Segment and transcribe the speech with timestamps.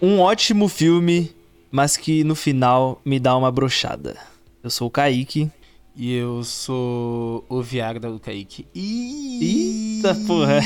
[0.00, 1.32] Um ótimo filme,
[1.70, 4.14] mas que no final me dá uma brochada.
[4.62, 5.50] Eu sou o Kaique.
[5.96, 8.66] E eu sou o Viagra do Kaique.
[8.74, 10.60] Eita porra.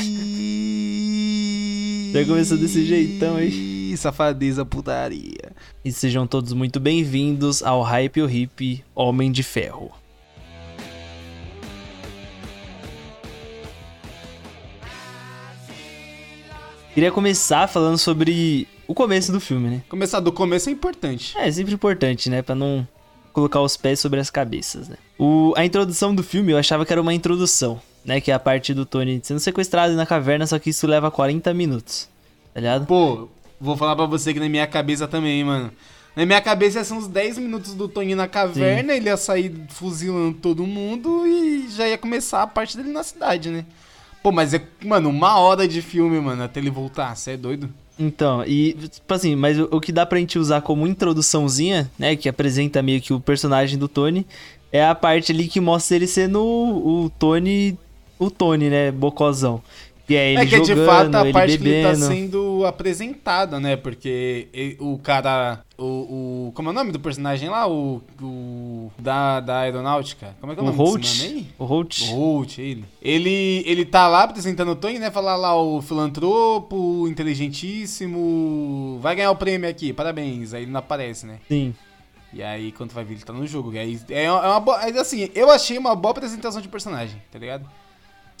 [2.11, 3.95] Já começou desse jeitão aí.
[3.95, 5.53] Safadeza putaria.
[5.85, 9.89] E sejam todos muito bem-vindos ao Hype o Hip Homem de Ferro.
[16.93, 19.81] Queria começar falando sobre o começo do filme, né?
[19.87, 21.37] Começar do começo é importante.
[21.37, 22.41] É, é sempre importante, né?
[22.41, 22.85] Pra não
[23.31, 24.97] colocar os pés sobre as cabeças, né?
[25.17, 28.19] O, a introdução do filme eu achava que era uma introdução, né?
[28.19, 31.53] Que é a parte do Tony sendo sequestrado na caverna, só que isso leva 40
[31.53, 32.09] minutos,
[32.53, 32.85] tá ligado?
[32.85, 33.29] Pô,
[33.61, 35.71] vou falar pra você que na minha cabeça também, mano.
[36.13, 38.97] Na minha cabeça ser uns 10 minutos do Tony na caverna, Sim.
[38.97, 43.49] ele ia sair fuzilando todo mundo e já ia começar a parte dele na cidade,
[43.49, 43.63] né?
[44.21, 47.69] Pô, mas é, mano, uma hora de filme, mano, até ele voltar, você é doido?
[48.01, 52.15] Então, e, tipo assim, mas o, o, que dá pra gente usar como introduçãozinha, né,
[52.15, 54.25] que apresenta meio que o personagem do Tony,
[54.71, 57.77] é a parte ali que mostra ele sendo o, o Tony,
[58.17, 59.61] o Tony, né, bocozão.
[60.11, 61.63] E é ele é que jogando, de fato a parte bebendo.
[61.63, 63.75] que ele tá sendo apresentada, né?
[63.75, 65.63] Porque ele, o cara.
[65.77, 65.85] O,
[66.47, 66.51] o.
[66.53, 67.67] Como é o nome do personagem lá?
[67.67, 68.01] O.
[68.21, 70.35] o da, da aeronáutica?
[70.41, 71.01] Como é que é o, o nome Holt?
[71.01, 72.01] desse nome O Holt.
[72.01, 72.85] O Holt, ele.
[73.01, 73.63] ele.
[73.65, 75.09] Ele tá lá apresentando o Tony, né?
[75.09, 78.99] Falar lá o filantropo, inteligentíssimo.
[79.01, 80.53] Vai ganhar o prêmio aqui, parabéns.
[80.53, 81.39] Aí ele não aparece, né?
[81.47, 81.73] Sim.
[82.33, 83.73] E aí, quando vai ver, ele tá no jogo.
[83.73, 84.77] E aí, é, é uma boa.
[84.99, 87.65] Assim, eu achei uma boa apresentação de personagem, tá ligado?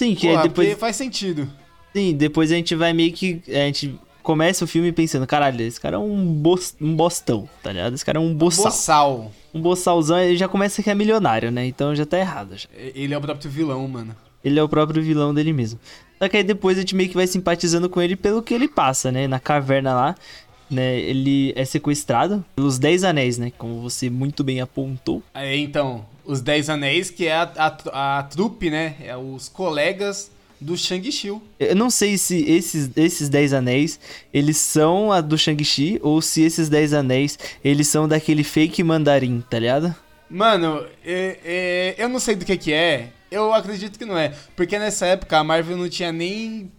[0.01, 0.79] Sim, que Porra, depois.
[0.79, 1.47] faz sentido.
[1.93, 3.39] Sim, depois a gente vai meio que.
[3.47, 7.71] A gente começa o filme pensando, caralho, esse cara é um, bo um bostão, tá
[7.71, 7.93] ligado?
[7.93, 8.65] Esse cara é um boçal.
[8.65, 9.31] Um boçal.
[9.53, 11.67] Um boçalzão, ele já começa que é milionário, né?
[11.67, 12.57] Então já tá errado.
[12.57, 12.67] Já.
[12.75, 14.15] Ele é o próprio vilão, mano.
[14.43, 15.79] Ele é o próprio vilão dele mesmo.
[16.17, 18.67] Só que aí depois a gente meio que vai simpatizando com ele pelo que ele
[18.67, 19.27] passa, né?
[19.27, 20.15] Na caverna lá,
[20.67, 20.99] né?
[20.99, 23.51] Ele é sequestrado pelos Dez Anéis, né?
[23.55, 25.21] Como você muito bem apontou.
[25.31, 28.95] É, então, os Dez Anéis, que é a, a, a trupe, né?
[29.01, 31.29] É os colegas do Shang-Chi.
[31.59, 33.99] Eu não sei se esses, esses Dez Anéis,
[34.31, 39.43] eles são a do Shang-Chi, ou se esses Dez Anéis, eles são daquele fake mandarim,
[39.49, 39.95] tá ligado?
[40.29, 44.33] Mano, é, é, eu não sei do que que é, eu acredito que não é.
[44.55, 46.71] Porque nessa época a Marvel não tinha nem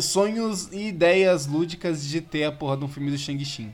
[0.00, 3.68] sonhos e ideias lúdicas de ter a porra de um filme do Shang-Chi.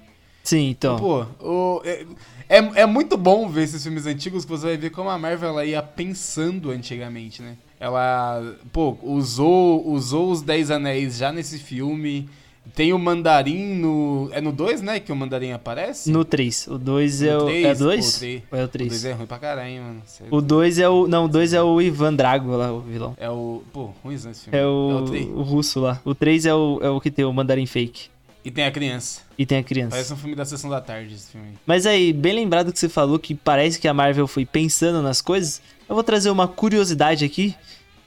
[0.44, 0.97] Sim, então.
[0.97, 2.04] Pô, o, é,
[2.49, 5.51] é, é, muito bom ver esses filmes antigos que você vai ver como a Marvel
[5.51, 7.57] ela ia pensando antigamente, né?
[7.79, 12.29] Ela, pô, usou, usou os Dez Anéis já nesse filme.
[12.75, 14.29] Tem o Mandarim no.
[14.33, 14.99] É no 2, né?
[14.99, 16.11] Que o Mandarim aparece?
[16.11, 16.67] No 3.
[16.69, 17.49] O 2 é, o.
[17.49, 18.23] É 2?
[18.51, 18.89] Ou é o 3?
[18.89, 20.03] O 2 é ruim pra caralho, mano.
[20.05, 20.34] Sério.
[20.34, 21.07] O 2 é o.
[21.07, 23.15] Não, o 2 é o Ivan Drago lá, o vilão.
[23.19, 23.63] É o.
[23.73, 24.59] Pô, ruimzão esse filme.
[24.59, 25.05] É o.
[25.15, 26.01] É o, o russo lá.
[26.05, 28.09] O 3 é o, é o que tem o Mandarim fake.
[28.47, 29.23] E tem a criança.
[29.37, 29.91] E tem a criança.
[29.91, 31.59] Parece um filme da sessão da tarde esse filme.
[31.67, 35.21] Mas aí, bem lembrado que você falou que parece que a Marvel foi pensando nas
[35.21, 35.61] coisas.
[35.89, 37.57] Eu vou trazer uma curiosidade aqui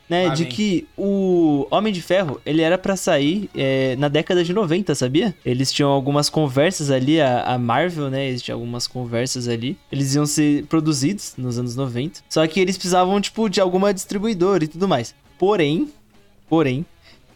[0.08, 4.42] né, ah, de que o Homem de Ferro, ele era para sair é, na década
[4.42, 5.36] de 90, sabia?
[5.44, 9.78] Eles tinham algumas conversas ali, a, a, Marvel, né, eles tinham algumas conversas ali.
[9.92, 14.64] Eles iam ser produzidos nos anos 90, só que eles precisavam, tipo, de alguma distribuidora
[14.64, 15.14] e tudo mais.
[15.38, 15.90] Porém,
[16.48, 16.86] porém,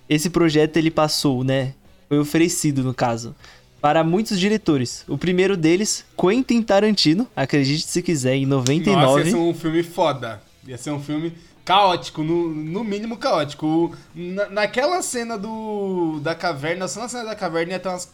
[0.08, 1.74] esse projeto ele passou, né,
[2.08, 3.36] foi oferecido no caso,
[3.82, 5.04] para muitos diretores.
[5.08, 9.02] O primeiro deles, Quentin Tarantino, acredite se quiser, em 99.
[9.02, 10.42] Nossa, ia ser um filme foda.
[10.66, 11.34] Ia ser um filme
[11.66, 13.94] caótico, no, no mínimo caótico.
[14.16, 18.10] Na, naquela cena do da caverna, só na cena da caverna ia ter umas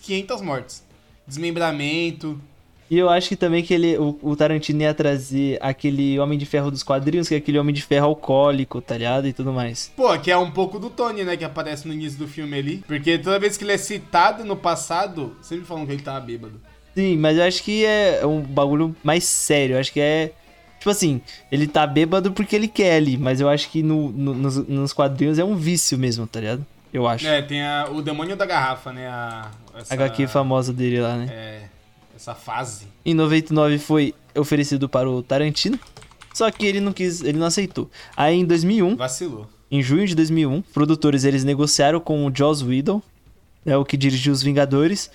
[0.00, 0.82] 500 mortes.
[1.26, 2.40] Desmembramento.
[2.90, 6.44] E eu acho que também que ele, o, o, Tarantino ia trazer aquele Homem de
[6.44, 9.28] Ferro dos quadrinhos, que é aquele Homem de Ferro alcoólico, tá ligado?
[9.28, 9.92] E tudo mais.
[9.94, 11.36] Pô, que é um pouco do Tony, né?
[11.36, 12.84] Que aparece no início do filme ali.
[12.88, 16.60] Porque toda vez que ele é citado no passado, sempre falam que ele tava bêbado.
[16.92, 19.76] Sim, mas eu acho que é um bagulho mais sério.
[19.76, 20.32] Eu acho que é
[20.80, 21.20] Tipo assim,
[21.52, 24.92] ele tá bêbado porque ele quer ali, mas eu acho que no, no nos, nos,
[24.94, 26.66] quadrinhos é um vício mesmo, tá ligado?
[26.90, 27.26] Eu acho.
[27.26, 29.06] É, tem a, o demônio da garrafa, né?
[29.06, 31.28] A, essa, HQ famosa dele lá, né?
[31.30, 31.62] É,
[32.20, 32.86] essa fase.
[33.04, 35.80] Em 99 foi oferecido para o Tarantino,
[36.34, 37.90] só que ele não quis, ele não aceitou.
[38.14, 38.94] Aí em 2001...
[38.96, 39.48] Vacilou.
[39.70, 43.00] Em junho de 2001, produtores eles negociaram com o Joss Whedon,
[43.64, 45.10] é o que dirigiu Os Vingadores,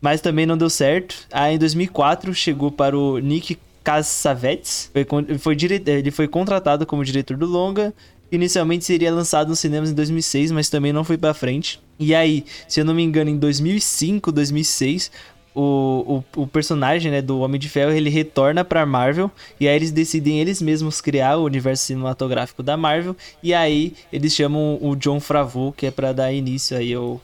[0.00, 1.26] mas também não deu certo.
[1.30, 4.90] Aí em 2004 chegou para o Nick Cassavetes.
[4.92, 5.80] Foi, foi dire...
[5.86, 7.94] Ele foi contratado como diretor do longa.
[8.32, 11.80] Inicialmente seria lançado nos cinemas em 2006, mas também não foi para frente.
[11.98, 15.12] E aí, se eu não me engano, em 2005, 2006,
[15.54, 19.76] o, o, o, personagem né, do Homem de Ferro ele retorna para Marvel e aí
[19.76, 24.96] eles decidem eles mesmos criar o universo cinematográfico da Marvel e aí eles chamam o
[24.96, 27.20] John Favreau que é para dar início aí ao,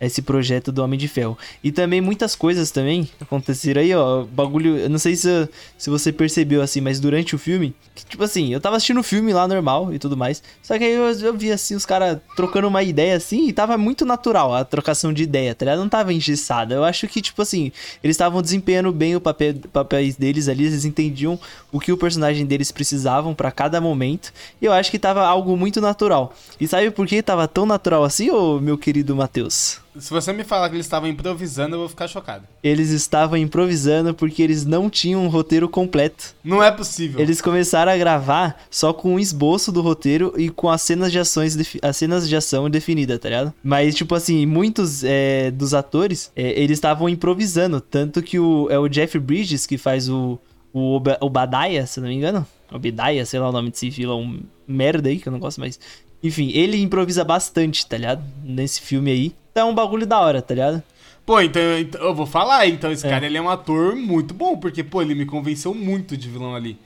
[0.00, 1.36] esse projeto do Homem de Ferro.
[1.62, 4.24] E também muitas coisas também aconteceram aí, ó.
[4.24, 4.76] Bagulho.
[4.78, 7.74] Eu não sei se, se você percebeu assim, mas durante o filme.
[7.94, 10.42] Que, tipo assim, eu tava assistindo o filme lá normal e tudo mais.
[10.62, 13.76] Só que aí eu, eu vi assim, os caras trocando uma ideia assim, e tava
[13.76, 15.80] muito natural a trocação de ideia, tá ligado?
[15.80, 16.74] Não tava engessada.
[16.74, 17.72] Eu acho que, tipo assim,
[18.02, 21.38] eles estavam desempenhando bem o papel, papéis deles ali, eles entendiam
[21.72, 24.32] o que o personagem deles precisavam para cada momento.
[24.60, 26.34] E eu acho que tava algo muito natural.
[26.60, 29.80] E sabe por que tava tão natural assim, ô meu querido Matheus?
[29.96, 32.46] Se você me falar que eles estavam improvisando, eu vou ficar chocado.
[32.62, 36.34] Eles estavam improvisando porque eles não tinham um roteiro completo.
[36.44, 37.20] Não é possível.
[37.20, 41.18] Eles começaram a gravar só com um esboço do roteiro e com as cenas de
[41.18, 43.54] ações, as cenas de ação definidas, tá ligado?
[43.62, 47.80] Mas, tipo assim, muitos é, dos atores, é, eles estavam improvisando.
[47.80, 50.38] Tanto que o, é o Jeff Bridges que faz o,
[50.72, 52.46] o Obadiah, se não me engano.
[52.70, 55.80] Obadiah, sei lá o nome desse vilão merda aí, que eu não gosto mais.
[56.22, 58.24] Enfim, ele improvisa bastante, tá ligado?
[58.42, 59.34] Nesse filme aí.
[59.52, 60.82] Então é um bagulho da hora, tá ligado?
[61.24, 63.10] Pô, então, então eu vou falar, então esse é.
[63.10, 66.54] cara ele é um ator muito bom, porque, pô, ele me convenceu muito de vilão
[66.54, 66.78] ali.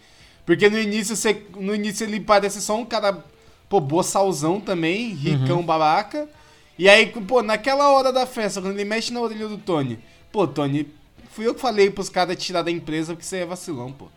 [0.45, 3.25] Porque no início, você, no início ele parece só um cara,
[3.69, 5.65] pô, boçalzão também, ricão, uhum.
[5.65, 6.29] babaca.
[6.77, 9.99] E aí, pô, naquela hora da festa, quando ele mexe na orelha do Tony,
[10.33, 10.89] pô, Tony,
[11.31, 14.09] fui eu que falei pros caras tirar da empresa porque você é vacilão, pô.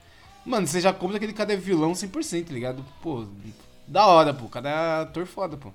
[0.43, 2.83] Mano, você já compra que aquele cara é vilão 100%, tá ligado?
[3.01, 3.25] Pô,
[3.87, 4.49] da hora, pô.
[4.59, 5.71] É ator foda, pô.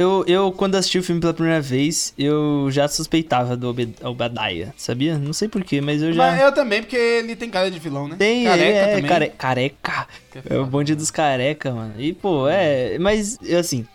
[0.00, 3.68] Eu, eu, quando assisti o filme pela primeira vez, eu já suspeitava do
[4.02, 5.18] Obadiah, sabia?
[5.18, 6.30] Não sei porquê, mas eu já.
[6.30, 8.16] Mas eu também, porque ele tem cara de vilão, né?
[8.18, 9.10] Tem, careca é, também.
[9.10, 10.08] Care, careca.
[10.48, 11.92] É o bonde dos careca, mano.
[11.98, 12.98] E, pô, é.
[12.98, 13.86] Mas, assim,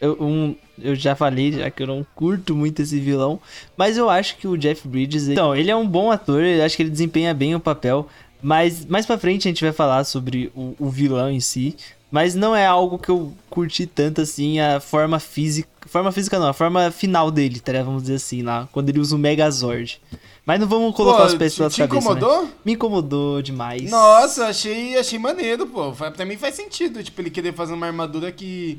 [0.00, 3.40] eu, um, eu já falei, já que eu não curto muito esse vilão,
[3.76, 5.28] mas eu acho que o Jeff Bridges.
[5.28, 8.08] Então, ele é um bom ator, eu acho que ele desempenha bem o papel.
[8.42, 11.76] Mas mais pra frente a gente vai falar sobre o, o vilão em si.
[12.12, 15.66] Mas não é algo que eu curti tanto assim, a forma física.
[15.86, 17.72] Forma física não, a forma final dele, tá?
[17.82, 18.68] Vamos dizer assim, lá.
[18.70, 19.98] Quando ele usa o Megazord.
[20.44, 21.74] Mas não vamos colocar pô, os pés pelas cabeças.
[21.74, 21.86] Te né?
[21.86, 22.42] incomodou?
[22.42, 22.50] Né?
[22.66, 23.90] Me incomodou demais.
[23.90, 25.90] Nossa, achei, achei maneiro, pô.
[25.92, 28.78] Pra mim faz sentido, tipo, ele querer fazer uma armadura que.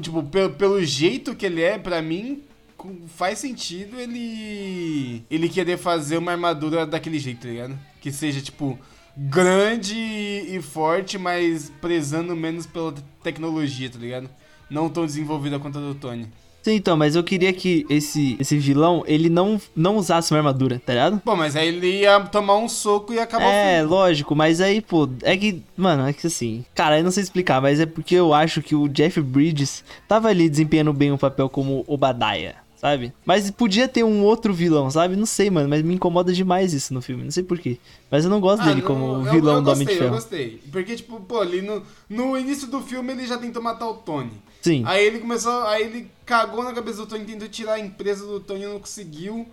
[0.00, 2.42] Tipo, pelo, pelo jeito que ele é, pra mim,
[3.14, 5.22] faz sentido ele.
[5.30, 7.78] Ele querer fazer uma armadura daquele jeito, tá ligado?
[8.00, 8.76] Que seja, tipo
[9.16, 14.28] grande e forte, mas prezando menos pela tecnologia, tá ligado?
[14.68, 16.26] Não tão desenvolvida quanto a do Tony.
[16.66, 20.82] Sim, então, mas eu queria que esse, esse vilão, ele não, não usasse uma armadura,
[20.84, 21.22] tá ligado?
[21.24, 25.08] Bom, mas aí ele ia tomar um soco e acabar É, lógico, mas aí, pô,
[25.22, 28.34] é que, mano, é que assim, cara, eu não sei explicar, mas é porque eu
[28.34, 33.12] acho que o Jeff Bridges tava ali desempenhando bem o papel como Obadiah sabe?
[33.24, 35.16] Mas podia ter um outro vilão, sabe?
[35.16, 37.78] Não sei, mano, mas me incomoda demais isso no filme, não sei porquê.
[38.10, 40.06] Mas eu não gosto ah, dele não, como vilão eu, eu do Homem de Ferro.
[40.06, 43.88] Eu gostei, porque, tipo, pô, ali no, no início do filme ele já tentou matar
[43.88, 44.30] o Tony.
[44.62, 44.84] Sim.
[44.86, 48.38] Aí ele começou, aí ele cagou na cabeça do Tony, tentou tirar a empresa do
[48.38, 49.46] Tony e não conseguiu.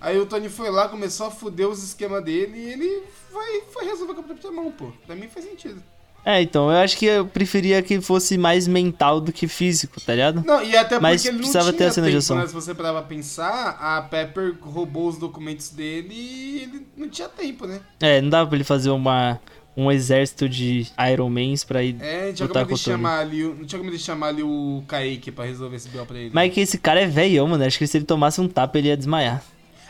[0.00, 3.84] Aí o Tony foi lá, começou a fuder os esquemas dele e ele foi, foi
[3.84, 4.90] resolver com a própria mão, pô.
[5.06, 5.80] Pra mim faz sentido.
[6.24, 10.14] É, então, eu acho que eu preferia que fosse mais mental do que físico, tá
[10.14, 10.44] ligado?
[10.44, 12.34] Não, e até Mas porque ele não tinha ter a cena tempo.
[12.34, 12.46] Né?
[12.46, 17.66] Se você parava pensar, a Pepper roubou os documentos dele e ele não tinha tempo,
[17.66, 17.80] né?
[18.00, 19.40] É, não dava pra ele fazer uma,
[19.76, 23.64] um exército de Iron Mans pra ir É, não tinha como ele chamar ali, não
[23.64, 26.04] tinha como ele chamar ali o Kaique pra resolver esse B.O.
[26.04, 26.30] pra ele.
[26.32, 28.78] Mas é que esse cara é velhão, mano, acho que se ele tomasse um tapa
[28.78, 29.42] ele ia desmaiar.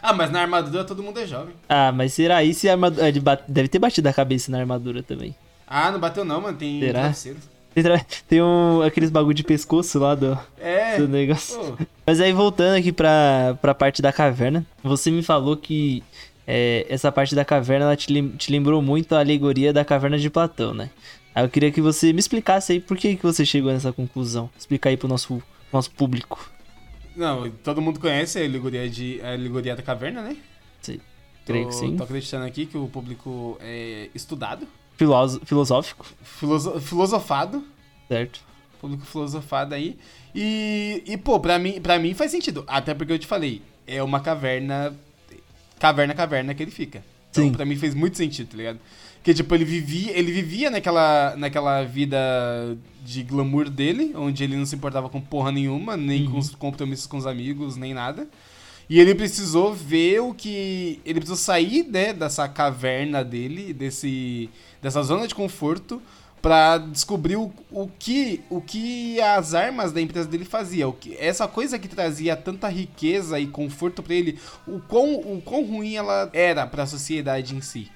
[0.03, 1.55] Ah, mas na armadura todo mundo é jovem.
[1.69, 3.09] Ah, mas será aí se a armadura...
[3.09, 5.35] Ele deve ter batido a cabeça na armadura também.
[5.71, 6.59] Ah, não bateu não, mano.
[6.59, 6.99] Tem Será?
[6.99, 7.39] travesseiro.
[7.73, 7.85] Tem,
[8.29, 11.57] tem um, aqueles bagulho de pescoço lá do, é, do negócio.
[11.57, 11.87] Pô.
[12.05, 16.03] Mas aí voltando aqui pra, pra parte da caverna, você me falou que
[16.45, 20.29] é, essa parte da caverna ela te, te lembrou muito a alegoria da caverna de
[20.29, 20.91] Platão, né?
[21.33, 24.51] Aí eu queria que você me explicasse aí por que, que você chegou nessa conclusão.
[24.59, 25.41] Explicar aí pro nosso,
[25.73, 26.51] nosso público.
[27.15, 30.37] Não, todo mundo conhece a alegoria, de, a alegoria da caverna, né?
[30.83, 30.99] Sim.
[31.47, 31.97] Creio tô, que sim.
[31.97, 34.67] Tô acreditando aqui que o público é estudado
[35.45, 36.07] filosófico.
[36.23, 37.65] Filoso filosofado.
[38.09, 38.41] Certo.
[38.81, 39.99] Público filosofado aí.
[40.35, 42.65] E, e pô, pra mim, pra mim faz sentido.
[42.67, 44.95] Até porque eu te falei, é uma caverna.
[45.79, 47.03] Caverna, caverna que ele fica.
[47.31, 47.53] Então, Sim.
[47.53, 48.79] pra mim fez muito sentido, tá ligado?
[49.23, 52.19] Que, tipo, ele vivia, ele vivia naquela, naquela vida
[53.05, 56.33] de glamour dele, onde ele não se importava com porra nenhuma, nem uhum.
[56.33, 58.27] com os compromissos com os amigos, nem nada.
[58.91, 61.01] E ele precisou ver o que.
[61.05, 64.51] Ele precisou sair, né, dessa caverna dele, desse,
[64.83, 66.03] dessa zona de conforto,
[66.43, 70.93] para descobrir o, o, que, o que as armas da empresa dele faziam.
[71.21, 75.95] Essa coisa que trazia tanta riqueza e conforto para ele, o quão, o quão ruim
[75.95, 77.89] ela era para a sociedade em si.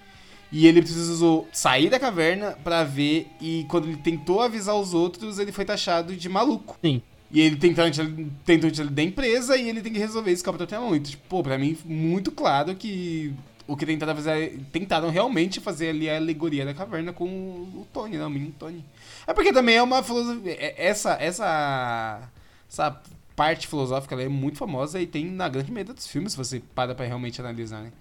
[0.52, 5.40] E ele precisou sair da caverna para ver, e quando ele tentou avisar os outros,
[5.40, 6.78] ele foi taxado de maluco.
[6.80, 7.02] Sim.
[7.30, 10.94] E ele tentando tentam tirar da empresa e ele tem que resolver esse Capitão Temão.
[10.94, 13.34] Então, tipo, pô, pra mim, muito claro que
[13.66, 18.16] o que tentaram fazer tentaram realmente fazer ali a alegoria da caverna com o Tony,
[18.18, 18.26] né?
[18.26, 18.84] O menino Tony.
[19.26, 20.52] É porque também é uma filosofia.
[20.52, 22.28] É, essa, essa,
[22.70, 23.02] essa
[23.34, 26.94] parte filosófica é muito famosa e tem na grande maioria dos filmes, se você para
[26.94, 27.92] pra realmente analisar, né?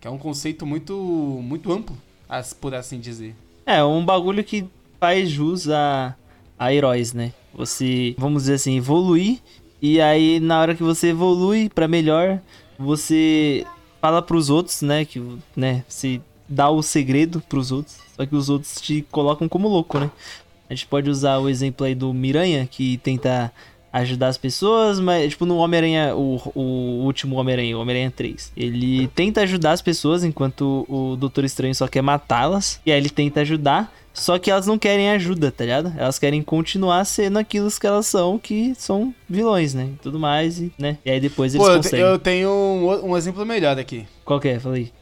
[0.00, 1.96] Que é um conceito muito, muito amplo,
[2.60, 3.34] por assim dizer.
[3.66, 4.66] É, um bagulho que
[4.98, 6.16] faz jus a,
[6.60, 7.32] a heróis, né?
[7.54, 9.38] Você, vamos dizer assim, evoluir.
[9.80, 12.38] E aí, na hora que você evolui para melhor,
[12.78, 13.64] você
[13.98, 15.06] fala pros outros, né?
[15.06, 15.22] Que,
[15.56, 15.82] né?
[15.88, 17.96] Se dá o segredo pros outros.
[18.14, 20.10] Só que os outros te colocam como louco, né?
[20.68, 23.50] A gente pode usar o exemplo aí do Miranha, que tenta
[23.90, 28.52] ajudar as pessoas, mas, tipo, no Homem-Aranha, o, o último Homem-Aranha, o Homem-Aranha 3.
[28.54, 32.80] Ele tenta ajudar as pessoas enquanto o Doutor Estranho só quer matá-las.
[32.84, 35.92] E aí ele tenta ajudar, só que elas não querem ajuda, tá ligado?
[35.96, 39.90] Elas querem continuar sendo aquilo que elas são, que são vilões, né?
[39.94, 40.98] E tudo mais, e, né?
[41.04, 42.00] E aí depois eles Pô, conseguem.
[42.00, 44.06] eu tenho um, um exemplo melhor aqui.
[44.24, 44.58] Qual que é?
[44.58, 44.92] Falei.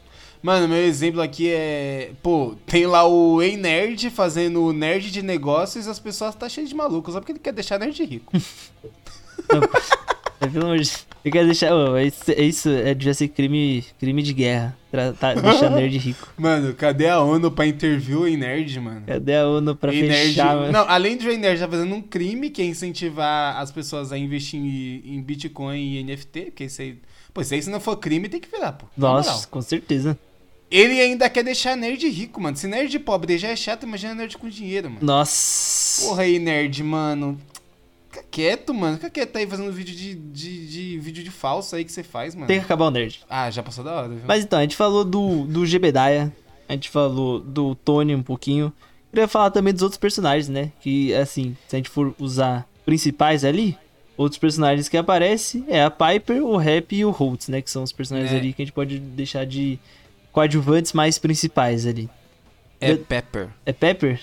[0.41, 2.11] Mano, meu exemplo aqui é.
[2.23, 6.69] Pô, tem lá o Ei Nerd fazendo nerd de negócios e as pessoas tá cheias
[6.69, 8.31] de malucos, só porque ele quer deixar nerd rico.
[9.51, 9.61] Não,
[10.39, 10.89] é, pelo amor de
[11.23, 11.73] Ele quer deixar.
[11.73, 14.77] Oh, isso, isso é, devia ser crime, crime de guerra.
[14.89, 16.33] Tratar, deixar nerd rico.
[16.37, 19.03] Mano, cadê a ONU pra interview em nerd, mano?
[19.05, 20.59] Cadê a ONU pra Ei fechar, nerd...
[20.59, 20.71] mano?
[20.71, 24.17] Não, além de o nerd tá fazendo um crime que é incentivar as pessoas a
[24.17, 26.97] investir em, em Bitcoin e NFT, porque isso aí.
[27.33, 28.85] Pô, isso aí se não for crime, tem que virar, pô.
[28.97, 30.17] Nossa, com certeza.
[30.71, 32.55] Ele ainda quer deixar nerd rico, mano.
[32.55, 35.03] Se nerd pobre já é chato, imagina nerd com dinheiro, mano.
[35.03, 36.05] Nossa.
[36.05, 37.39] Porra aí, nerd, mano.
[38.09, 38.97] Fica quieto, mano.
[38.97, 42.33] Fica quieto aí fazendo vídeo de, de, de, vídeo de falso aí que você faz,
[42.33, 42.47] mano.
[42.47, 43.21] Tem que acabar o nerd.
[43.29, 44.21] Ah, já passou da hora, viu?
[44.25, 46.33] Mas então, a gente falou do, do Gebedaya.
[46.67, 48.73] A gente falou do Tony um pouquinho.
[49.11, 50.71] Queria falar também dos outros personagens, né?
[50.79, 53.77] Que, assim, se a gente for usar principais ali,
[54.17, 57.61] outros personagens que aparecem é a Piper, o Rap e o Holtz, né?
[57.61, 58.37] Que são os personagens é.
[58.37, 59.79] ali que a gente pode deixar de
[60.31, 62.09] coadjuvantes mais principais ali.
[62.79, 63.49] É Pepper.
[63.65, 64.19] É Pepper?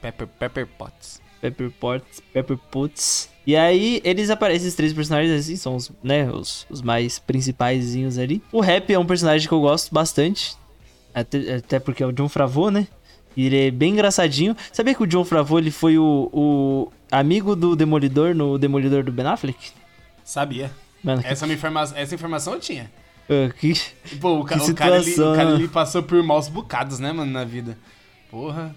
[0.00, 1.23] Pepper, Pepper Potts.
[1.44, 3.28] Pepper Potts, Pepper Potts.
[3.46, 8.16] E aí, eles aparecem, esses três personagens assim, são os, né, os, os mais principaisinhos
[8.16, 8.42] ali.
[8.50, 10.56] O Rap é um personagem que eu gosto bastante.
[11.14, 12.88] Até, até porque é o John Favreau, né?
[13.36, 14.56] E ele é bem engraçadinho.
[14.72, 19.12] Sabia que o John Favreau ele foi o, o amigo do Demolidor no Demolidor do
[19.12, 19.72] Ben Affleck?
[20.24, 20.70] Sabia.
[21.02, 21.52] Mano, essa, que...
[21.52, 22.90] informa essa informação eu tinha.
[23.28, 23.74] Uh, que,
[24.18, 27.12] Pô, o, ca que o, cara, ele, o cara ele passou por maus bocados, né,
[27.12, 27.76] mano, na vida.
[28.30, 28.74] Porra.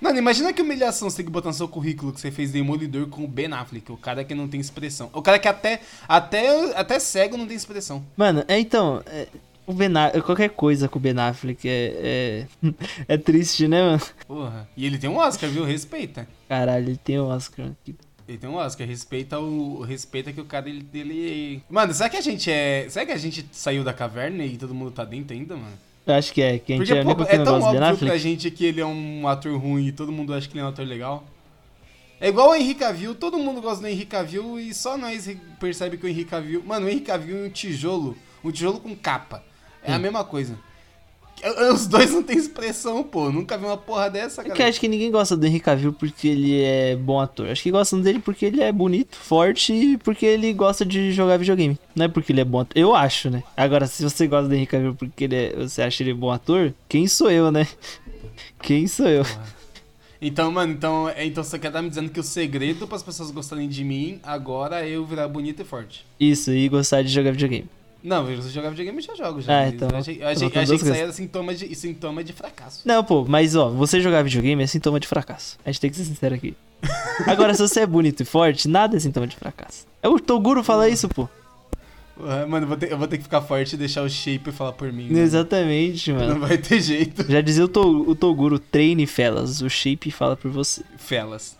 [0.00, 3.08] Mano, imagina que humilhação você tem que botar no seu currículo que você fez Demolidor
[3.08, 5.10] com o Ben Affleck, o cara que não tem expressão.
[5.12, 8.04] O cara que até, até, até cego não tem expressão.
[8.16, 9.02] Mano, é então.
[9.06, 9.28] É,
[9.66, 12.72] o Ben Affleck, qualquer coisa com o Ben Affleck é, é,
[13.14, 14.02] é triste, né, mano?
[14.26, 14.68] Porra.
[14.76, 15.64] E ele tem um Oscar, viu?
[15.64, 16.28] Respeita.
[16.48, 17.70] Caralho, ele tem um Oscar.
[18.28, 19.82] Ele tem um Oscar, respeita o.
[19.82, 21.62] Respeita que o cara dele, dele.
[21.70, 22.86] Mano, será que a gente é.
[22.88, 25.78] Será que a gente saiu da caverna e todo mundo tá dentro ainda, mano?
[26.06, 26.58] Eu acho que é.
[26.58, 29.26] Que a gente Porque, é, pô, é tão óbvio pra gente que ele é um
[29.26, 31.24] ator ruim e todo mundo acha que ele é um ator legal.
[32.20, 35.28] É igual o Henrique Cavill, todo mundo gosta do Henrique Cavill e só nós
[35.60, 36.62] percebe que o Henrique Cavill...
[36.64, 39.44] Mano, o Henrique Cavill é um tijolo, um tijolo com capa.
[39.82, 40.58] É a mesma coisa.
[41.72, 43.30] Os dois não tem expressão, pô.
[43.30, 44.54] Nunca vi uma porra dessa, cara.
[44.54, 47.48] É que acho que ninguém gosta do Henry Cavill porque ele é bom ator.
[47.48, 51.36] Acho que gostam dele porque ele é bonito, forte e porque ele gosta de jogar
[51.36, 51.78] videogame.
[51.94, 52.72] Não é porque ele é bom ator.
[52.76, 53.42] Eu acho, né?
[53.56, 55.56] Agora, se você gosta do Henry Cavill porque ele é...
[55.56, 57.66] você acha ele bom ator, quem sou eu, né?
[58.60, 59.24] Quem sou eu?
[60.20, 63.02] Então, mano, então, é, então você quer estar me dizendo que o segredo para as
[63.02, 66.04] pessoas gostarem de mim agora é eu virar bonito e forte.
[66.18, 67.68] Isso, e gostar de jogar videogame.
[68.06, 69.58] Não, você jogar videogame, eu já jogo já.
[69.58, 69.88] Ah, então.
[69.90, 72.82] Eu achei, eu achei, eu achei que isso aí era sintoma de, sintoma de fracasso.
[72.84, 75.58] Não, pô, mas ó, você jogar videogame é sintoma de fracasso.
[75.64, 76.54] A gente tem que ser sincero aqui.
[77.26, 79.88] Agora, se você é bonito e forte, nada é sintoma de fracasso.
[80.00, 81.28] É o Toguro fala isso, pô.
[82.16, 84.72] Mano, eu vou, ter, eu vou ter que ficar forte e deixar o shape falar
[84.74, 85.08] por mim.
[85.08, 85.20] Né?
[85.22, 86.34] Exatamente, mano.
[86.34, 87.28] Não vai ter jeito.
[87.28, 89.60] Já dizia o, to, o Toguro, treine felas.
[89.62, 90.84] O shape fala por você.
[90.96, 91.56] Felas.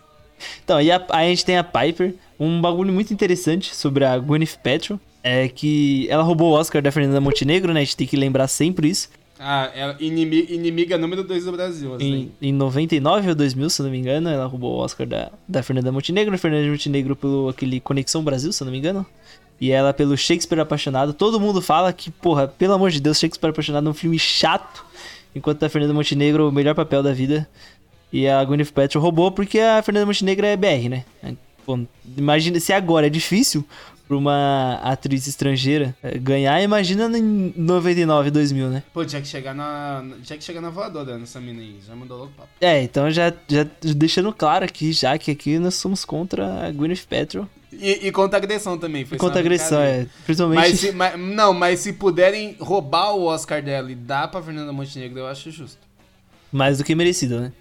[0.63, 4.57] Então, e a, a gente tem a Piper, um bagulho muito interessante sobre a Gwyneth
[4.63, 4.97] Paltrow
[5.27, 7.81] é que ela roubou o Oscar da Fernanda Montenegro, né?
[7.81, 9.09] A gente tem que lembrar sempre isso.
[9.39, 11.95] Ah, é inimiga, inimiga número 2 do Brasil.
[11.95, 12.31] Assim.
[12.41, 15.61] Em, em 99 ou 2000, se não me engano, ela roubou o Oscar da, da
[15.61, 16.33] Fernanda Montenegro.
[16.33, 19.05] A Fernanda Montenegro pelo aquele Conexão Brasil, se não me engano.
[19.59, 21.13] E ela pelo Shakespeare Apaixonado.
[21.13, 24.85] Todo mundo fala que, porra, pelo amor de Deus, Shakespeare Apaixonado é um filme chato.
[25.35, 27.47] Enquanto a Fernanda Montenegro, o melhor papel da vida.
[28.11, 31.03] E a Gwyneth Paltrow roubou porque a Fernanda Montenegro é BR, né?
[31.65, 31.77] Pô,
[32.17, 33.65] imagina se agora é difícil
[34.07, 38.83] pra uma atriz estrangeira eh, ganhar, imagina em 99, 2000, né?
[38.93, 40.03] Pô, tinha que chegar na.
[40.23, 41.79] Tinha que chegar na voadora nessa mina aí.
[41.85, 42.49] Já mandou logo papo.
[42.61, 47.05] É, então já, já deixando claro aqui, já que aqui nós somos contra a Gwyneth
[47.09, 47.47] Paltrow.
[47.71, 49.05] E, e contra agressão também.
[49.05, 50.07] Foi e contra agressão, é.
[50.25, 50.59] Principalmente.
[50.59, 54.71] Mas se, mas, não, mas se puderem roubar o Oscar dela e dar pra Fernanda
[54.71, 55.77] Montenegro, eu acho justo.
[56.51, 57.51] Mais do que merecido, né?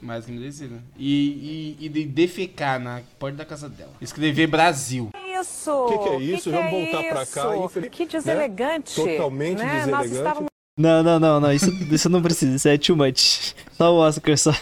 [0.00, 0.80] Mais do que merecido.
[0.96, 3.92] E, e, e de defecar na porta da casa dela.
[4.00, 5.10] Escrever Brasil.
[5.40, 5.70] Isso!
[5.70, 6.50] O que, que, é isso?
[6.50, 7.56] Que Vamos é voltar pra cá.
[7.56, 7.90] Infeliz...
[7.90, 9.00] Que deselegante.
[9.00, 9.12] Né?
[9.12, 9.78] Totalmente né?
[9.80, 10.14] deselegante.
[10.14, 10.50] Estávamos...
[10.78, 11.52] Não, não, não, não.
[11.52, 12.56] Isso, isso não precisa.
[12.56, 13.54] Isso é too much.
[13.72, 14.52] Só o Oscar, só.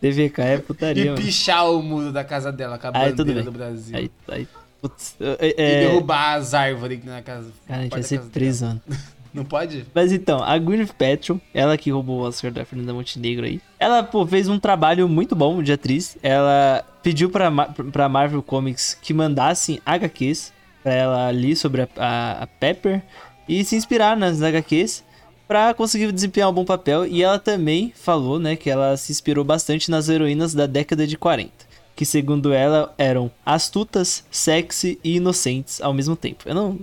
[0.00, 1.04] DVK é putaria.
[1.04, 1.20] E mano.
[1.20, 3.96] pichar o muro da casa dela com a aí, bandeira do Brasil.
[3.96, 4.48] Aí, aí,
[4.80, 7.50] putz, é, e derrubar as árvores na casa.
[7.66, 8.82] Cara, a gente vai ser preso, mano.
[9.32, 9.86] Não pode?
[9.94, 14.02] Mas então, a Gwyneth Paltrow, ela que roubou o Oscar da Fernanda Montenegro aí, ela,
[14.02, 16.16] pô, fez um trabalho muito bom de atriz.
[16.20, 17.50] Ela pediu pra,
[17.92, 20.52] pra Marvel Comics que mandassem HQs
[20.82, 23.02] pra ela ler sobre a, a, a Pepper
[23.48, 25.04] e se inspirar nas HQs
[25.46, 27.06] para conseguir desempenhar um bom papel.
[27.06, 31.16] E ela também falou, né, que ela se inspirou bastante nas heroínas da década de
[31.16, 31.50] 40,
[31.96, 36.44] que segundo ela eram astutas, sexy e inocentes ao mesmo tempo.
[36.46, 36.78] Eu não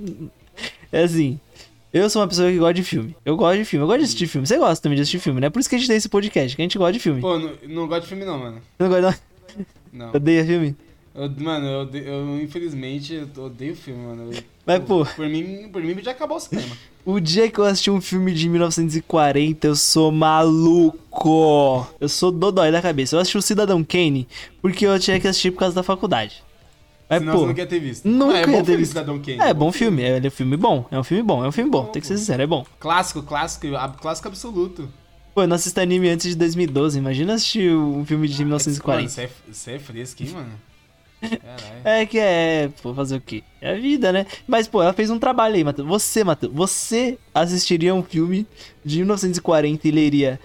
[0.91, 1.39] é assim,
[1.93, 3.15] eu sou uma pessoa que gosta de filme.
[3.25, 3.83] Eu gosto de filme.
[3.83, 4.45] Eu gosto de assistir filme.
[4.45, 5.49] Você gosta também de assistir filme, né?
[5.49, 7.21] Por isso que a gente tem esse podcast, que a gente gosta de filme.
[7.21, 8.61] Pô, não, não gosto de filme não, mano.
[8.77, 9.13] Não gosta não?
[9.91, 10.11] Não.
[10.13, 10.75] Odeia filme?
[11.17, 14.31] Eu, mano, eu, eu infelizmente eu odeio filme, mano.
[14.31, 15.03] Eu, Mas, pô.
[15.03, 16.75] Por mim, por mim já acabou o cinema.
[17.03, 21.87] o dia que eu assisti um filme de 1940, eu sou maluco.
[21.99, 23.15] Eu sou dodói da cabeça.
[23.15, 24.27] Eu assisti o Cidadão Kane
[24.61, 26.43] porque eu tinha que assistir por causa da faculdade.
[27.09, 28.07] Mas, Senão pô, você não quer ter visto.
[28.07, 28.89] Nunca ah, é bom ter visto.
[28.89, 29.39] Cidadão Kane.
[29.39, 29.97] É, é bom filme.
[30.03, 30.19] filme.
[30.19, 30.85] É, é um filme bom.
[30.91, 31.43] É um filme bom.
[31.43, 31.85] É um filme bom.
[31.85, 32.63] Tem que ser sincero, é bom.
[32.79, 33.65] Clássico, clássico.
[33.99, 34.87] Clássico absoluto.
[35.37, 36.97] Pô, eu não assisto anime antes de 2012.
[36.97, 38.97] Imagina assistir um filme de 1940.
[38.97, 40.51] Mano, você é, você é fresco, hein, mano?
[41.85, 43.43] É que é, pô, fazer o quê?
[43.61, 44.25] É a vida, né?
[44.47, 45.87] Mas, pô, ela fez um trabalho aí, Matheus.
[45.87, 48.47] Você, Matheus, você assistiria um filme
[48.83, 50.39] de 1940 e leria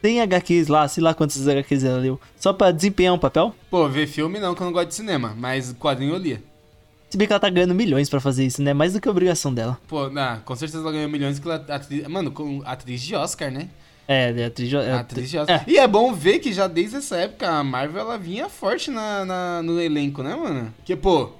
[0.00, 3.54] tem HQs lá, sei lá quantas HQs ela leu, só pra desempenhar um papel?
[3.70, 6.42] Pô, ver filme não, que eu não gosto de cinema, mas quadrinho eu lia.
[7.10, 8.72] Se bem que ela tá ganhando milhões pra fazer isso, né?
[8.72, 9.78] Mais do que a obrigação dela.
[9.88, 13.50] Pô, não, com certeza ela ganhou milhões que ela atriz, mano, com atriz de Oscar,
[13.50, 13.68] né?
[14.10, 15.64] É, de atriz de, é, atriz Oscar.
[15.66, 15.70] É.
[15.70, 19.22] E é bom ver que já desde essa época a Marvel ela vinha forte na,
[19.26, 20.74] na no elenco, né, mano?
[20.82, 21.30] Que, pô,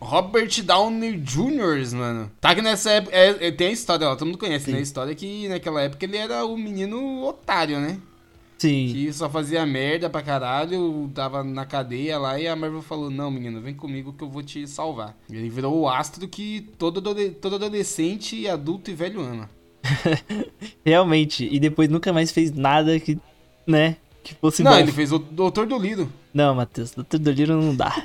[0.00, 2.32] Robert Downey Jr., mano.
[2.40, 3.14] Tá que nessa época.
[3.14, 4.72] É, é, tem a história, ó, todo mundo conhece, Sim.
[4.72, 4.78] né?
[4.78, 7.98] A história que naquela época ele era o menino otário, né?
[8.56, 8.88] Sim.
[8.90, 13.30] Que só fazia merda pra caralho, tava na cadeia lá e a Marvel falou: Não,
[13.30, 15.14] menino, vem comigo que eu vou te salvar.
[15.30, 17.02] Ele virou o astro que todo,
[17.34, 19.50] todo adolescente, adulto e velho ama.
[20.84, 21.48] Realmente.
[21.50, 23.18] E depois nunca mais fez nada que,
[23.66, 24.78] né, que fosse Não, bom.
[24.78, 26.10] ele fez o Doutor do Lido.
[26.32, 28.02] Não, Matheus, Doutor do Lido não dá.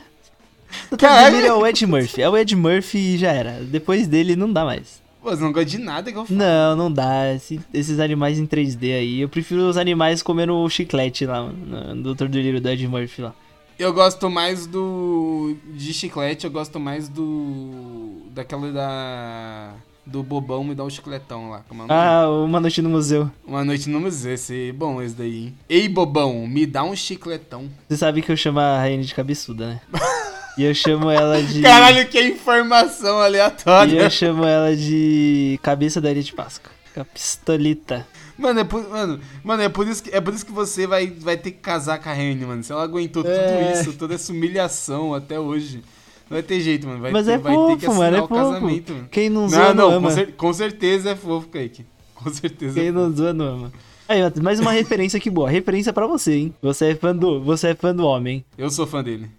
[0.90, 2.22] Doutor do Lido é o Ed Murphy.
[2.22, 3.60] É o Ed Murphy e já era.
[3.64, 5.02] Depois dele não dá mais.
[5.22, 6.40] Pô, você não gosta de nada que eu falo.
[6.40, 7.34] Não, não dá.
[7.34, 9.20] Esse, esses animais em 3D aí.
[9.20, 12.28] Eu prefiro os animais comendo chiclete lá, no Dr.
[12.28, 13.36] Delírio do Ed Murphy lá.
[13.78, 15.56] Eu gosto mais do.
[15.74, 18.24] De chiclete, eu gosto mais do.
[18.32, 19.74] Daquela da.
[20.10, 21.62] Do bobão me dá um chicletão lá.
[21.68, 23.30] Como é ah, Uma Noite no Museu.
[23.46, 25.56] Uma Noite no Museu, esse bom esse daí, hein?
[25.70, 27.70] Ei, bobão, me dá um chicletão.
[27.88, 29.82] Você sabe que eu chamo a Rainha de cabeçuda, né?
[30.58, 31.62] E eu chamo ela de.
[31.62, 33.94] Caralho, que informação aleatória.
[33.94, 36.70] E eu chamo ela de cabeça da Ilha de Páscoa.
[36.98, 38.06] A pistolita.
[38.38, 41.08] Mano, é por, mano, mano, é por isso que, é por isso que você vai,
[41.08, 42.62] vai ter que casar com a Rene, mano.
[42.62, 43.48] Se ela aguentou é...
[43.48, 45.82] tudo isso, toda essa humilhação até hoje.
[46.30, 47.02] Vai ter jeito, mano.
[47.02, 48.36] Vai, Mas ter, é vai fofo, ter que mano, é o fofo.
[48.36, 49.08] casamento, mano.
[49.10, 50.10] Quem não zoa não, não, ama.
[50.10, 51.86] Com, cer com certeza é fofo, Kaique.
[52.14, 53.72] Com certeza Quem é não zoa não ama.
[54.08, 55.50] Aí, mais uma referência que boa.
[55.50, 56.54] Referência para você, hein?
[56.62, 58.44] Você é fã do, você é fã do homem.
[58.58, 59.30] Eu sou fã dele.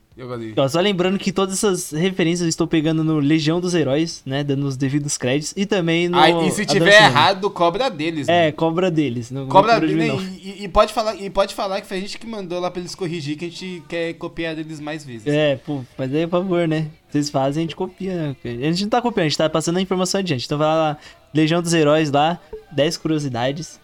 [0.68, 4.44] Só lembrando que todas essas referências eu estou pegando no Legião dos Heróis, né?
[4.44, 5.54] Dando os devidos créditos.
[5.56, 6.18] E também no.
[6.18, 8.28] Ah, e se tiver errado, cobra deles.
[8.28, 8.52] É, né?
[8.52, 9.30] cobra deles.
[9.30, 10.12] Não, cobra deles.
[10.42, 12.80] E, e, pode falar, e pode falar que foi a gente que mandou lá pra
[12.80, 15.26] eles corrigir, que a gente quer copiar deles mais vezes.
[15.26, 16.88] É, pô, mas aí, por favor, né?
[17.08, 18.14] Vocês fazem, a gente copia.
[18.14, 18.36] Né?
[18.44, 20.46] A gente não tá copiando, a gente tá passando a informação adiante.
[20.46, 20.96] Então vai lá,
[21.34, 22.38] Legião dos Heróis lá,
[22.72, 23.80] 10 curiosidades.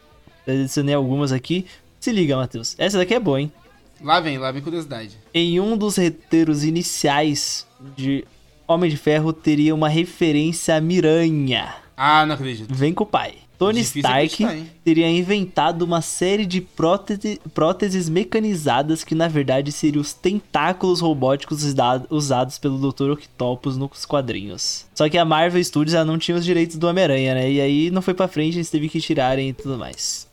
[0.46, 1.66] Eu adicionei algumas aqui.
[1.98, 2.76] Se liga, Matheus.
[2.78, 3.52] Essa daqui é boa, hein?
[4.02, 5.18] Lá vem, lá vem curiosidade.
[5.32, 8.24] Em um dos roteiros iniciais de
[8.68, 11.74] Homem de Ferro teria uma referência a Miranha.
[11.96, 12.74] Ah, não acredito.
[12.74, 13.36] Vem com o pai.
[13.58, 20.12] Tony Stark teria inventado uma série de prótese, próteses mecanizadas que na verdade seriam os
[20.12, 21.64] tentáculos robóticos
[22.10, 23.12] usados pelo Dr.
[23.12, 24.84] Octopus nos quadrinhos.
[24.94, 27.50] Só que a Marvel Studios ela não tinha os direitos do Homem-Aranha, né?
[27.50, 30.28] E aí não foi pra frente, eles teve que tirarem e tudo mais.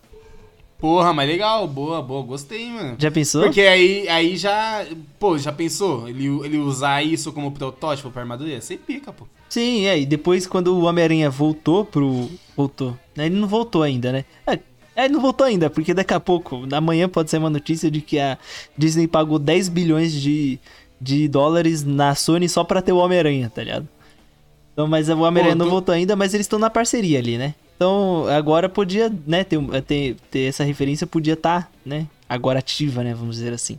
[0.84, 2.98] Porra, mas legal, boa, boa, gostei, mano.
[3.00, 3.44] Já pensou?
[3.44, 4.86] Porque aí, aí já.
[5.18, 6.10] Pô, já pensou?
[6.10, 8.60] Ele, ele usar isso como protótipo pra armadura?
[8.60, 9.26] Ser pica, pô.
[9.48, 12.30] Sim, é, e depois quando o Homem-Aranha voltou pro.
[12.54, 13.00] Voltou.
[13.16, 14.26] Né, ele não voltou ainda, né?
[14.46, 14.60] É,
[14.94, 18.02] é, ele não voltou ainda, porque daqui a pouco, amanhã pode ser uma notícia de
[18.02, 18.38] que a
[18.78, 20.60] Disney pagou 10 bilhões de,
[21.00, 23.88] de dólares na Sony só pra ter o Homem-Aranha, tá ligado?
[24.74, 27.54] Então, mas o Homem-Aranha não voltou ainda, mas eles estão na parceria ali, né?
[27.76, 33.04] Então, agora podia, né, ter, ter, ter essa referência podia estar, tá, né, agora ativa,
[33.04, 33.78] né, vamos dizer assim.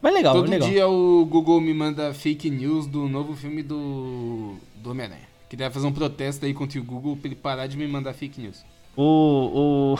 [0.00, 0.68] Mas legal, Todo legal.
[0.68, 5.26] dia o Google me manda fake news do novo filme do, do Homem-Aranha.
[5.48, 8.40] Queria fazer um protesto aí contra o Google pra ele parar de me mandar fake
[8.40, 8.64] news.
[8.96, 9.96] O,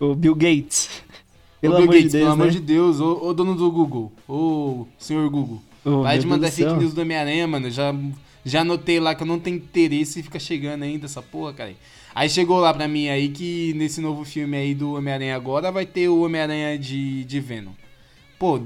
[0.00, 1.02] o, o Bill Gates.
[1.60, 2.42] Pelo Bill amor Gates, de Deus, pelo né?
[2.42, 5.60] amor de Deus, o, o, dono do Google, o senhor Google.
[5.84, 7.70] Oh, Vai de mandar fake news do Homem-Aranha, mano.
[7.70, 7.92] Já,
[8.48, 11.74] já anotei lá que eu não tenho interesse e fica chegando ainda essa porra, cara.
[12.14, 15.86] Aí chegou lá pra mim aí que nesse novo filme aí do Homem-Aranha agora vai
[15.86, 17.72] ter o Homem-Aranha de, de Venom.
[18.38, 18.60] Pô,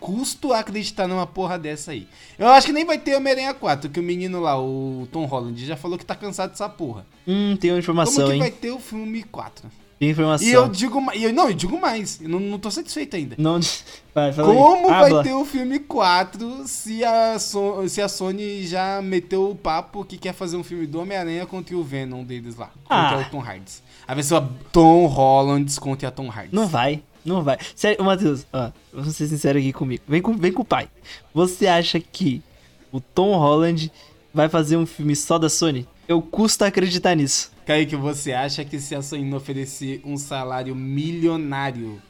[0.00, 2.08] custo acreditar numa porra dessa aí.
[2.38, 5.64] Eu acho que nem vai ter Homem-Aranha 4, que o menino lá, o Tom Holland,
[5.64, 7.06] já falou que tá cansado dessa porra.
[7.28, 8.40] Hum, tem uma informação, Como que hein?
[8.40, 9.70] vai ter o filme 4?
[10.00, 10.48] Informação.
[10.48, 13.34] E eu digo, eu, não, eu digo mais, eu não, não tô satisfeito ainda.
[13.36, 13.60] Não,
[14.14, 15.22] vai, Como vai Habla.
[15.22, 20.16] ter o filme 4 se a, so, se a Sony já meteu o papo que
[20.16, 23.26] quer fazer um filme do Homem-Aranha contra o Venom deles lá, contra ah.
[23.26, 23.72] o Tom Hardy.
[24.08, 26.54] A pessoa Tom Holland contra a Tom Hardy.
[26.54, 27.02] Não vai.
[27.22, 27.58] Não vai.
[27.76, 30.02] Sério, Matheus, ó, vamos ser sincero aqui comigo.
[30.08, 30.88] Vem com, vem com o pai.
[31.34, 32.42] Você acha que
[32.90, 33.92] o Tom Holland
[34.32, 35.86] vai fazer um filme só da Sony?
[36.10, 37.52] Eu custa acreditar nisso.
[37.64, 42.02] Kaique, você acha que se a não oferecer um salário milionário,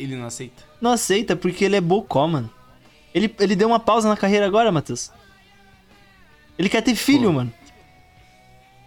[0.00, 0.64] ele não aceita?
[0.80, 2.50] Não aceita porque ele é bocó, mano.
[3.14, 5.12] Ele, ele deu uma pausa na carreira agora, Matheus.
[6.58, 7.34] Ele quer ter filho, Pô.
[7.34, 7.52] mano.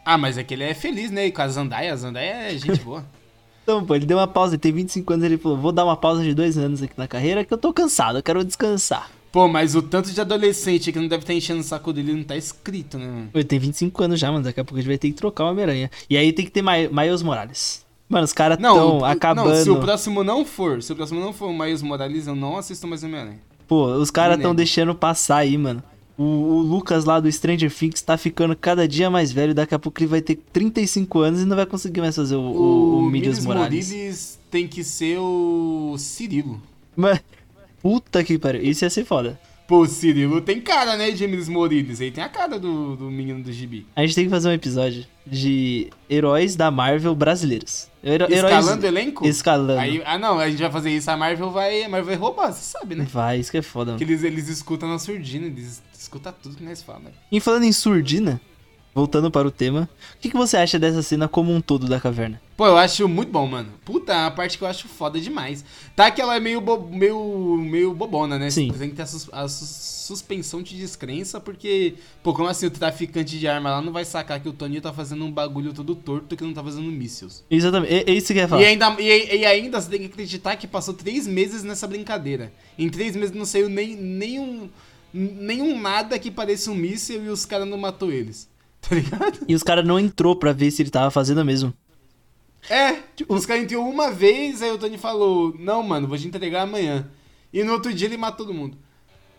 [0.04, 1.32] Ah, mas é que ele é feliz, né?
[1.32, 1.94] Com a Zandaia.
[1.94, 3.06] A Zandaia é gente boa.
[3.64, 5.96] Então, pô, ele deu uma pausa, ele tem 25 anos, ele falou, vou dar uma
[5.96, 9.10] pausa de dois anos aqui na carreira que eu tô cansado, eu quero descansar.
[9.34, 12.24] Pô, mas o tanto de adolescente que não deve estar enchendo o saco dele não
[12.24, 13.30] tá escrito, né?
[13.34, 15.46] Ele tem 25 anos já, mano, daqui a pouco a gente vai ter que trocar
[15.46, 15.90] o Homem-Aranha.
[16.08, 17.84] E aí tem que ter Miles Morales.
[18.08, 19.50] Mano, os caras tão acabando...
[19.50, 22.36] Não, se o próximo não for, se o próximo não for o Miles Morales, eu
[22.36, 23.40] não assisto mais Homem-Aranha.
[23.68, 25.82] Pô, os caras tão deixando passar aí, mano.
[26.16, 29.56] O, o, Lucas lá do Stranger Things tá ficando cada dia mais velho.
[29.56, 32.40] Daqui a pouco ele vai ter 35 anos e não vai conseguir mais fazer o,
[32.40, 33.92] o, o, o Miles Morales.
[33.92, 36.62] Morales tem que ser o Cirilo.
[36.96, 37.20] Mas,
[37.84, 38.64] puta que pariu.
[38.64, 39.38] Isso ia ser foda.
[39.68, 42.02] Pô, o Cirilo tem cara, né, Miles Morales.
[42.02, 43.86] Ele tem a cara do, do menino do gibi.
[43.96, 47.88] A gente tem que fazer um episódio de heróis da Marvel brasileiros.
[48.04, 49.26] Hero Escalando elenco?
[49.26, 49.80] Escalando.
[49.80, 52.52] Aí, ah, não, a gente vai fazer isso, a Marvel vai, a Marvel vai roubar,
[52.52, 53.08] você sabe, né?
[53.10, 53.96] Vai, isso que é foda.
[53.96, 57.08] Que eles, eles escutam na surdina, eles escutam tudo que nós falamos.
[57.08, 57.14] Né?
[57.32, 58.42] E falando em surdina,
[58.94, 62.00] voltando para o tema, o que, que você acha dessa cena como um todo da
[62.00, 62.40] caverna?
[62.56, 63.70] Pô, eu acho muito bom, mano.
[63.84, 65.66] Puta, é a parte que eu acho foda demais.
[65.96, 68.52] Tá que ela é meio, bo meio, meio bobona, né?
[68.52, 68.72] Sim.
[68.72, 72.72] Você tem que ter a, sus a suspensão de descrença, porque, pô, como assim o
[72.72, 75.96] traficante de arma lá não vai sacar que o Tony tá fazendo um bagulho todo
[75.96, 77.44] torto que não tá fazendo mísseis?
[77.50, 78.62] Exatamente, é, é isso que eu ia falar.
[78.62, 82.54] E ainda, e, e, ainda você tem que acreditar que passou três meses nessa brincadeira.
[82.78, 84.70] Em três meses não saiu nem, nenhum,
[85.12, 88.48] nenhum nada que pareça um míssil e os caras não matou eles.
[88.90, 89.40] Tá ligado?
[89.48, 91.74] E os caras não entrou pra ver se ele tava fazendo mesmo.
[92.70, 96.28] É, tipo, os caras entrou uma vez, aí o Tony falou, não, mano, vou te
[96.28, 97.08] entregar amanhã.
[97.52, 98.78] E no outro dia ele mata todo mundo.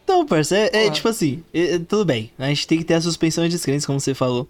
[0.02, 2.30] Então, parça, é, é tipo assim, é, é, tudo bem.
[2.38, 4.46] A gente tem que ter a suspensão de descrença, como você falou.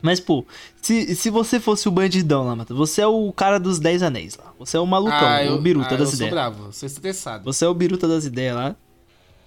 [0.00, 0.46] Mas, pô,
[0.80, 4.36] se, se você fosse o bandidão lá, Mata, você é o cara dos 10 anéis
[4.36, 4.52] lá.
[4.58, 6.20] Você é o malucão, ah, eu, o biruta ah, das ideias.
[6.20, 7.44] Eu sou bravo, sou estressado.
[7.44, 8.76] Você é o biruta das ideias lá.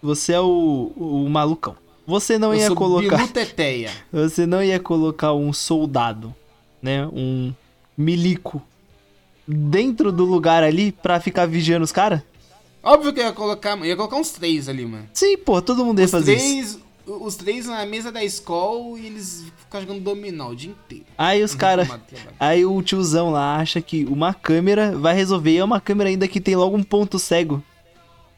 [0.02, 1.76] Você é o, o, o malucão.
[2.12, 3.16] Você não eu ia colocar.
[3.16, 3.90] Biluteteia.
[4.12, 6.36] Você não ia colocar um soldado,
[6.82, 7.08] né?
[7.08, 7.54] Um
[7.98, 8.62] milico
[9.48, 12.22] dentro do lugar ali pra ficar vigiando os caras?
[12.84, 13.78] Óbvio que eu ia colocar.
[13.86, 15.08] Ia colocar uns três ali, mano.
[15.14, 16.82] Sim, pô, todo mundo ia os fazer três, isso.
[17.08, 21.06] Os três na mesa da escola e eles ficam jogando dominó o dia inteiro.
[21.18, 21.88] Aí os caras.
[22.38, 25.52] Aí o tiozão lá acha que uma câmera vai resolver.
[25.52, 27.64] E é uma câmera ainda que tem logo um ponto cego.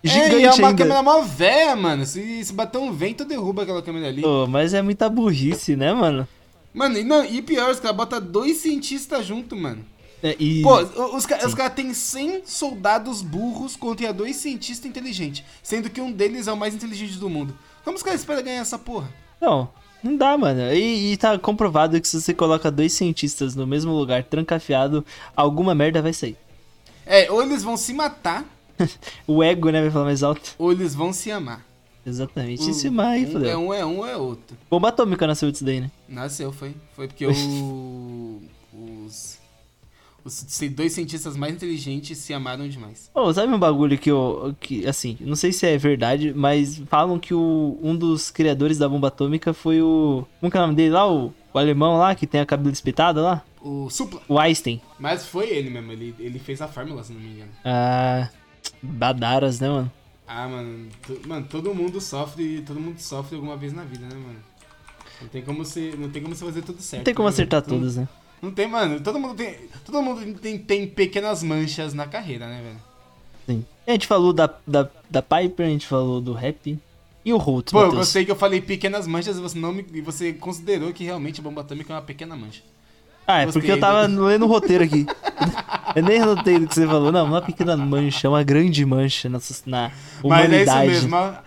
[0.03, 0.83] Gigante é, e é uma ainda.
[0.83, 2.05] câmera mó velha, mano.
[2.05, 4.21] Se, se bater um vento, derruba aquela câmera ali.
[4.21, 6.27] Pô, mas é muita burrice, né, mano?
[6.73, 9.85] Mano, e, não, e pior, os caras botam dois cientistas junto, mano.
[10.21, 10.61] É, e...
[10.61, 10.77] Pô,
[11.15, 16.47] os, os caras têm 100 soldados burros contra dois cientistas inteligentes, sendo que um deles
[16.47, 17.57] é o mais inteligente do mundo.
[17.83, 19.09] Como os caras esperam ganhar essa porra?
[19.39, 19.69] Não,
[20.03, 20.73] não dá, mano.
[20.73, 25.75] E, e, tá comprovado que se você coloca dois cientistas no mesmo lugar, trancafiado, alguma
[25.75, 26.37] merda vai sair.
[27.05, 28.45] É, ou eles vão se matar,
[29.27, 30.55] o ego, né, vai falar mais alto.
[30.57, 31.65] Ou eles vão se amar.
[32.05, 32.69] Exatamente.
[32.69, 34.57] O, se amar aí, um É um, é um, é outro.
[34.69, 35.91] Bomba atômica nasceu disso daí, né?
[36.07, 36.75] Nasceu, foi.
[36.93, 38.41] Foi porque o,
[39.05, 39.39] os,
[40.25, 43.09] os dois cientistas mais inteligentes se amaram demais.
[43.13, 44.53] Oh, sabe um bagulho que eu.
[44.59, 48.89] Que, assim, não sei se é verdade, mas falam que o, um dos criadores da
[48.89, 50.25] bomba atômica foi o.
[50.41, 51.09] Como que é o nome dele lá?
[51.09, 53.45] O, o alemão lá, que tem a cabelo espetada lá?
[53.61, 54.21] O Supla.
[54.27, 54.81] O Einstein.
[54.99, 57.51] Mas foi ele mesmo, ele, ele fez a fórmula, se não me engano.
[57.63, 58.27] Ah.
[58.83, 59.91] Badaras, né, mano?
[60.27, 60.89] Ah, mano,
[61.25, 64.39] mano, todo mundo sofre, todo mundo sofre alguma vez na vida, né, mano?
[65.21, 66.99] Não tem como você, não tem como você fazer tudo certo.
[66.99, 68.07] Não tem como né, acertar todas, né?
[68.41, 72.61] Não tem, mano, todo mundo tem, todo mundo tem, tem pequenas manchas na carreira, né,
[72.61, 72.79] velho?
[73.47, 73.65] Sim.
[73.87, 76.77] A gente falou da, da, da Piper, a gente falou do rap.
[77.25, 77.93] E o Holt, Pô, Mateus?
[77.93, 81.39] eu gostei que eu falei pequenas manchas e você, não me, você considerou que realmente
[81.39, 82.61] a bomba atômica é uma pequena mancha.
[83.25, 85.05] Ah, é porque eu tava lendo o roteiro aqui.
[85.95, 87.11] eu nem notei do que você falou.
[87.11, 90.65] Não, uma pequena mancha, uma grande mancha na, na humanidade.
[90.65, 91.37] Mas é isso mesmo.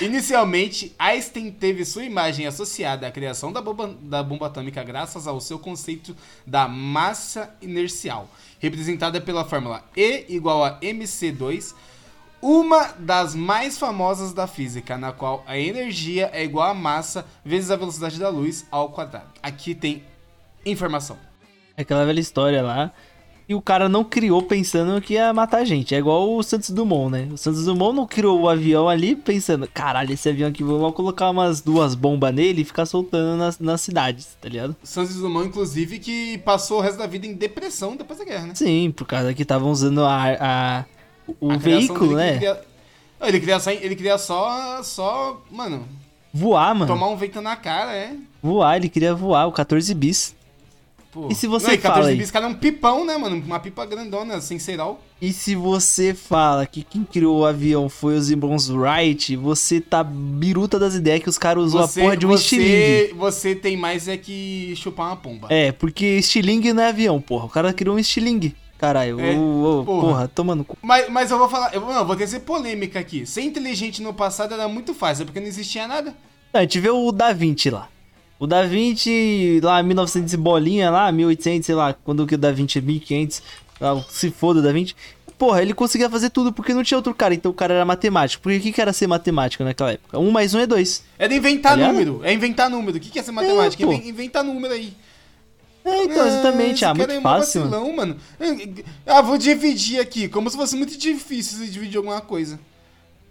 [0.00, 5.40] Inicialmente, Einstein teve sua imagem associada à criação da bomba, da bomba atômica graças ao
[5.40, 6.14] seu conceito
[6.46, 8.28] da massa inercial,
[8.60, 11.74] representada pela fórmula E igual a mc2,
[12.40, 17.72] uma das mais famosas da física, na qual a energia é igual a massa vezes
[17.72, 19.26] a velocidade da luz ao quadrado.
[19.42, 20.04] Aqui tem
[20.70, 21.16] informação.
[21.76, 22.92] É aquela velha história lá.
[23.48, 25.94] E o cara não criou pensando que ia matar a gente.
[25.94, 27.28] É igual o Santos Dumont, né?
[27.32, 31.30] O Santos Dumont não criou o avião ali pensando, caralho, esse avião aqui, vou colocar
[31.30, 34.76] umas duas bombas nele e ficar soltando nas, nas cidades, tá ligado?
[34.82, 38.54] Santos Dumont, inclusive, que passou o resto da vida em depressão depois da guerra, né?
[38.54, 40.84] Sim, por causa que estavam usando a, a,
[41.40, 42.32] o a veículo, né?
[42.32, 42.60] Ele queria,
[43.22, 45.88] ele queria, só, ele queria só, só, mano...
[46.34, 46.86] Voar, mano.
[46.86, 48.14] Tomar um vento na cara, é.
[48.42, 50.36] Voar, ele queria voar, o 14 bis.
[51.18, 51.28] Pô.
[51.28, 51.94] E se você não, fala.
[51.96, 53.42] 14 bis, cara, é um pipão, né, mano?
[53.44, 55.00] Uma pipa grandona, sem seral.
[55.20, 60.04] E se você fala que quem criou o avião foi os irmãos Wright, você tá
[60.04, 63.14] biruta das ideias que os caras usou você, a porra de um você, estilingue.
[63.18, 65.48] Você tem mais é que chupar uma pomba.
[65.50, 67.46] É, porque estilingue não é avião, porra.
[67.46, 68.54] O cara criou um estilingue.
[68.78, 70.00] Caralho, é, oh, oh, porra.
[70.00, 70.78] porra, tomando cu.
[70.80, 73.26] Mas, mas eu vou falar, eu não, vou ter polêmica aqui.
[73.26, 76.14] Ser inteligente no passado era muito fácil, porque não existia nada.
[76.52, 77.88] Não, a gente vê o Da Vinci lá.
[78.38, 82.78] O Da Vinci, lá 1900 bolinha, lá 1800, sei lá, quando que o Da Vinci
[82.78, 83.42] é 1500,
[83.80, 84.94] lá, se foda o Da Vinci.
[85.36, 88.42] Porra, ele conseguia fazer tudo porque não tinha outro cara, então o cara era matemático.
[88.42, 90.18] Porque o que, que era ser matemático naquela época?
[90.18, 91.04] Um mais um é dois.
[91.16, 92.96] Era inventar tá número, é inventar número.
[92.96, 93.84] O que, que é ser matemática?
[93.84, 94.92] É, inventar número aí.
[95.84, 96.84] É, então, exatamente.
[96.84, 97.62] Ah, ah muito é fácil.
[97.62, 98.16] Vacilão, mano.
[99.06, 102.58] Ah, vou dividir aqui, como se fosse muito difícil dividir alguma coisa.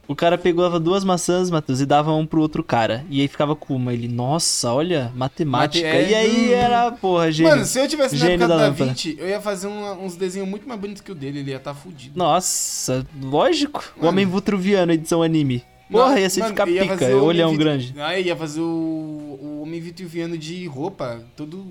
[0.08, 3.06] O cara pegava duas maçãs, Matheus, e dava um pro outro cara.
[3.10, 3.94] E aí ficava com uma.
[3.94, 5.86] Ele, nossa, olha, matemática.
[5.86, 6.10] Mate, é...
[6.10, 7.52] E aí era, porra, gênio.
[7.52, 10.48] Mano, se eu tivesse na época da, da Vinci, eu ia fazer um, uns desenhos
[10.48, 11.40] muito mais bonitos que o dele.
[11.40, 12.18] Ele ia estar tá fudido.
[12.18, 13.84] Nossa, lógico.
[13.96, 14.08] Mano.
[14.08, 15.64] O Homem Vitruviano, edição anime.
[15.92, 17.60] Porra, ia ser mano, ficar ia pica, olhão Vit...
[17.60, 17.96] grande.
[17.98, 21.66] Ah, ia fazer o, o Homem Vitruviano de roupa, todo,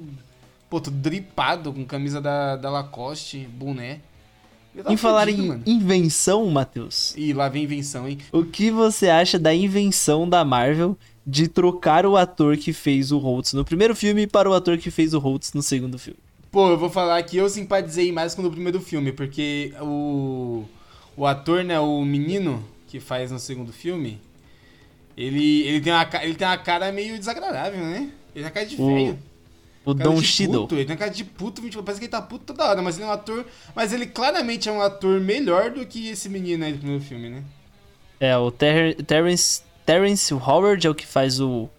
[0.68, 4.00] pô, todo dripado, com camisa da, da Lacoste, boné.
[4.88, 5.62] Em falar em mano.
[5.66, 7.14] invenção, Matheus.
[7.16, 8.18] Ih, lá vem invenção, hein?
[8.30, 13.18] O que você acha da invenção da Marvel de trocar o ator que fez o
[13.18, 16.18] Holtz no primeiro filme para o ator que fez o Holtz no segundo filme?
[16.50, 20.64] Pô, eu vou falar que eu simpatizei mais com o primeiro filme, porque o,
[21.16, 24.20] o ator, né, o menino que faz no segundo filme,
[25.16, 28.10] ele, ele, tem uma, ele tem uma cara meio desagradável, né?
[28.34, 29.18] Ele tem uma cara de feio.
[29.86, 30.66] O Don Shido.
[30.72, 33.08] Ele tem cara de puto, parece que ele tá puto toda hora, mas ele é
[33.08, 33.46] um ator.
[33.72, 37.28] Mas ele claramente é um ator melhor do que esse menino aí do primeiro filme,
[37.28, 37.44] né?
[38.18, 41.70] É, o Ter Terence, Terence Howard é o que faz o,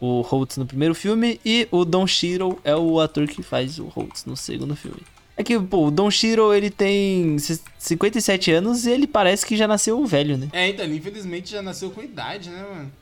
[0.00, 3.84] o Holtz no primeiro filme, e o Don Cheadle é o ator que faz o
[3.84, 5.02] Holtz no segundo filme.
[5.36, 7.36] É que, pô, o Don Cheadle, ele tem
[7.78, 10.48] 57 anos e ele parece que já nasceu velho, né?
[10.52, 12.92] É, então, ele infelizmente já nasceu com idade, né, mano?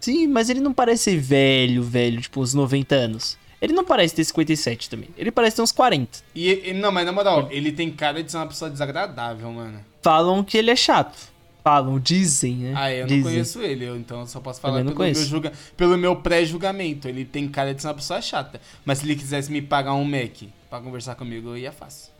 [0.00, 3.36] Sim, mas ele não parece velho, velho, tipo, uns 90 anos.
[3.60, 5.08] Ele não parece ter 57 também.
[5.16, 6.18] Ele parece ter uns 40.
[6.34, 9.84] E, e não, mas na moral, ele tem cara de ser uma pessoa desagradável, mano.
[10.02, 11.16] Falam que ele é chato.
[11.62, 12.72] Falam, dizem, né?
[12.76, 13.22] Ah, eu dizem.
[13.22, 17.08] não conheço ele, eu, então eu só posso falar pelo meu, julga, pelo meu pré-julgamento.
[17.08, 18.60] Ele tem cara de ser uma pessoa chata.
[18.84, 22.12] Mas se ele quisesse me pagar um Mac pra conversar comigo, eu ia fácil.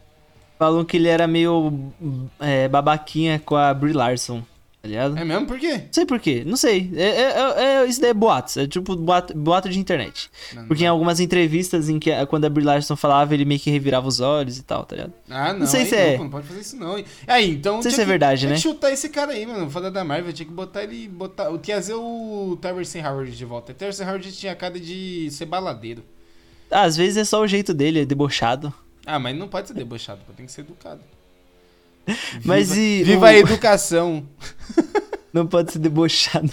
[0.59, 1.93] Falam que ele era meio
[2.41, 4.43] é, babaquinha com a Brie Larson
[4.83, 5.19] tá ligado?
[5.19, 5.47] É mesmo?
[5.47, 5.73] Por quê?
[5.79, 6.91] Não sei por quê, não sei.
[6.95, 10.31] É, é, é, é isso daí é boatos, é tipo boato, boato de internet.
[10.55, 10.89] Não, Porque não.
[10.89, 14.21] em algumas entrevistas em que quando a Brie Larson falava, ele meio que revirava os
[14.21, 15.13] olhos e tal, tá ligado?
[15.29, 15.61] Ah, não.
[15.61, 16.17] Não sei se é.
[16.17, 17.03] Não, não pode fazer isso não.
[17.27, 17.77] Aí, então.
[17.77, 18.55] Não sei se é verdade, né?
[18.55, 19.69] Tinha que chutar esse cara aí, mano.
[19.71, 21.09] Foda da Marvel, tinha que botar ele.
[21.09, 23.73] Botar, trazer o Terrence Howard de volta.
[23.73, 26.03] O Terrence Howard tinha cara de ser baladeiro.
[26.71, 28.73] às vezes é só o jeito dele, é debochado.
[29.07, 31.01] Ah, mas não pode ser debochado, tem que ser educado.
[32.45, 33.05] Mas viva, e.
[33.05, 33.25] Viva o...
[33.25, 34.27] a educação!
[35.33, 36.51] Não pode ser debochado.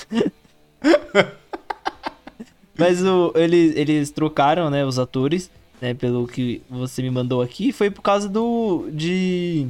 [2.78, 5.50] Mas o, eles, eles trocaram, né, os atores,
[5.82, 8.88] né, pelo que você me mandou aqui, foi por causa do.
[8.91, 9.68] de.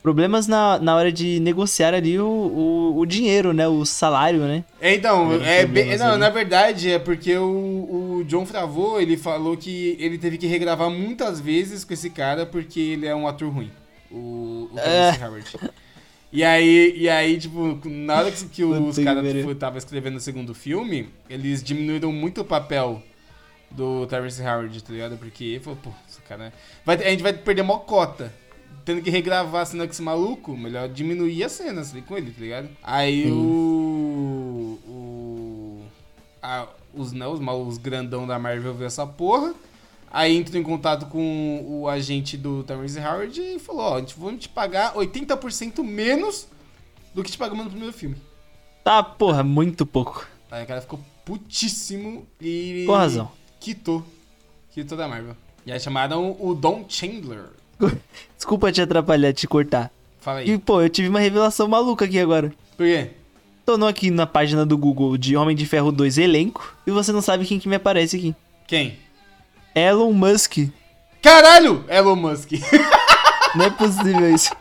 [0.00, 3.66] Problemas na, na hora de negociar ali o, o, o dinheiro, né?
[3.66, 4.62] O salário, né?
[4.78, 9.56] É, então, é, bem, não, na verdade é porque o, o John Favreau, ele falou
[9.56, 13.48] que ele teve que regravar muitas vezes com esse cara porque ele é um ator
[13.48, 13.70] ruim
[14.14, 15.10] o, o é.
[15.24, 15.56] Howard.
[16.32, 20.20] E aí, e aí, tipo, na hora que, que os caras tipo, tava escrevendo o
[20.20, 23.00] segundo filme, eles diminuíram muito o papel
[23.70, 25.16] do Travis Howard, tá ligado?
[25.16, 25.76] Porque, pô,
[26.08, 26.52] esse cara...
[26.84, 28.34] Vai, a gente vai perder uma cota.
[28.84, 32.40] Tendo que regravar a cena com esse maluco, melhor diminuir as cenas com ele, tá
[32.40, 32.68] ligado?
[32.82, 34.78] Aí o...
[34.86, 35.82] o
[36.42, 39.54] a, os, né, os, os grandão da Marvel viu essa porra.
[40.14, 44.14] Aí entrou em contato com o agente do Terrence Howard e falou: Ó, a gente
[44.16, 46.46] vai te pagar 80% menos
[47.12, 48.14] do que te pagamos no primeiro filme.
[48.84, 50.24] Tá, porra, muito pouco.
[50.52, 52.84] Aí o cara ficou putíssimo e.
[52.86, 53.28] Com razão.
[53.58, 54.04] Quitou.
[54.70, 55.34] Quitou da Marvel.
[55.66, 57.46] E aí chamaram o Don Chandler.
[58.36, 59.90] Desculpa te atrapalhar, te cortar.
[60.20, 60.50] Fala aí.
[60.50, 62.54] E, pô, eu tive uma revelação maluca aqui agora.
[62.76, 63.10] Por quê?
[63.66, 67.20] Tô aqui na página do Google de Homem de Ferro 2 elenco e você não
[67.20, 68.32] sabe quem que me aparece aqui.
[68.68, 69.02] Quem?
[69.74, 70.58] Elon Musk.
[71.20, 71.84] Caralho!
[71.88, 72.52] Elon Musk.
[73.56, 74.54] Não é possível isso.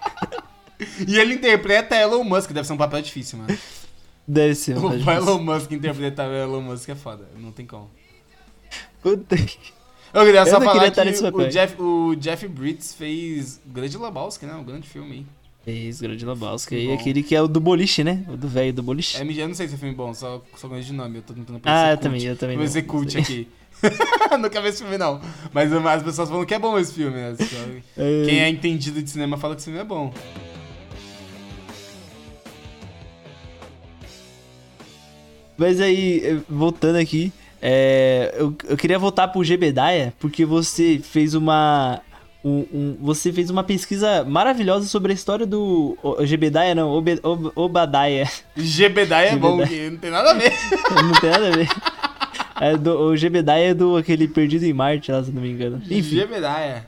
[1.08, 3.58] E ele interpreta Elon Musk, deve ser um papel difícil, mano.
[4.28, 4.78] Deve ser.
[4.78, 7.90] Um o Elon Musk interpretar Elon Musk é foda, não tem como.
[9.02, 9.36] Puta
[10.14, 14.54] Eu queria só Eu falar que o Jeff, o Jeff Bridges fez Grande Lebowski, né?
[14.56, 15.26] Um grande filme aí.
[15.66, 16.76] Fez Grande Lebowski.
[16.76, 18.24] E aquele que é o do boliche, né?
[18.28, 19.18] O do velho do boliche.
[19.18, 21.18] É, eu não sei se é filme bom, só, só de nome.
[21.18, 22.58] Eu tô tentando Ah, eu também, eu também.
[22.58, 23.48] Vou ser cult aqui.
[24.40, 25.22] Nunca vi esse filme, não.
[25.52, 27.36] Mas as pessoas falam que é bom esse filme, né?
[27.98, 28.26] É.
[28.26, 30.14] Quem é entendido de cinema fala que esse filme é bom.
[35.58, 41.34] Mas aí, eh, voltando aqui, é, eu, eu queria voltar pro Gebedaia, porque você fez
[41.34, 42.02] uma.
[42.44, 47.18] Um, um, você fez uma pesquisa maravilhosa sobre a história do o, Gebedaia, não, Ob,
[47.24, 48.30] Ob, Obadaia.
[48.58, 50.52] Gebedaia é bom, que não tem nada a ver.
[50.92, 51.70] não tem nada a ver.
[52.60, 55.82] É do, o Jebediah é do aquele Perdido em Marte, lá, se não me engano.
[55.90, 56.16] Enfim.
[56.16, 56.86] Jebediah.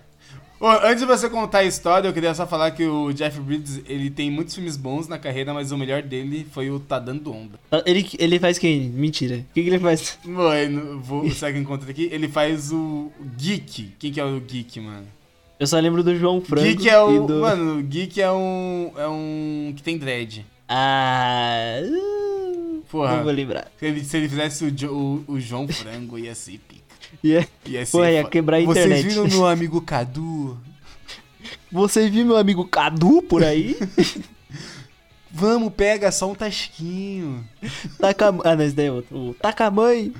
[0.59, 3.81] Oh, antes de você contar a história, eu queria só falar que o Jeff Bridges,
[3.87, 7.31] ele tem muitos filmes bons na carreira, mas o melhor dele foi o Tá Dando
[7.31, 7.59] Onda.
[7.71, 8.89] Ah, ele, ele faz quem?
[8.89, 9.37] Mentira.
[9.37, 10.17] O que, que ele faz?
[10.23, 12.09] Mano, vou, será que eu encontro aqui?
[12.11, 13.95] Ele faz o Geek.
[13.99, 15.05] Quem que é o Geek, mano?
[15.59, 16.65] Eu só lembro do João Franco.
[16.65, 17.27] Geek é o.
[17.27, 17.41] Do...
[17.41, 18.91] Mano, Geek é um.
[18.97, 19.73] É um.
[19.75, 20.45] que tem dread.
[20.67, 21.79] Ah.
[22.89, 23.17] Porra.
[23.17, 23.67] Não vou lembrar.
[23.77, 24.91] Se ele, se ele fizesse o, jo,
[25.27, 26.83] o, o, João Frango, ia ser pica.
[27.23, 27.91] Ia, ia ser.
[27.91, 29.01] Porra, ia quebrar a internet.
[29.01, 30.57] Vocês viram meu amigo Cadu?
[31.71, 33.77] Vocês viram meu amigo Cadu por aí?
[35.31, 37.45] Vamos, pega só um tasquinho.
[37.99, 38.33] Taca...
[38.45, 39.35] Ah, não, esse daí é outro.
[39.41, 40.13] Taca mãe.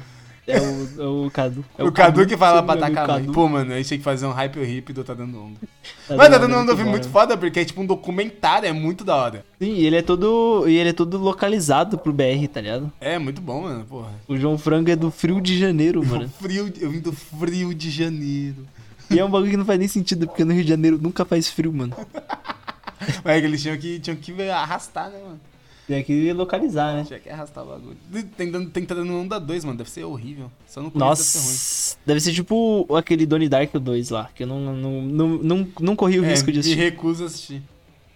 [0.47, 1.65] É o, é o Cadu.
[1.77, 3.25] É o, o Cadu, Cadu, que fala pra tacar a mãe.
[3.25, 5.59] Pô, mano, a gente tem que fazer um hype hip do Tá Dando Onda.
[6.07, 8.71] Tá Mas Tá Dando Onda é filme muito foda, porque é tipo um documentário, é
[8.71, 9.45] muito da hora.
[9.59, 10.67] Sim, e ele é todo.
[10.67, 12.91] E ele é todo localizado pro BR, tá ligado?
[13.01, 14.11] É, muito bom, mano, porra.
[14.27, 16.29] O João Frango é do Frio de Janeiro, mano.
[16.39, 18.67] frio, eu vim do Frio de Janeiro.
[19.09, 21.25] E é um bagulho que não faz nem sentido, porque no Rio de Janeiro nunca
[21.25, 21.95] faz frio, mano.
[23.23, 25.39] Mas é que eles tinham que, tinham que arrastar, né, mano?
[25.87, 27.03] Tem que localizar, né?
[27.05, 27.97] Tinha que arrastar o bagulho.
[28.11, 29.77] Tem, tem, tem que estar dando onda 2, mano.
[29.77, 30.51] Deve ser horrível.
[30.65, 32.05] Só no Nossa, deve ser ruim.
[32.05, 35.95] Deve ser tipo aquele Donnie Dark 2 lá, que eu não, não, não, não, não
[35.95, 36.79] corri o é, risco de assistir.
[36.79, 37.63] E recuso a assistir.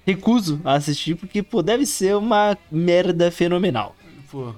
[0.06, 3.96] Recuso a assistir, porque, pô, deve ser uma merda fenomenal.
[4.32, 4.54] Pô,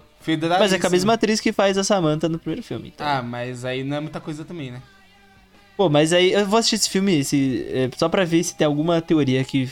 [0.60, 2.93] Mas é com a mesma atriz que faz a Samantha no primeiro filme.
[2.95, 3.06] Então.
[3.06, 4.82] Ah, mas aí não é muita coisa também, né?
[5.76, 8.65] Pô, mas aí eu vou assistir esse filme esse, é, só pra ver se tem
[8.65, 9.69] alguma teoria que,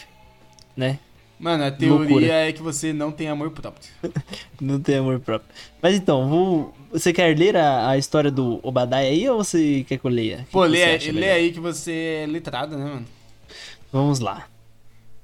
[0.76, 1.00] né,
[1.40, 2.34] Mano, a teoria Loucura.
[2.34, 3.90] é que você não tem amor próprio.
[4.60, 5.50] não tem amor próprio.
[5.82, 6.74] Mas então, vou...
[6.92, 10.46] você quer ler a, a história do Obadiah aí ou você quer que eu leia?
[10.52, 13.06] Pô, lê, lê aí que você é letrado, né, mano?
[13.92, 14.48] Vamos lá.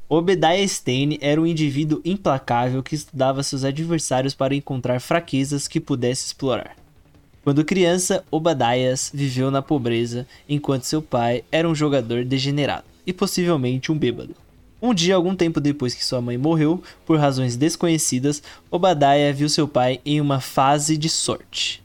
[0.08, 6.28] Obadiah Stane era um indivíduo implacável que estudava seus adversários para encontrar fraquezas que pudesse
[6.28, 6.78] explorar.
[7.44, 13.92] Quando criança, Obadias viveu na pobreza, enquanto seu pai era um jogador degenerado e possivelmente
[13.92, 14.36] um bêbado.
[14.82, 19.68] Um dia, algum tempo depois que sua mãe morreu, por razões desconhecidas, Obadiah viu seu
[19.68, 21.84] pai em uma fase de sorte.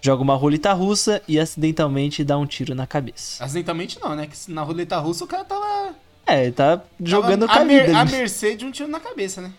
[0.00, 3.42] Joga uma roleta russa e acidentalmente dá um tiro na cabeça.
[3.44, 4.26] Acidentalmente não, né?
[4.26, 5.94] Que na roleta russa o cara tava.
[6.26, 9.52] É, tá jogando tava a, mer a mercê de um tiro na cabeça, né?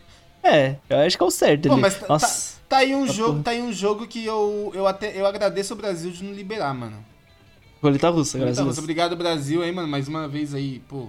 [0.44, 1.82] É, eu acho que é o certo Pô, ali.
[1.82, 2.56] Mas tá, Nossa.
[2.68, 5.26] Tá, tá aí um tá jogo, tá aí um jogo que eu, eu até eu
[5.26, 6.98] agradeço o Brasil de não liberar, mano.
[7.82, 8.78] Roleta russa, graças a Deus.
[8.78, 11.08] Obrigado Brasil aí, mano, mais uma vez aí, pô,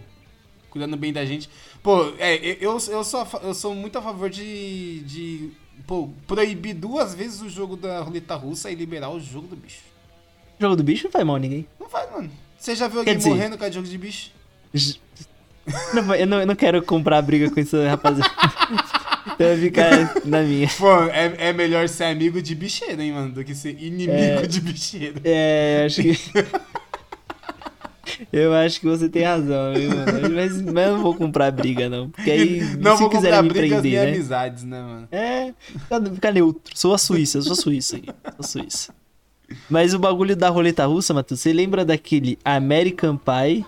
[0.75, 1.49] cuidando bem da gente.
[1.81, 5.51] Pô, é, eu, eu, sou, eu sou muito a favor de, de
[5.87, 9.83] pô, proibir duas vezes o jogo da roleta russa e liberar o jogo do bicho.
[10.59, 11.65] O jogo do bicho não faz mal a ninguém.
[11.79, 12.29] Não faz, mano.
[12.59, 14.33] Você já viu alguém dizer, morrendo com a jogo de bicho?
[15.95, 18.31] Não, eu, não, eu não quero comprar briga com isso, rapaziada.
[19.33, 20.69] então eu ficar na minha.
[20.77, 24.47] Pô, é, é melhor ser amigo de bicheiro, hein, mano, do que ser inimigo é,
[24.47, 25.23] de bicheiro.
[25.25, 26.13] É, acho que.
[28.33, 30.35] Eu acho que você tem razão, viu, mano?
[30.35, 32.11] Mas, mas eu não vou comprar briga, não.
[32.11, 34.13] Porque aí, não se vou quiser me brigas prender, né?
[34.13, 35.09] amizades, né, mano?
[35.11, 35.53] É,
[36.15, 36.73] fica neutro.
[36.75, 38.07] Sou a Suíça, sou a Suíça aqui.
[38.07, 38.95] Sou a Suíça.
[39.69, 43.65] Mas o bagulho da roleta russa, Matheus, você lembra daquele American Pie?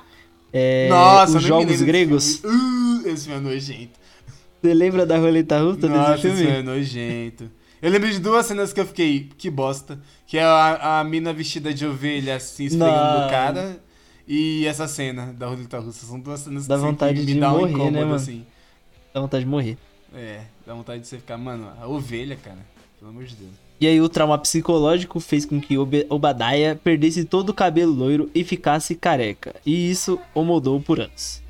[0.53, 2.43] É, Nossa, os jogos gregos?
[2.43, 4.01] Uh, esse filme é nojento.
[4.63, 6.29] Você lembra da roleta russa Nossa, desse filme?
[6.29, 7.51] Nossa, esse filme é nojento.
[7.83, 10.01] Eu lembro de duas cenas que eu fiquei, que bosta.
[10.27, 13.79] Que é a, a mina vestida de ovelha, assim, esfregando o cara.
[14.27, 16.07] E essa cena da roleta russa.
[16.07, 18.15] São duas cenas dá vontade que de me dá um morrer, incômodo, né, mano?
[18.15, 18.45] assim.
[19.15, 19.79] Dá vontade de morrer.
[20.15, 22.59] É, dá vontade de você ficar, mano, a ovelha, cara.
[22.99, 23.53] Pelo amor de Deus.
[23.79, 28.43] E aí o trauma psicológico fez com que Obadiah perdesse todo o cabelo loiro e
[28.43, 29.55] ficasse careca.
[29.67, 31.43] E isso o mudou por anos.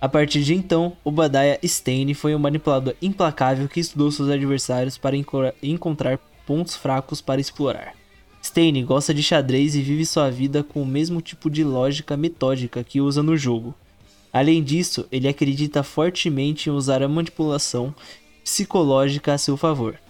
[0.00, 5.16] A partir de então, Obadiah Stane foi um manipulador implacável que estudou seus adversários para
[5.62, 7.97] encontrar pontos fracos para explorar.
[8.48, 12.82] Stane gosta de xadrez e vive sua vida com o mesmo tipo de lógica metódica
[12.82, 13.74] que usa no jogo.
[14.32, 17.94] Além disso, ele acredita fortemente em usar a manipulação
[18.42, 20.00] psicológica a seu favor.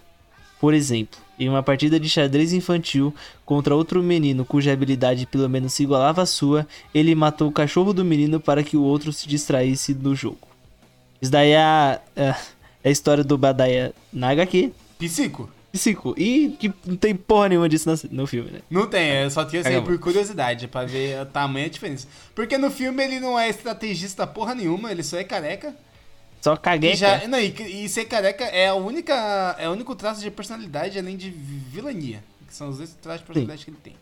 [0.61, 3.13] Por exemplo, em uma partida de xadrez infantil
[3.45, 7.93] contra outro menino cuja habilidade pelo menos se igualava à sua, ele matou o cachorro
[7.93, 10.47] do menino para que o outro se distraísse do jogo.
[11.21, 12.35] Isso daí é a, é
[12.85, 14.73] a história do Badaya na HQ.
[14.97, 15.58] Psico.
[16.17, 18.61] E que não tem porra nenhuma disso no, filme, né?
[18.71, 22.07] Não tem, eu só tinha assim, por curiosidade, pra ver o tamanho da diferença.
[22.35, 25.75] Porque no filme ele não é estrategista porra nenhuma, ele só é careca.
[26.41, 26.95] Só caguei.
[26.95, 29.57] Já, não, e, e, ser careca é a única.
[29.59, 32.23] É o único traço de personalidade além de vilania.
[32.47, 33.65] Que são os dois traços de personalidade Sim.
[33.65, 33.95] que ele tem.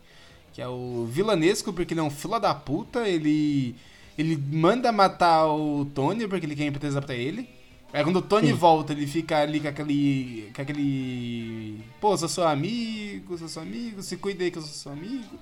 [0.53, 3.75] Que é o vilanesco, porque ele é um fila da puta, ele.
[4.17, 7.56] Ele manda matar o Tony porque ele quer empresa pra ele.
[7.93, 8.53] Aí quando o Tony Sim.
[8.53, 10.51] volta, ele fica ali com aquele.
[10.55, 11.81] com aquele.
[12.01, 15.37] Pô, sou seu amigo, sou seu amigo, se cuida aí que eu sou seu amigo.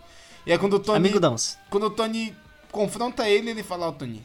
[0.45, 1.09] E aí quando o Tony.
[1.09, 1.35] Amigo.
[1.69, 2.35] Quando o Tony
[2.71, 4.21] confronta ele, ele fala, ó, oh, Tony,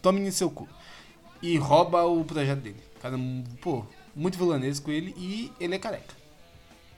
[0.00, 0.68] tome no seu cu
[1.42, 2.76] e rouba o projeto dele.
[3.00, 3.18] Cara,
[3.60, 3.84] pô,
[4.14, 6.14] muito vilanesco ele e ele é careca.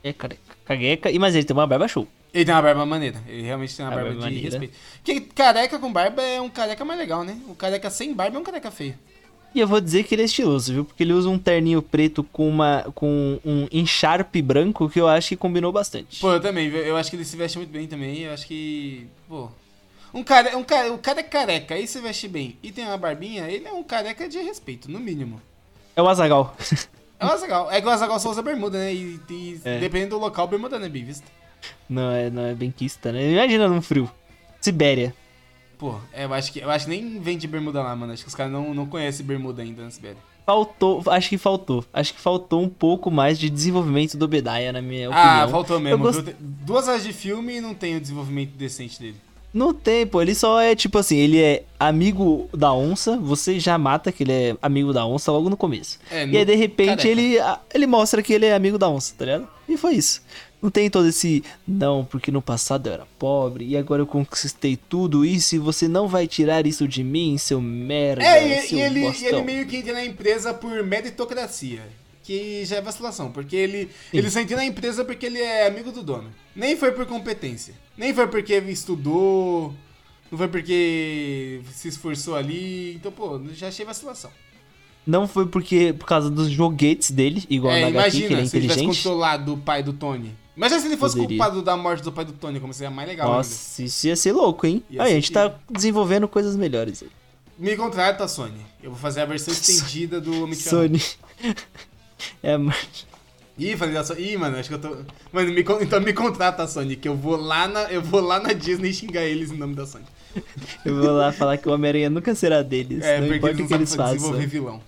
[0.03, 0.43] É careca.
[0.65, 2.07] Careca, e mas ele tem uma barba show.
[2.33, 3.23] Ele tem uma barba maneira.
[3.27, 4.51] Ele realmente tem uma barba, barba de maneira.
[4.51, 4.77] respeito.
[5.03, 7.41] Porque careca com barba é um careca mais legal, né?
[7.49, 8.99] O careca sem barba é um careca feio.
[9.55, 10.85] E eu vou dizer que ele é estiloso, viu?
[10.85, 15.29] Porque ele usa um terninho preto com, uma, com um encharpe branco que eu acho
[15.29, 16.21] que combinou bastante.
[16.21, 16.69] Pô, eu também.
[16.69, 18.23] Eu acho que ele se veste muito bem também.
[18.23, 19.07] Eu acho que.
[19.29, 19.49] Pô,
[20.13, 22.97] um cara, um cara, o cara é careca, aí se veste bem e tem uma
[22.97, 25.41] barbinha, ele é um careca de respeito, no mínimo.
[25.97, 26.57] É o Azagal.
[27.17, 27.71] É o Azagal.
[27.71, 28.93] É que o Azagal só usa bermuda, né?
[28.93, 29.79] E, e é.
[29.79, 31.25] dependendo do local, bermuda não é bem vista.
[31.89, 33.31] Não é, não é benquista, né?
[33.31, 34.11] Imagina num frio.
[34.61, 35.15] Sibéria.
[35.85, 38.15] Pô, é, eu acho que eu acho que nem vende bermuda lá, mano.
[38.15, 40.17] Acho que os caras não, não conhecem bermuda ainda na Sibéria.
[40.47, 41.85] Faltou, acho que faltou.
[41.93, 45.45] Acho que faltou um pouco mais de desenvolvimento do Bedaia, na minha ah, opinião.
[45.45, 46.03] Ah, faltou mesmo.
[46.03, 46.25] Gost...
[46.41, 49.17] Duas horas de filme e não tem o desenvolvimento decente dele.
[49.53, 54.11] No tempo, ele só é tipo assim, ele é amigo da onça, você já mata
[54.11, 55.99] que ele é amigo da onça logo no começo.
[56.11, 56.33] É, no...
[56.33, 57.37] E aí, de repente, ele,
[57.75, 59.47] ele mostra que ele é amigo da onça, tá ligado?
[59.69, 60.23] E foi isso.
[60.65, 64.79] Não tem todo esse, não, porque no passado eu era pobre e agora eu conquistei
[64.79, 68.25] tudo isso e você não vai tirar isso de mim, seu merda.
[68.25, 71.83] É, e, e ele, ele meio que entra na empresa por meritocracia
[72.23, 76.03] que já é vacilação, porque ele, ele sentiu na empresa porque ele é amigo do
[76.03, 76.31] dono.
[76.57, 77.75] Nem foi por competência.
[77.95, 79.75] Nem foi porque estudou.
[80.31, 82.95] Não foi porque se esforçou ali.
[82.95, 84.31] Então, pô, já achei vacilação.
[85.07, 88.41] Não foi porque por causa dos joguetes dele, igual é, na imagina, HQ, que ele
[88.41, 88.79] é se inteligente.
[88.79, 90.33] ele tivesse controlado o pai do Tony.
[90.57, 91.37] Imagina se ele fosse Poderia.
[91.37, 93.89] culpado da morte do pai do Tony, como seria mais legal Nossa, ainda.
[93.89, 94.85] isso ia ser louco, hein?
[94.91, 97.11] Aí, a gente tá desenvolvendo coisas melhores aí.
[97.59, 98.65] Me contrata, Sony.
[98.83, 101.03] Eu vou fazer a versão estendida do Homem de Sony.
[102.43, 103.07] É, mas.
[103.59, 104.23] Ih, falei da Sony.
[104.33, 104.97] Ih, mano, acho que eu tô.
[105.33, 108.53] Mano, me, então me contrata, Sony, que eu vou lá na, eu vou lá na
[108.53, 110.05] Disney xingar eles em nome da Sony.
[110.85, 113.05] Eu vou lá falar que o Homem-Aranha nunca será deles.
[113.05, 114.17] É, não importa o que eles façam.
[114.17, 114.81] desenvolver vilão.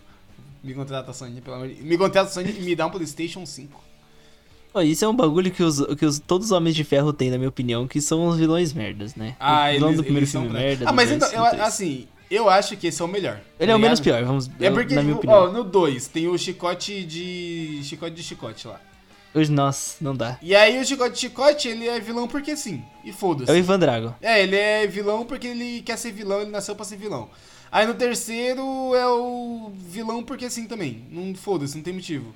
[0.64, 3.80] Me contrata, Sony, pelo amor de Me contrata, Sony, e me dá um PlayStation 5.
[4.82, 7.38] Isso é um bagulho que, os, que os, todos os Homens de Ferro têm, na
[7.38, 9.36] minha opinião, que são os vilões merdas, né?
[9.38, 10.58] Ah, o vilão eles, do primeiro filme pra...
[10.58, 10.84] merda.
[10.88, 13.40] Ah, mas então, eu, assim, eu acho que esse é o melhor.
[13.58, 15.44] Ele tá é o menos pior, vamos É porque, na minha opinião.
[15.44, 17.80] ó, no 2 tem o chicote de.
[17.84, 18.80] chicote de chicote lá.
[19.34, 20.38] Hoje, nossa, não dá.
[20.40, 22.82] E aí o chicote de chicote, ele é vilão porque sim.
[23.04, 23.50] E foda-se.
[23.50, 24.14] É o Ivan Drago.
[24.22, 27.28] É, ele é vilão porque ele quer ser vilão, ele nasceu pra ser vilão.
[27.70, 31.04] Aí no terceiro é o vilão porque sim também.
[31.10, 32.34] Não foda-se, não tem motivo.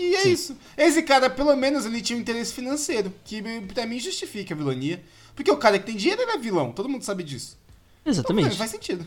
[0.00, 0.32] E é sim.
[0.32, 0.56] isso.
[0.78, 3.42] Esse cara, pelo menos, ele tinha um interesse financeiro, que
[3.74, 5.02] pra mim justifica a vilania.
[5.34, 7.58] Porque o cara que tem dinheiro, é vilão, todo mundo sabe disso.
[8.04, 8.46] Exatamente.
[8.46, 9.06] Então, faz sentido.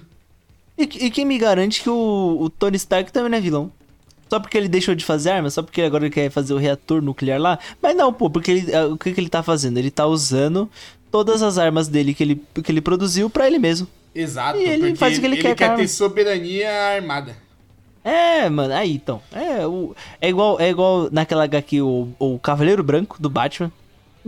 [0.77, 3.71] E, e, quem me garante que o, o, Tony Stark também não é vilão?
[4.29, 5.49] Só porque ele deixou de fazer arma?
[5.49, 7.59] Só porque agora ele quer fazer o reator nuclear lá?
[7.81, 9.77] Mas não, pô, porque ele, o que, que ele tá fazendo?
[9.77, 10.69] Ele tá usando
[11.11, 13.87] todas as armas dele que ele, que ele produziu para ele mesmo.
[14.15, 15.49] Exato, e ele faz o que ele, ele quer.
[15.49, 17.35] Ele quer ter soberania armada.
[18.03, 19.21] É, mano, aí então.
[19.31, 23.71] É, o, é, igual, é igual naquela HQ, o, o Cavaleiro Branco do Batman,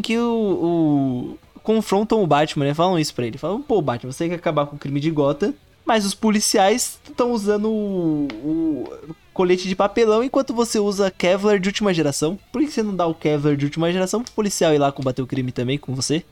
[0.01, 2.73] que o, o confrontam o Batman, né?
[2.73, 3.38] Falam isso pra ele.
[3.38, 5.53] Falam, pô, Batman, você quer acabar com o crime de Gotham,
[5.86, 11.67] mas os policiais estão usando o, o, colete de papelão enquanto você usa Kevlar de
[11.67, 12.39] última geração.
[12.51, 15.21] Por que você não dá o Kevlar de última geração pro policial ir lá combater
[15.21, 16.23] o crime também com você?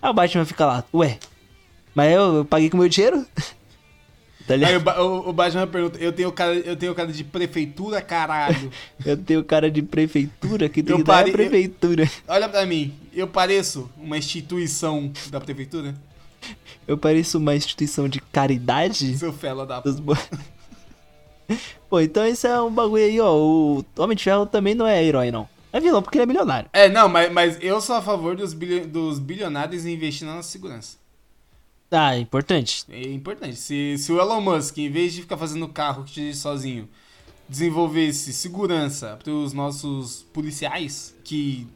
[0.00, 1.18] Aí o Batman fica lá, ué,
[1.94, 3.26] mas eu, eu paguei com meu dinheiro?
[4.46, 8.70] Tá Aí o, o Batman pergunta: eu tenho, cara, eu tenho cara de prefeitura, caralho.
[9.04, 10.68] eu tenho cara de prefeitura?
[10.68, 11.30] Que tem eu que pare...
[11.30, 12.02] dar prefeitura.
[12.04, 12.08] Eu...
[12.28, 15.94] Olha pra mim, eu pareço uma instituição da prefeitura?
[16.86, 19.16] Eu pareço uma instituição de caridade?
[19.16, 19.96] Seu fela da Dos...
[21.88, 23.34] Pô, então esse é um bagulho aí, ó.
[23.34, 25.48] O Homem de Ferro também não é herói, não.
[25.72, 26.68] É vilão porque ele é milionário.
[26.72, 30.98] É, não, mas, mas eu sou a favor dos, dos bilionários investindo na segurança.
[31.94, 32.84] Ah, é importante.
[32.88, 33.56] É importante.
[33.56, 36.88] Se, se o Elon Musk, em vez de ficar fazendo carro que dirige sozinho,
[37.48, 41.68] desenvolvesse segurança para os nossos policiais, que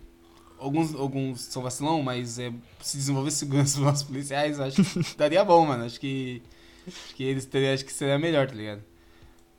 [0.59, 5.17] alguns, alguns são vacilão, mas é, se desenvolver segurança para os nossos policiais, acho que
[5.17, 5.85] daria bom, mano.
[5.85, 6.43] Acho que,
[6.87, 8.83] acho que eles teriam, acho que seria melhor, tá ligado?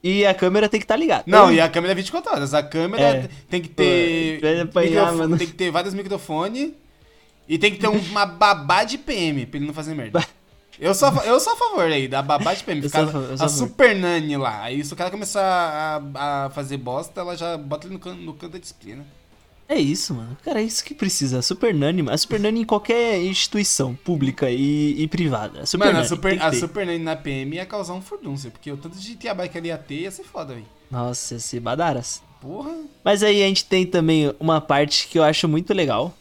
[0.02, 1.24] E a câmera tem que estar tá ligada.
[1.28, 2.54] Não, e a câmera é 24 horas.
[2.54, 3.30] A câmera é.
[3.50, 4.62] tem que ter.
[4.62, 5.38] Apanhar, mano.
[5.38, 6.72] Tem que ter vários microfones.
[7.50, 10.24] E tem que ter uma babá de PM pra ele não fazer merda.
[10.80, 12.82] Eu sou, eu sou a favor aí, da babá de PM.
[12.82, 14.64] Ficar a, a Super Nani lá.
[14.64, 18.16] Aí se o cara começar a, a fazer bosta, ela já bota ele no, can,
[18.16, 19.06] no canto da disciplina.
[19.68, 20.36] É isso, mano.
[20.44, 21.40] Cara, é isso que precisa.
[21.40, 25.62] A Super Nani, a Super Nani em qualquer instituição pública e, e privada.
[25.62, 28.50] A Super mano, Nani, a Super, a Super Nani na PM ia causar um furdúncio,
[28.50, 30.66] porque o tanto de trabalho que ela ia ter ia ser foda, velho.
[30.90, 32.24] Nossa, ia ser badaras.
[32.42, 32.74] Porra.
[33.04, 36.16] Mas aí a gente tem também uma parte que eu acho muito legal,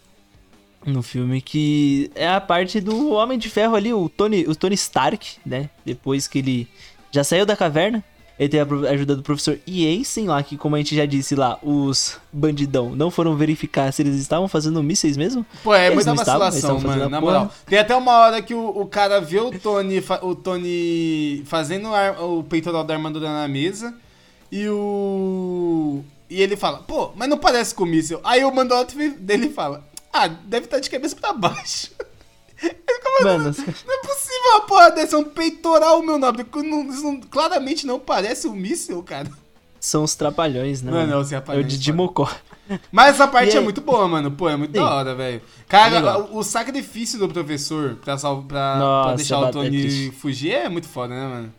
[0.85, 4.75] no filme que é a parte do Homem de Ferro ali, o Tony, o Tony
[4.75, 5.69] Stark, né?
[5.85, 6.69] Depois que ele
[7.11, 8.03] já saiu da caverna,
[8.39, 11.59] ele tem a ajuda do professor Jensen lá, que como a gente já disse lá,
[11.61, 15.45] os bandidão não foram verificar se eles estavam fazendo mísseis mesmo.
[15.65, 17.53] Pô, é eles muita vacilação, mano, na moral.
[17.67, 21.89] Tem até uma hora que o, o cara vê o Tony, o Tony fazendo
[22.21, 23.93] o peitoral da armadura na mesa
[24.53, 26.03] e o...
[26.31, 28.21] E ele fala, pô, mas não parece com míssil.
[28.23, 29.83] Aí o mandote dele fala,
[30.25, 31.91] ah, deve estar de cabeça pra baixo.
[33.23, 36.45] Mano, não, não é possível uma porra dessa, é um peitoral, meu nome.
[36.91, 39.29] Isso não, claramente não parece um míssil, cara.
[39.81, 40.91] São os trapalhões, né?
[40.91, 41.43] Mano, mano?
[41.49, 42.29] É o Didi Mocó.
[42.93, 44.31] Mas essa parte é muito boa, mano.
[44.31, 44.79] Pô, é muito Sim.
[44.79, 45.41] da hora, velho.
[45.69, 50.13] Cara, o, o, sacrifício do professor pra, sal, pra, Nossa, pra deixar o Tony é
[50.13, 51.55] fugir é muito foda, né, mano?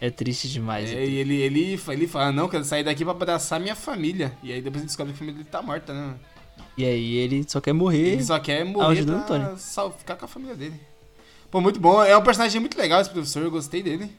[0.00, 0.90] É triste demais.
[0.90, 4.32] É, é e ele, ele, ele fala, não, quero sair daqui pra abraçar minha família.
[4.42, 6.20] E aí depois a gente descobre que a família dele tá morta, né, mano?
[6.76, 8.14] E aí ele só quer morrer.
[8.14, 9.44] Ele só quer morrer pra Tony.
[9.98, 10.80] ficar com a família dele.
[11.50, 12.02] Pô, muito bom.
[12.02, 14.10] É um personagem muito legal esse professor, eu gostei dele.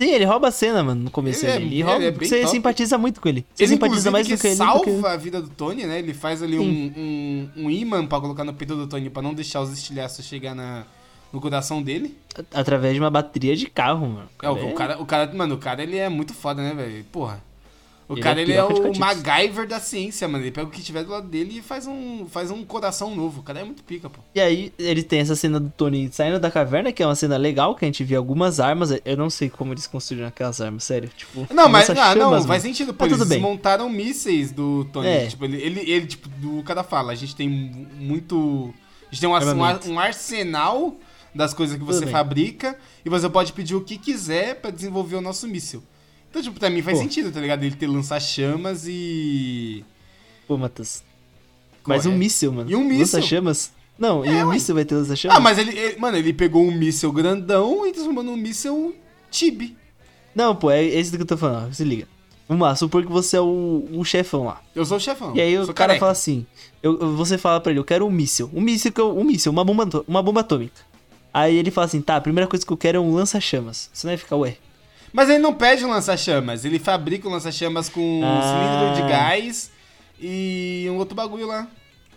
[0.00, 1.52] Sim, ele rouba a cena, mano, no começo ele.
[1.52, 2.50] É, ele rouba, é você top.
[2.52, 3.44] simpatiza muito com ele.
[3.52, 4.56] Você ele, simpatiza mais do que ele.
[4.56, 5.06] salva que...
[5.06, 5.98] a vida do Tony, né?
[5.98, 9.34] Ele faz ali um, um, um imã pra colocar no peito do Tony pra não
[9.34, 10.84] deixar os estilhaços chegar na,
[11.32, 12.16] no coração dele.
[12.54, 14.28] Através de uma bateria de carro, mano.
[14.40, 17.04] É, o, o, cara, o cara, mano, o cara ele é muito foda, né, velho?
[17.10, 17.42] Porra.
[18.08, 20.42] O ele cara, é ele é o MacGyver da ciência, mano.
[20.42, 23.40] Ele pega o que tiver do lado dele e faz um, faz um coração novo.
[23.40, 24.20] O cara é muito pica, pô.
[24.34, 27.36] E aí, ele tem essa cena do Tony saindo da caverna, que é uma cena
[27.36, 28.98] legal, que a gente vê algumas armas.
[29.04, 31.10] Eu não sei como eles construíram aquelas armas, sério.
[31.14, 32.46] Tipo, não, mas ah, não, mano.
[32.46, 33.04] faz sentido, pô.
[33.04, 33.40] eles bem.
[33.40, 35.06] montaram mísseis do Tony.
[35.06, 35.26] É.
[35.26, 38.72] Tipo, ele, ele, ele, tipo, do cara fala, a gente tem muito.
[39.10, 40.96] A gente tem um, um, um arsenal
[41.34, 45.20] das coisas que você fabrica e você pode pedir o que quiser para desenvolver o
[45.20, 45.82] nosso míssil.
[46.30, 47.02] Então, tipo, pra mim faz Pô.
[47.02, 47.64] sentido, tá ligado?
[47.64, 49.84] Ele ter lança-chamas e.
[50.46, 51.02] Pô, Matheus.
[51.86, 52.70] Mas um míssil, mano.
[52.70, 53.18] E um míssil.
[53.18, 53.72] Lança-chamas.
[53.98, 55.36] Não, é, e um míssil vai ter lança-chamas?
[55.36, 58.94] Ah, mas ele, ele, Mano, ele pegou um míssil grandão e transformou num míssil
[59.30, 59.76] Tibi.
[60.34, 62.06] Não, pô, é esse do que eu tô falando, se liga.
[62.48, 64.62] Vamos lá, supor que você é o, o chefão lá.
[64.74, 65.36] Eu sou o chefão.
[65.36, 66.00] E aí o cara careca.
[66.00, 66.46] fala assim:
[66.82, 68.50] eu, você fala pra ele, eu quero um míssil.
[68.54, 70.80] Um míssil, um míssil, uma bomba, uma bomba atômica.
[71.32, 73.90] Aí ele fala assim: tá, a primeira coisa que eu quero é um lança-chamas.
[73.92, 74.56] Você não vai ficar, ué,
[75.12, 78.38] mas ele não pede um lança-chamas, ele fabrica um lança-chamas com ah.
[78.38, 79.70] um cilindro de gás
[80.20, 81.68] e um outro bagulho lá.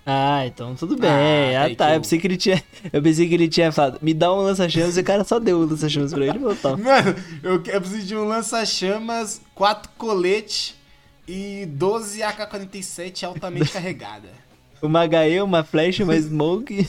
[0.06, 1.10] Ah, então tudo bem.
[1.10, 1.90] Ah, ah tá.
[1.92, 1.96] Eu...
[1.96, 2.02] eu...
[2.02, 2.62] pensei que ele tinha.
[2.92, 5.60] Eu pensei que ele tinha falado, me dá um lança-chamas e o cara só deu
[5.60, 6.78] o lança-chamas pra ele e voltou.
[6.78, 10.76] Mano, eu, eu preciso de um lança-chamas, quatro coletes
[11.28, 14.30] e 12 AK-47 altamente carregada.
[14.82, 16.88] Uma HE, uma flecha, uma smoke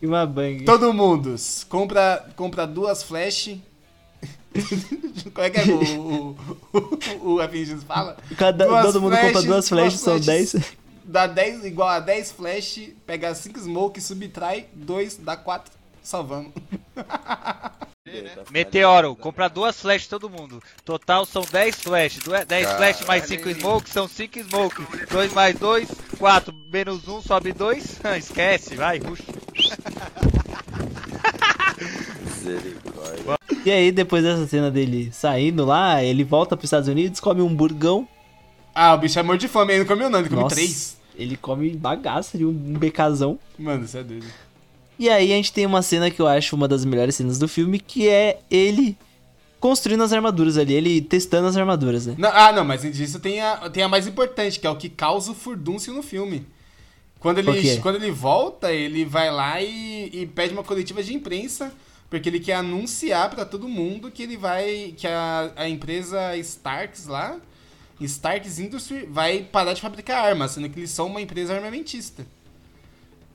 [0.00, 0.64] e uma bang.
[0.64, 1.34] Todo mundo,
[1.68, 3.58] compra, compra duas flash
[5.34, 6.36] Qual é que é o,
[7.20, 8.16] o, o, fala?
[8.36, 10.56] Cada, todo mundo compra duas flechas, são 10.
[11.04, 16.52] Dá 10 igual a 10 flash, pega 5 smoke, subtrai, 2, dá 4, salvamos.
[18.50, 20.62] Meteoro, compra duas flash todo mundo.
[20.84, 22.18] Total são 10 flash.
[22.46, 25.06] 10 flash mais 5 smoke são 5 smoke.
[25.10, 25.88] 2 mais 2,
[26.18, 26.54] 4.
[26.70, 28.00] Menos 1 sobe 2.
[28.18, 29.00] Esquece, vai,
[32.52, 33.38] rush.
[33.64, 37.54] E aí, depois dessa cena dele saindo lá, ele volta pros Estados Unidos, come um
[37.54, 38.06] burgão.
[38.74, 40.96] Ah, o bicho é morto de fome, ele não comeu não, ele come três.
[41.16, 43.38] Ele come bagaça de um becazão.
[43.58, 44.26] Mano, isso é doido.
[44.98, 47.48] E aí a gente tem uma cena que eu acho uma das melhores cenas do
[47.48, 48.96] filme, que é ele
[49.58, 52.14] construindo as armaduras ali, ele testando as armaduras, né?
[52.18, 54.88] Não, ah, não, mas disso tem a, tem a mais importante, que é o que
[54.88, 56.46] causa o furdúncio no filme.
[57.18, 61.72] Quando ele, quando ele volta, ele vai lá e, e pede uma coletiva de imprensa,
[62.14, 64.94] porque ele quer anunciar para todo mundo que ele vai.
[64.96, 67.40] que a, a empresa Starks lá,
[68.00, 72.24] Starks Industry, vai parar de fabricar armas, sendo que eles são uma empresa armamentista.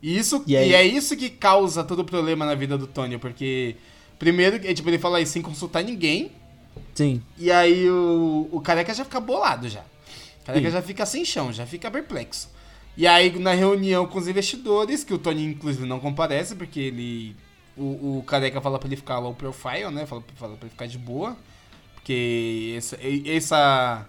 [0.01, 3.17] E, isso, e, e, é isso que causa todo o problema na vida do Tony,
[3.17, 3.75] porque
[4.17, 6.31] primeiro, é, tipo, ele fala isso sem consultar ninguém.
[6.95, 7.21] Sim.
[7.37, 9.81] E aí o, o careca já fica bolado já.
[10.41, 10.73] O careca Sim.
[10.73, 12.49] já fica sem chão, já fica perplexo.
[12.95, 17.35] E aí na reunião com os investidores, que o Tony inclusive não comparece, porque ele.
[17.79, 20.05] O, o careca fala pra ele ficar low profile, né?
[20.05, 21.37] Fala, fala pra ele ficar de boa.
[21.95, 24.05] Porque essa, essa,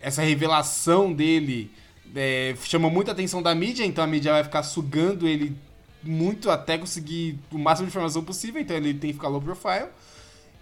[0.00, 1.70] essa revelação dele
[2.14, 5.56] é, chama muita atenção da mídia, então a mídia vai ficar sugando ele
[6.02, 9.88] muito até conseguir o máximo de informação possível, então ele tem que ficar low profile.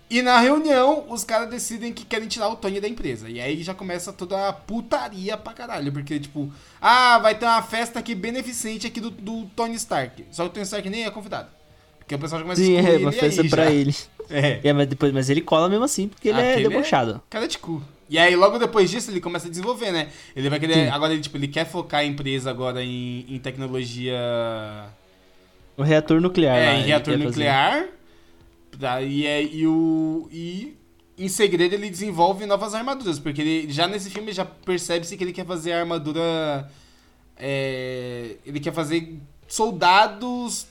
[0.08, 3.28] E na reunião, os caras decidem que querem tirar o Tony da empresa.
[3.28, 5.92] E aí já começa toda a putaria pra caralho.
[5.92, 10.24] Porque, tipo, ah, vai ter uma festa aqui beneficente aqui do, do Tony Stark.
[10.30, 11.48] Só que o Tony Stark nem é convidado.
[12.06, 13.70] Porque o pessoal já começa Sim, a é, uma festa pra já.
[13.72, 13.94] ele.
[14.30, 14.60] É.
[14.62, 14.72] é.
[14.72, 17.16] mas depois, mas ele cola mesmo assim, porque ele é Aquele é debochado.
[17.16, 17.82] É cara de cu.
[18.08, 20.08] E aí, logo depois disso, ele começa a desenvolver, né?
[20.36, 20.74] Ele vai querer.
[20.74, 20.88] Sim.
[20.90, 24.16] Agora, ele, tipo, ele quer focar a empresa agora em, em tecnologia.
[25.76, 26.56] O reator nuclear.
[26.56, 27.88] É, lá, em reator nuclear.
[28.78, 30.76] Tá, e, é, e, o, e
[31.18, 33.18] em segredo ele desenvolve novas armaduras.
[33.18, 36.70] Porque ele, já nesse filme já percebe-se que ele quer fazer a armadura.
[37.36, 40.68] É, ele quer fazer soldados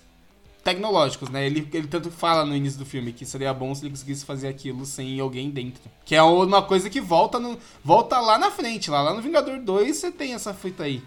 [0.66, 1.46] tecnológicos, né?
[1.46, 4.48] Ele, ele tanto fala no início do filme que seria bom se ele conseguisse fazer
[4.48, 5.84] aquilo sem alguém dentro.
[6.04, 9.60] Que é uma coisa que volta no volta lá na frente, lá, lá no Vingador
[9.60, 11.04] 2 você tem essa fita aí.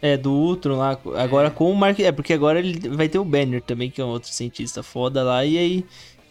[0.00, 1.50] É, do Ultron lá, agora é.
[1.50, 2.00] com o Mark...
[2.00, 5.22] É, porque agora ele vai ter o Banner também, que é um outro cientista foda
[5.22, 5.84] lá, e aí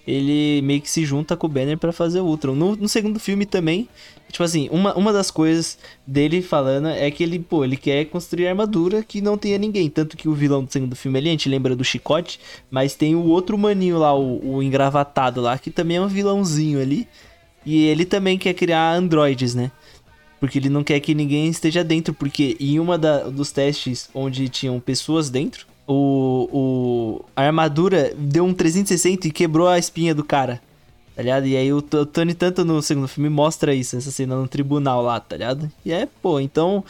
[0.07, 2.53] ele meio que se junta com o Banner para fazer o Ultron.
[2.53, 3.89] No, no, segundo filme também,
[4.31, 8.47] tipo assim, uma, uma das coisas dele falando é que ele, pô, ele quer construir
[8.47, 9.89] armadura que não tenha ninguém.
[9.89, 12.39] Tanto que o vilão do segundo filme ali, a gente lembra do Chicote,
[12.69, 16.79] mas tem o outro maninho lá, o, o engravatado lá, que também é um vilãozinho
[16.79, 17.07] ali.
[17.65, 19.71] E ele também quer criar androides, né?
[20.39, 24.47] Porque ele não quer que ninguém esteja dentro, porque em uma da, dos testes onde
[24.49, 30.23] tinham pessoas dentro, o, o, a armadura deu um 360 e quebrou a espinha do
[30.23, 30.61] cara.
[31.15, 31.45] Tá ligado?
[31.45, 35.01] E aí o, o Tony, tanto no segundo filme, mostra isso, essa cena no tribunal
[35.01, 35.71] lá, tá ligado?
[35.85, 36.83] E é, pô, então.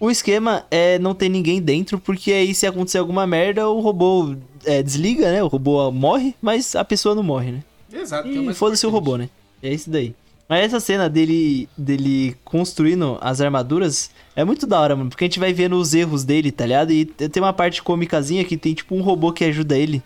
[0.00, 4.34] O esquema é não ter ninguém dentro, porque aí se acontecer alguma merda, o robô
[4.64, 5.42] é, desliga, né?
[5.42, 7.62] O robô morre, mas a pessoa não morre, né?
[7.92, 8.28] Exato.
[8.28, 9.30] E é foda-se o robô, né?
[9.62, 10.14] É isso daí.
[10.48, 15.10] Mas essa cena dele, dele construindo as armaduras é muito da hora, mano.
[15.10, 16.92] Porque a gente vai vendo os erros dele, tá ligado?
[16.92, 20.02] E tem uma parte cômicazinha que tem tipo um robô que ajuda ele.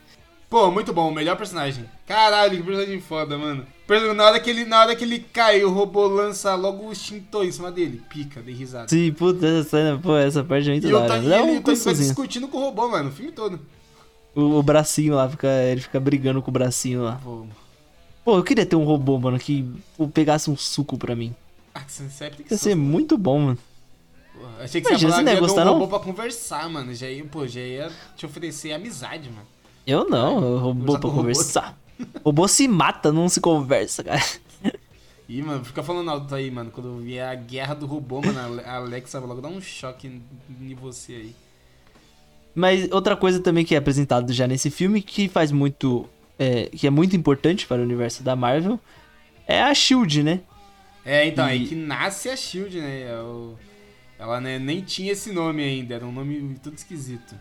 [0.49, 1.85] Pô, muito bom, melhor personagem.
[2.07, 3.67] Caralho, que personagem foda, mano.
[4.15, 7.45] Na hora que ele, na hora que ele cai, o robô lança logo o extintor
[7.45, 8.03] em cima dele.
[8.09, 8.89] Pica, dei risada.
[8.89, 11.19] Sim, puta, essa cena, pô, essa parte é muito e da hora.
[11.19, 13.61] E é um ele, tá discutindo com o robô, mano, o filme todo.
[14.35, 17.21] O, o, bracinho lá, fica, ele fica brigando com o bracinho lá.
[17.23, 17.47] Pô.
[18.29, 19.65] Pô, eu queria ter um robô, mano, que
[20.13, 21.35] pegasse um suco pra mim.
[21.75, 23.59] Ah, que Ia ser muito bom, mano.
[24.61, 25.89] Achei que Imagina, você ia ia um robô não?
[25.89, 26.95] pra conversar, mano.
[26.95, 29.47] Já ia, pô, já ia te oferecer amizade, mano.
[29.87, 31.75] Eu não, eu robô pra conversar.
[31.99, 32.21] Robô.
[32.23, 34.23] robô se mata, não se conversa, cara.
[35.27, 36.71] Ih, mano, fica falando alto aí, mano.
[36.71, 40.21] Quando vier a guerra do robô, mano, a Alexa logo dar um choque
[40.61, 41.37] em você aí.
[42.55, 46.07] Mas outra coisa também que é apresentado já nesse filme, que faz muito
[46.39, 48.79] é, que é muito importante para o universo da Marvel,
[49.47, 50.41] é a Shield, né?
[51.05, 51.51] É, então, e...
[51.51, 53.03] aí que nasce a Shield, né?
[53.03, 53.19] É
[54.19, 57.37] ela né, nem tinha esse nome ainda, era um nome tudo esquisito.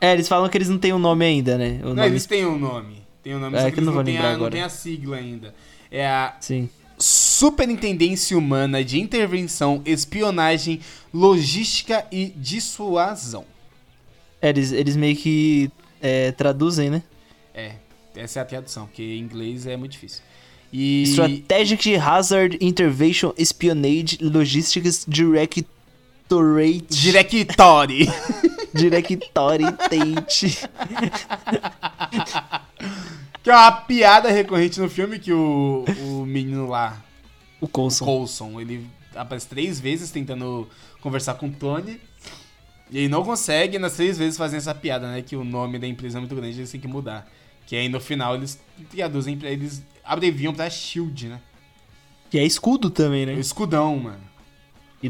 [0.00, 1.80] É, eles falam que eles não têm um nome ainda, né?
[1.82, 2.08] O não, nome...
[2.08, 3.02] eles têm um nome.
[3.22, 5.16] Tem um nome, é, só que, que não, não, tem a, não tem a sigla
[5.16, 5.54] ainda.
[5.90, 6.68] É a Sim.
[6.98, 10.80] Superintendência Humana de Intervenção, Espionagem,
[11.12, 13.44] Logística e Dissuasão.
[14.40, 15.70] É, eles, eles meio que
[16.00, 17.02] é, traduzem, né?
[18.14, 20.22] Essa é a tradução, porque em inglês é muito difícil.
[20.72, 21.02] E...
[21.02, 25.66] Strategic Hazard Intervention Espionage Logistics Directorate.
[26.88, 28.08] Directory.
[28.74, 30.58] Directory Tate.
[33.42, 37.02] que é uma piada recorrente no filme que o, o menino lá.
[37.60, 38.04] O Coulson.
[38.04, 40.66] O Coulson, ele aparece três vezes tentando
[41.00, 42.00] conversar com o Tony.
[42.90, 45.22] E ele não consegue, nas três vezes, fazendo essa piada, né?
[45.22, 47.28] Que o nome da empresa é muito grande, eles têm que mudar.
[47.72, 48.60] Que aí no final eles
[48.90, 51.40] traduzem pra eles abreviam pra Shield, né?
[52.28, 53.32] Que é escudo também, né?
[53.32, 54.20] Escudão, mano.
[55.02, 55.08] E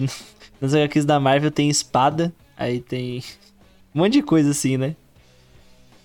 [0.60, 3.20] nas HQs da Marvel tem espada, aí tem
[3.92, 4.94] um monte de coisa assim, né?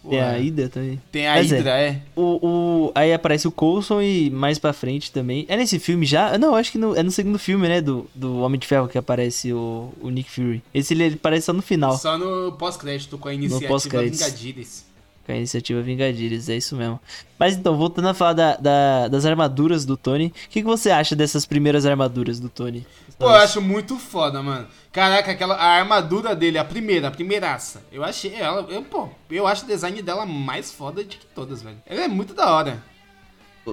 [0.10, 1.00] Tem a Hydra também.
[1.12, 1.90] Tem a Mas é, Hydra, é.
[1.90, 2.02] é.
[2.16, 5.46] O, o, aí aparece o Coulson e mais pra frente também.
[5.48, 6.40] É nesse filme já?
[6.40, 7.82] Não, acho que no, é no segundo filme, né?
[7.82, 10.64] Do, do Homem de Ferro que aparece o, o Nick Fury.
[10.74, 11.96] Esse ele, ele aparece só no final.
[11.96, 14.87] Só no pós-crédito com a iniciativa Vingadires
[15.28, 17.00] com a iniciativa Vingadires, é isso mesmo.
[17.38, 20.90] Mas então, voltando a falar da, da, das armaduras do Tony, o que, que você
[20.90, 22.88] acha dessas primeiras armaduras do Tony?
[23.20, 24.68] Pô, eu acho muito foda, mano.
[24.92, 27.84] Caraca, aquela a armadura dele, a primeira, a primeiraça.
[27.92, 31.62] Eu achei ela, eu, pô, eu acho o design dela mais foda de que todas,
[31.62, 31.78] velho.
[31.86, 32.82] Ela é muito da hora.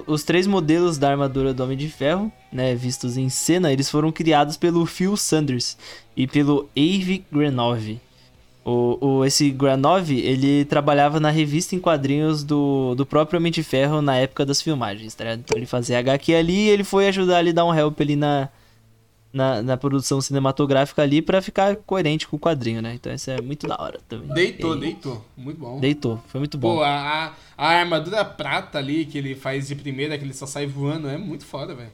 [0.05, 4.11] Os três modelos da armadura do Homem de Ferro, né, vistos em cena, eles foram
[4.11, 5.77] criados pelo Phil Sanders
[6.17, 7.97] e pelo Avi Granov.
[8.65, 13.61] O, o, esse Granov, ele trabalhava na revista em quadrinhos do, do próprio Homem de
[13.61, 15.41] Ferro na época das filmagens, tá ligado?
[15.41, 18.49] Então ele fazia HQ ali e ele foi ajudar ali, dar um help ali na,
[19.31, 22.95] na, na produção cinematográfica ali para ficar coerente com o quadrinho, né?
[22.95, 24.33] Então isso é muito da hora também.
[24.33, 24.79] Deitou, e...
[24.79, 25.25] deitou.
[25.37, 25.79] Muito bom.
[25.79, 26.77] Deitou, foi muito bom.
[26.77, 30.47] Pô, a, a, a armadura prata ali que ele faz de primeira, que ele só
[30.47, 31.91] sai voando, é muito foda, velho.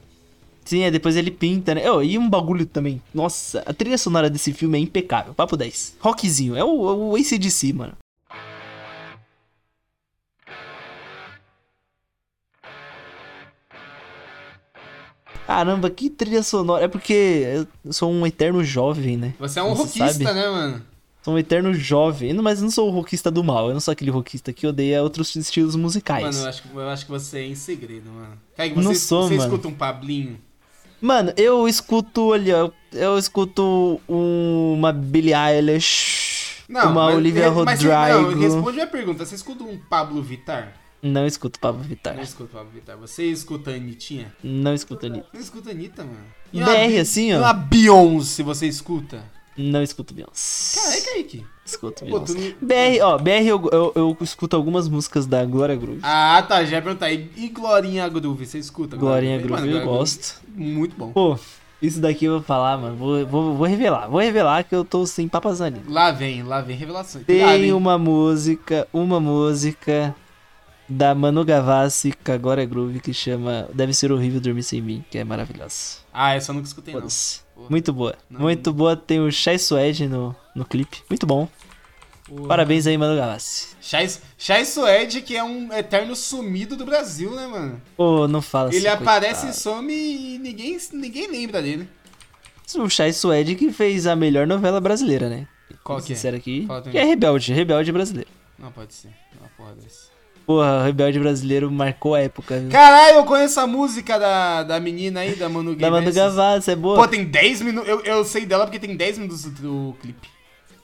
[0.64, 1.90] Sim, é, depois ele pinta, né?
[1.90, 3.02] Oh, e um bagulho também.
[3.12, 5.34] Nossa, a trilha sonora desse filme é impecável.
[5.34, 5.96] Papo 10.
[6.00, 6.56] Rockzinho.
[6.56, 7.94] É o, é o ACDC, mano.
[15.46, 16.84] Caramba, que trilha sonora.
[16.84, 19.34] É porque eu sou um eterno jovem, né?
[19.38, 20.40] Você é um Você rockista, sabe?
[20.40, 20.82] né, mano?
[21.22, 22.32] Sou um eterno jovem.
[22.34, 23.68] Mas eu não sou o rockista do mal.
[23.68, 26.24] Eu não sou aquele rockista que odeia outros estilos musicais.
[26.24, 28.38] Mano, eu acho, eu acho que você é em segredo, mano.
[28.56, 29.48] Kaique, você, não sou, você mano.
[29.48, 30.38] escuta um Pablinho?
[31.02, 37.82] Mano, eu escuto, olha, eu escuto uma Billie Eilish, não, uma mas, Olivia Rodrigo.
[37.88, 40.74] Não, responde a pergunta, você escuta um Pablo Vittar?
[41.02, 42.14] Não escuto Pablo Vittar.
[42.14, 42.96] Não escuto Pablo Vittar.
[42.98, 44.32] Você escuta a Anitinha?
[44.44, 45.26] Não escuto a Anitta.
[45.34, 46.24] Não escuta a Anitta, mano.
[46.52, 47.38] E BR, assim, ó.
[47.38, 49.24] Uma Beyoncé, você escuta?
[49.56, 50.80] Não escuto Beyoncé.
[50.80, 51.46] Cara, é Kaique.
[51.64, 52.54] Escuto Beyoncé.
[52.60, 52.68] Não...
[52.68, 56.00] BR, ó, BR eu, eu, eu, escuto algumas músicas da Glória Groove.
[56.02, 57.12] Ah, tá, já ia perguntar.
[57.12, 58.96] E, e Glorinha Groove, você escuta?
[58.96, 60.40] Glorinha Groove, Groove eu gosto.
[60.54, 61.12] Muito bom.
[61.12, 61.38] Pô,
[61.82, 62.96] isso daqui eu vou falar, mano.
[62.96, 64.08] Vou, vou, vou revelar.
[64.08, 65.80] Vou revelar que eu tô sem papas ali.
[65.86, 67.26] Lá vem, lá vem revelações.
[67.26, 70.14] Tem Cuidado, uma música, uma música
[70.88, 75.04] da Manu Gavassi, que agora é groove, que chama Deve Ser Horrível Dormir Sem Mim,
[75.10, 75.98] que é maravilhosa.
[76.12, 77.08] Ah, essa eu nunca escutei, não.
[77.68, 78.14] Muito boa.
[78.28, 78.76] Não, Muito não.
[78.76, 78.96] boa.
[78.96, 81.02] Tem o Chai Suede no, no clipe.
[81.08, 81.48] Muito bom.
[82.48, 83.68] Parabéns aí, Manu Gavassi.
[84.38, 87.82] Chai Suede, que é um eterno sumido do Brasil, né, mano?
[87.96, 91.88] Pô, não fala Ele assim, aparece e some e ninguém, ninguém lembra dele.
[92.76, 95.46] O Chai Suede que fez a melhor novela brasileira, né?
[95.84, 96.28] Qual que é?
[96.30, 96.66] aqui.
[96.90, 98.30] Que é Rebelde, Rebelde brasileiro.
[98.58, 99.10] Não, pode ser.
[99.38, 100.11] Uma porra desse.
[100.46, 102.58] Porra, Rebelde Brasileiro marcou a época.
[102.58, 102.70] Viu?
[102.70, 106.76] Caralho, eu conheço a música da, da menina aí, da Manu Da Manu Gavassi, é
[106.76, 106.96] boa.
[106.96, 107.88] Pô, tem 10 minutos.
[107.88, 110.28] Eu, eu sei dela porque tem 10 minutos do, clipe.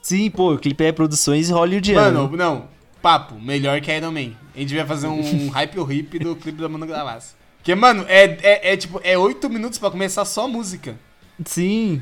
[0.01, 2.23] Sim, pô, o clipe é produções hollywoodiano.
[2.23, 2.67] Mano, não.
[3.01, 4.31] Papo, melhor que Iron Man.
[4.55, 7.35] A gente vai fazer um hype ou hip do clipe da Manu Gavassi.
[7.57, 10.97] Porque, mano, é, é, é tipo, é 8 minutos pra começar só a música.
[11.45, 12.01] Sim.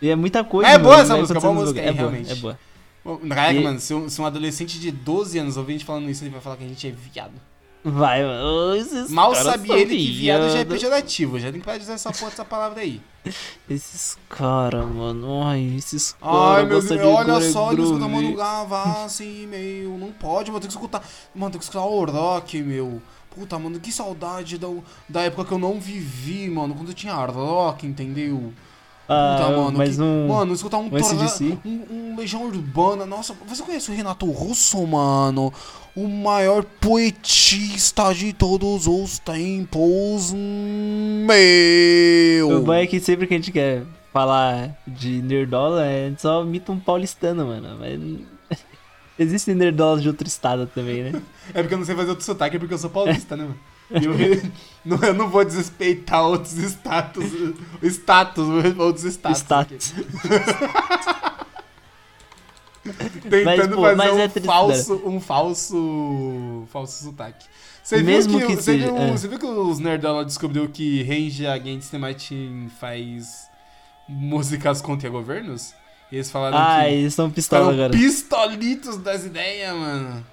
[0.00, 0.70] E é muita coisa.
[0.70, 2.32] É boa essa música, boa música, é, é boa, realmente.
[2.32, 2.58] É boa.
[3.28, 3.62] Caraca, e...
[3.62, 6.30] mano, se um, se um, adolescente de 12 anos ouvir a gente falando isso, ele
[6.30, 7.34] vai falar que a gente é viado.
[7.84, 8.76] Vai, mano.
[8.76, 11.38] Esses Mal sabia ele que viado já é pejorativo.
[11.38, 13.00] Já tem que parar de usar essa porra dessa palavra aí.
[13.68, 15.42] Esses caras, mano.
[15.42, 16.58] Ai, esses caras.
[16.58, 19.98] Ai, meu Deus, olha só, ele escuta Mano Gavassi, meu.
[19.98, 20.60] Não pode, mano.
[20.60, 21.02] Tem que escutar.
[21.34, 23.02] Mano, tem que escutar o rock, meu.
[23.30, 24.68] Puta, mano, que saudade da,
[25.08, 26.74] da época que eu não vivi, mano.
[26.74, 28.52] Quando eu tinha rock, entendeu?
[29.08, 30.28] Ah, Puta, mano, mas que, um.
[30.28, 30.90] Mano, escutar um, um,
[31.64, 33.04] um, um Legião Urbana.
[33.04, 35.52] Nossa, você conhece o Renato Russo, mano?
[35.94, 40.32] O maior poetista de todos os tempos.
[40.32, 41.28] Meu!
[42.58, 43.82] O bom é que sempre que a gente quer
[44.12, 47.76] falar de Nerdola, a gente só imita um paulistano, mano.
[47.78, 48.00] Mas.
[49.18, 51.22] Existem nerdolas de outro estado também, né?
[51.52, 53.58] é porque eu não sei fazer outro sotaque, é porque eu sou paulista, né, mano?
[53.94, 54.50] Eu,
[54.84, 57.24] não, eu não vou desrespeitar outros status.
[57.82, 59.38] Status, outros status.
[59.38, 59.94] Status.
[62.82, 66.64] Tentando mas, pô, fazer mas um, é falso, um falso.
[66.72, 67.46] falso sotaque.
[67.82, 69.10] Você Mesmo viu que, que você, seja, viu, é.
[69.10, 73.48] você viu que os Nerdola descobriu que Range Against the Machine faz
[74.08, 75.74] músicas contra governos?
[76.10, 76.92] E eles falaram ah, que.
[76.92, 77.90] eles são pistola agora.
[77.90, 80.24] Pistolitos das ideias, mano.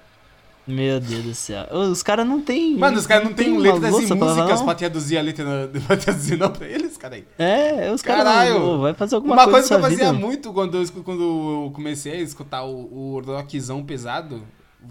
[0.66, 1.66] Meu Deus do céu.
[1.72, 2.76] Os caras não tem.
[2.76, 6.36] Mano, os caras não tem, tem letras e músicas pra traduzir a letra pra traduzir
[6.38, 7.24] não pra eles, cara aí.
[7.38, 8.24] É, os caras.
[8.24, 8.78] Caralho!
[8.80, 10.26] vai fazer alguma Uma coisa, coisa que eu fazia vida.
[10.26, 14.42] muito quando eu, quando eu comecei a escutar o, o rockzão pesado,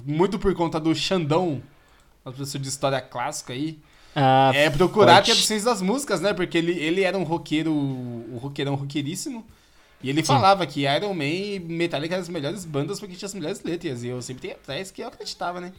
[0.05, 1.61] muito por conta do Xandão,
[2.26, 3.80] nosso professor de história clássica aí.
[4.15, 5.28] Ah, é procurar pode.
[5.28, 6.34] traduções das músicas, né?
[6.34, 9.45] Porque ele, ele era um roqueiro, um roqueirão roqueiríssimo.
[10.01, 10.27] E ele Sim.
[10.27, 14.03] falava que Iron Man e Metallica eram as melhores bandas porque tinha as melhores letras.
[14.03, 15.73] E eu sempre tenho atrás que eu acreditava, né?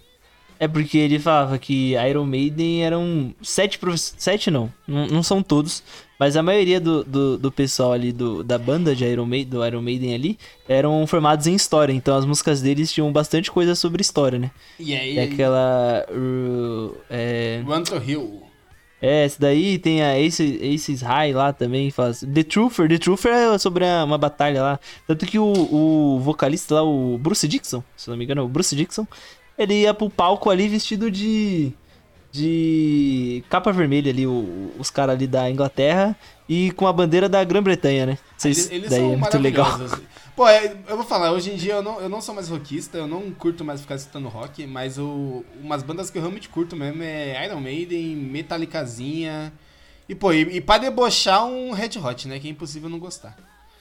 [0.59, 4.15] É porque ele falava que Iron Maiden eram sete professores.
[4.19, 5.83] Sete não, não, não, são todos.
[6.19, 9.67] Mas a maioria do, do, do, pessoal ali do, da banda de Iron Maiden, do
[9.67, 11.95] Iron Maiden ali, eram formados em história.
[11.95, 14.51] Então as músicas deles tinham bastante coisa sobre história, né?
[14.79, 15.17] E aí?
[15.17, 16.05] É aquela.
[16.11, 17.63] Uh, é...
[17.65, 18.50] Run to Hill.
[19.03, 21.91] É, esse daí tem a Ace, Aces High lá também.
[21.91, 22.31] Fala assim.
[22.31, 24.81] The Truther, The Truther é sobre uma batalha lá.
[25.07, 28.77] Tanto que o, o vocalista lá, o Bruce Dixon, se não me engano, o Bruce
[28.77, 29.07] Dixon,
[29.57, 31.73] ele ia pro palco ali vestido de.
[32.31, 36.17] de capa vermelha ali, o, os caras ali da Inglaterra
[36.49, 38.19] e com a bandeira da Grã-Bretanha, né?
[38.41, 39.67] Vocês, eles, daí é muito legal.
[39.67, 40.03] Assim.
[40.35, 42.97] Pô, é, eu vou falar, hoje em dia eu não, eu não sou mais rockista,
[42.97, 46.75] eu não curto mais ficar escutando rock, mas o, umas bandas que eu realmente curto
[46.75, 49.53] mesmo é Iron Maiden, Metallicazinha.
[50.09, 52.39] E, pô, e, e pra debochar um Red Hot, né?
[52.41, 53.37] Que é impossível não gostar.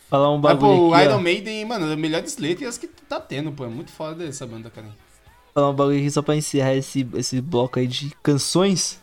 [0.10, 0.68] Falar um bagulho.
[0.68, 1.22] Mas, pô, o Iron ó.
[1.22, 3.64] Maiden, mano, é melhores letras que tá tendo, pô.
[3.64, 4.88] É muito foda essa banda, cara.
[5.53, 8.99] Falar um bagulho aqui só pra encerrar esse, esse bloco aí de canções.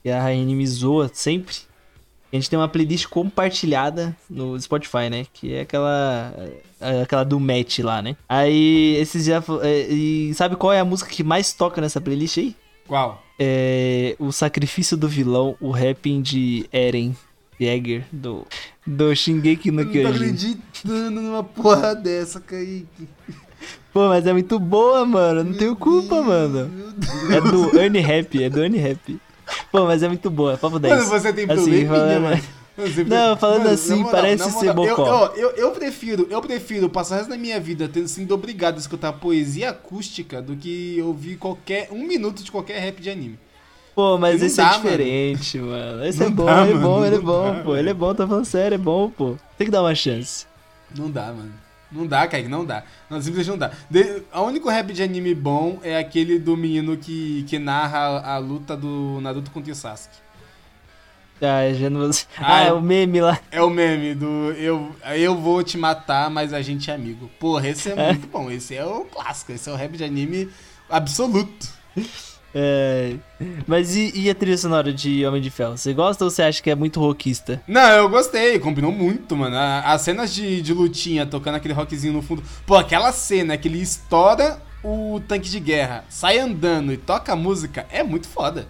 [0.00, 1.56] Que a Raine me zoa sempre.
[2.32, 5.26] A gente tem uma playlist compartilhada no Spotify, né?
[5.34, 6.34] Que é aquela.
[6.80, 8.16] É aquela do match lá, né?
[8.26, 9.42] Aí, esses já.
[9.62, 12.56] É, e sabe qual é a música que mais toca nessa playlist aí?
[12.88, 13.22] Qual?
[13.38, 14.16] É.
[14.18, 17.14] O Sacrifício do Vilão, o rapping de Eren
[17.60, 18.46] Jäger, do.
[18.86, 20.02] Do Shingeki no Kyojin.
[20.02, 23.08] Não tô acreditando numa porra dessa, Kaique.
[23.92, 25.44] Pô, mas é muito boa, mano.
[25.44, 26.70] Não meu tenho culpa, Deus, mano.
[27.30, 29.20] É do Ernie Rap, é do Ernie Rap.
[29.70, 30.94] Pô, mas é muito boa, é papo 10.
[30.94, 32.22] Mano, você tem assim, falando...
[32.22, 32.42] mano.
[33.06, 35.32] Não, falando mano, assim, moral, parece ser bocó.
[35.36, 38.76] Eu, eu, eu, prefiro, eu prefiro passar o resto da minha vida tendo sido obrigado
[38.76, 43.38] a escutar poesia acústica do que ouvir qualquer um minuto de qualquer rap de anime.
[43.94, 45.96] Pô, mas esse é dá, é diferente, mano.
[45.96, 46.04] mano.
[46.06, 47.76] Esse não é bom, dá, ele é bom, ele é bom, dá, pô.
[47.76, 49.36] Ele é bom, tá falando sério, é bom, pô.
[49.58, 50.46] Tem que dar uma chance.
[50.96, 51.52] Não dá, mano.
[51.92, 52.82] Não dá, Kaique, não dá.
[53.08, 53.70] Não, simplesmente não dá.
[53.90, 58.34] De, o único rap de anime bom é aquele do menino que, que narra a,
[58.34, 60.16] a luta do Naruto contra o Sasuke.
[61.40, 62.08] Ah, já não...
[62.08, 63.38] ah, ah, é o meme lá.
[63.50, 67.28] É o meme do eu, eu vou te matar, mas a gente é amigo.
[67.40, 68.12] Porra, esse é, é.
[68.12, 68.48] muito bom.
[68.48, 69.50] Esse é o clássico.
[69.50, 70.48] Esse é o rap de anime
[70.88, 71.68] absoluto.
[72.54, 73.14] É...
[73.66, 75.76] Mas e, e, a trilha sonora de Homem de Ferro?
[75.76, 77.62] Você gosta ou você acha que é muito rockista?
[77.66, 79.56] Não, eu gostei, combinou muito, mano.
[79.56, 82.42] As cenas de, de lutinha, tocando aquele rockzinho no fundo.
[82.66, 87.36] Pô, aquela cena que ele estoura o tanque de guerra, sai andando e toca a
[87.36, 88.68] música, é muito foda.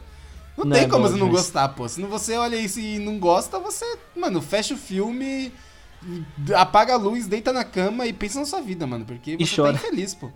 [0.56, 1.88] Não, não tem é como você não gostar, pô.
[1.88, 5.52] Se você olha isso e não gosta, você, mano, fecha o filme,
[6.54, 9.04] apaga a luz, deita na cama e pensa na sua vida, mano.
[9.04, 9.72] Porque você e chora.
[9.72, 10.30] tá infeliz, pô.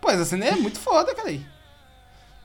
[0.00, 1.28] Pô, essa cena é muito foda, cara.
[1.28, 1.44] Aí.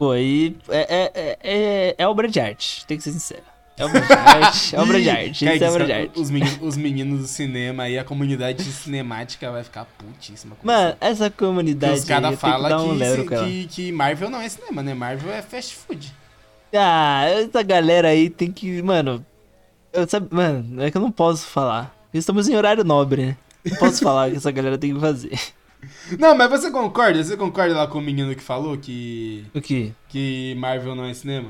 [0.04, 3.44] Pô, e é, é, é, é, obra de arte, tem que ser sincero.
[3.78, 6.20] É obra de arte, é obra de arte, isso é obra de arte.
[6.20, 10.58] Os meninos, os meninos do cinema e a comunidade cinemática vai ficar putíssima.
[10.62, 14.94] Mano, essa comunidade Os caras falam que, que, que Marvel não é cinema, né?
[14.94, 16.14] Marvel é fast food.
[16.74, 18.82] Ah, essa galera aí tem que.
[18.82, 19.26] Mano.
[19.94, 21.96] Eu, sabe, mano, é que eu não posso falar.
[22.14, 23.38] Estamos em horário nobre, né?
[23.64, 25.40] Não posso falar o que essa galera tem que fazer.
[26.20, 27.24] Não, mas você concorda?
[27.24, 29.46] Você concorda lá com o menino que falou que.
[29.54, 29.94] O que?
[30.10, 31.50] Que Marvel não é cinema?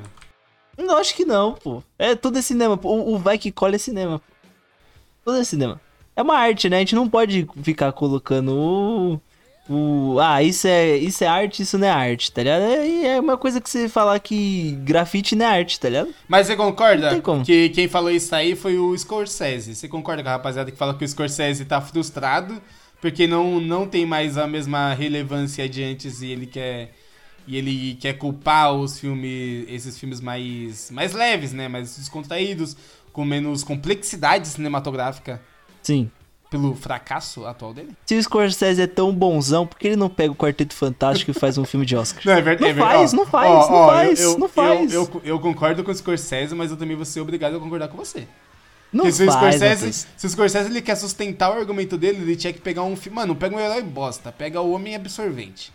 [0.78, 1.84] Não, acho que não, pô.
[1.98, 2.80] É, tudo é cinema.
[2.84, 4.22] O, o vai que colhe é cinema.
[5.24, 5.80] Tudo é cinema.
[6.16, 6.78] É uma arte, né?
[6.78, 9.22] A gente não pode ficar colocando o.
[9.70, 12.62] o ah, isso é, isso é arte, isso não é arte, tá ligado?
[12.62, 16.14] É, é uma coisa que você falar que grafite não é arte, tá ligado?
[16.28, 19.76] Mas você concorda que quem falou isso aí foi o Scorsese?
[19.76, 22.62] Você concorda com a rapaziada que fala que o Scorsese tá frustrado
[23.04, 26.94] porque não, não tem mais a mesma relevância de antes e ele quer
[27.46, 32.78] e ele quer culpar os filmes, esses filmes mais mais leves, né, mais descontraídos,
[33.12, 35.42] com menos complexidade cinematográfica.
[35.82, 36.10] Sim.
[36.50, 37.90] Pelo fracasso atual dele?
[38.06, 41.34] Se o Scorsese é tão bonzão, por que ele não pega o Quarteto Fantástico e
[41.34, 42.24] faz um filme de Oscar?
[42.26, 42.74] Não, é verdade.
[42.74, 45.40] Não, é faz, não faz, ó, não ó, faz, eu, não faz, eu, eu, eu,
[45.42, 48.26] concordo com o Scorsese, mas eu também vou ser obrigado a concordar com você.
[48.94, 52.36] Não se, faz, o Scorsese, se o Scorsese ele quer sustentar o argumento dele, ele
[52.36, 53.16] tinha que pegar um filme.
[53.16, 55.74] Mano, pega um herói bosta, pega o Homem Absorvente.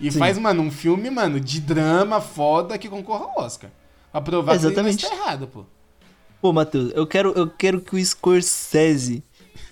[0.00, 0.18] E Sim.
[0.18, 3.70] faz, mano, um filme, mano, de drama foda que concorra ao Oscar.
[4.10, 4.98] Pra provar Exatamente.
[4.98, 5.64] que ele está errado, pô.
[6.40, 9.22] Pô, Matheus, eu quero, eu quero que o Scorsese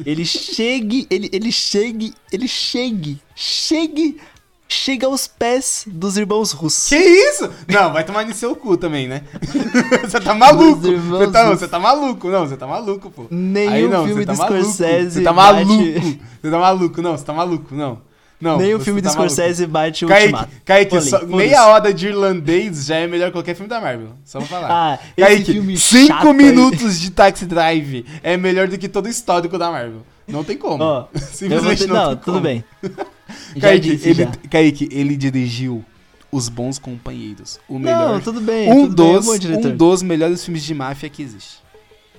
[0.05, 4.20] ele chegue, ele, ele chegue, ele chegue, chegue
[4.68, 6.88] chega aos pés dos irmãos russos.
[6.88, 7.50] Que isso?
[7.68, 9.22] Não, vai tomar no seu cu também, né?
[10.02, 10.80] você tá maluco.
[10.80, 12.28] Você tá, você tá, maluco.
[12.28, 13.26] Não, você tá maluco, pô.
[13.30, 15.76] Nenhum Aí, não, filme tá do Scorsese Você tá maluco.
[15.76, 16.20] Bate...
[16.42, 17.02] Você tá maluco.
[17.02, 17.98] Não, você tá maluco, não.
[18.40, 19.72] Não, Nem o filme tá do Scorsese maluco.
[19.72, 20.52] bate o Kaique, Ultimato.
[20.64, 24.10] Kaique, só, meia hora de irlandês já é melhor que qualquer filme da Marvel.
[24.24, 24.68] Só vou falar.
[24.70, 26.98] Ah, Kaique, cinco minutos aí.
[26.98, 30.02] de Taxi Drive é melhor do que todo o histórico da Marvel.
[30.26, 30.82] Não tem como.
[30.82, 32.40] Oh, Simplesmente não, não tudo como.
[32.40, 32.64] bem.
[33.60, 35.84] Kaique, disse, ele, Kaique, ele dirigiu
[36.30, 37.58] Os Bons Companheiros.
[37.68, 38.14] O melhor.
[38.14, 38.70] Não, tudo bem.
[38.70, 41.64] Um, tudo dos, bem, é um, um dos melhores filmes de máfia que existe.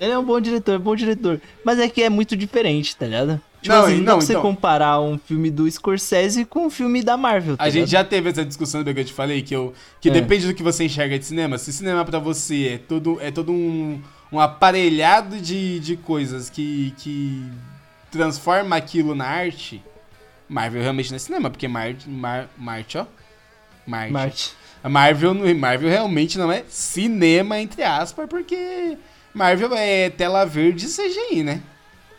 [0.00, 1.40] Ele é um bom diretor, é um bom diretor.
[1.64, 3.40] Mas é que é muito diferente, tá ligado?
[3.62, 4.42] Tipo não, assim, não, não você então...
[4.42, 7.56] comparar um filme do Scorsese com um filme da Marvel.
[7.56, 10.08] Tá a gente já teve essa discussão do que eu te falei, que, eu, que
[10.08, 10.12] é.
[10.12, 11.58] depende do que você enxerga de cinema.
[11.58, 14.00] Se cinema para você é todo, é todo um,
[14.30, 17.42] um aparelhado de, de coisas que, que
[18.10, 19.82] transforma aquilo na arte,
[20.48, 23.06] Marvel realmente não é cinema, porque Marte, Mar, Marte, ó.
[23.86, 24.12] Marte.
[24.12, 24.52] Marte.
[24.82, 28.96] A Marvel, Marvel realmente não é cinema, entre aspas, porque
[29.34, 31.60] Marvel é tela verde e CGI, né?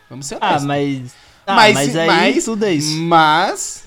[0.10, 0.64] Vamos ser ah, honestos.
[0.64, 1.16] Ah, mas...
[1.46, 2.96] Ah, mas, mas aí mas, tudo é isso.
[2.98, 3.84] Mas...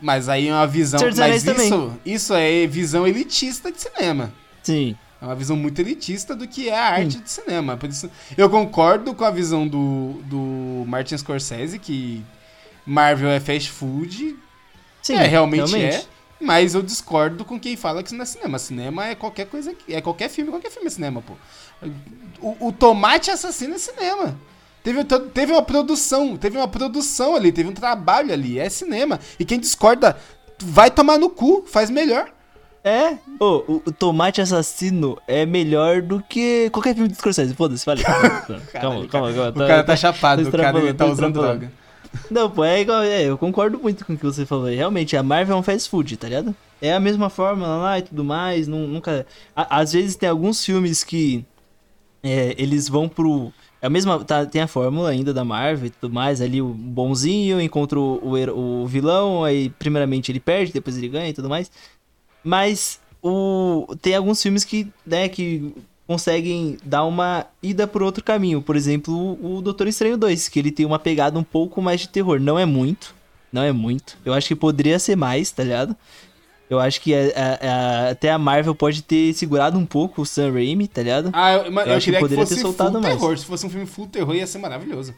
[0.00, 1.00] Mas aí é uma visão...
[1.16, 4.32] Mas isso, isso é visão elitista de cinema.
[4.62, 4.96] Sim.
[5.20, 7.20] É uma visão muito elitista do que é a arte Sim.
[7.20, 7.76] de cinema.
[7.76, 12.24] Por isso, eu concordo com a visão do, do Martin Scorsese, que
[12.86, 14.36] Marvel é fast food.
[15.02, 16.04] Sim, é, realmente, realmente, é.
[16.40, 18.58] Mas eu discordo com quem fala que isso não é cinema.
[18.58, 19.74] Cinema é qualquer coisa.
[19.88, 21.34] É qualquer filme, qualquer filme é cinema, pô.
[22.40, 24.36] O, o Tomate Assassino é cinema.
[24.82, 29.20] Teve, teve uma produção, teve uma produção ali, teve um trabalho ali, é cinema.
[29.38, 30.16] E quem discorda,
[30.60, 32.28] vai tomar no cu, faz melhor.
[32.84, 37.54] É, oh, o, o, Tomate Assassino é melhor do que qualquer filme de Scorsese.
[37.54, 38.02] Foda-se, falei.
[38.72, 41.70] calma, calma, calma, O cara tá, tá chapado, o cara tá usando droga.
[42.30, 43.02] Não, pô, é igual.
[43.02, 44.66] É, eu concordo muito com o que você falou.
[44.66, 46.54] Realmente, a Marvel é um fast food, tá ligado?
[46.80, 48.66] É a mesma fórmula lá e tudo mais.
[48.68, 49.26] Nunca.
[49.54, 51.44] às vezes tem alguns filmes que.
[52.22, 53.52] É, eles vão pro.
[53.80, 54.22] É a mesma.
[54.24, 56.40] Tá, tem a fórmula ainda da Marvel e tudo mais.
[56.40, 59.44] Ali o bonzinho encontra o, o, o vilão.
[59.44, 61.70] Aí, primeiramente, ele perde, depois ele ganha e tudo mais.
[62.44, 65.72] Mas o, tem alguns filmes que, né, que
[66.12, 68.60] conseguem dar uma ida por outro caminho.
[68.60, 72.08] Por exemplo, o Doutor Estranho 2, que ele tem uma pegada um pouco mais de
[72.08, 72.38] terror.
[72.38, 73.14] Não é muito,
[73.50, 74.18] não é muito.
[74.22, 75.96] Eu acho que poderia ser mais, tá ligado?
[76.68, 77.68] Eu acho que a, a,
[78.06, 81.30] a, até a Marvel pode ter segurado um pouco o Sam Raimi, tá ligado?
[81.32, 83.14] Ah, eu, eu, eu acho que poderia que ter soltado mais.
[83.14, 83.38] Terror.
[83.38, 85.14] Se fosse um filme full terror, ia ser maravilhoso.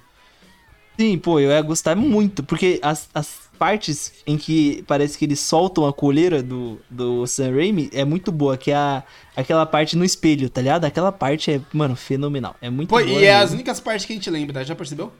[0.98, 5.40] Sim, pô, eu ia gostar muito, porque as, as partes em que parece que eles
[5.40, 9.02] soltam a coleira do, do Sam Raimi é muito boa, que é a,
[9.36, 10.84] aquela parte no espelho, tá ligado?
[10.84, 12.54] Aquela parte é, mano, fenomenal.
[12.60, 13.08] É muito Pô, boa.
[13.08, 15.12] E é as únicas partes que a gente lembra, já percebeu?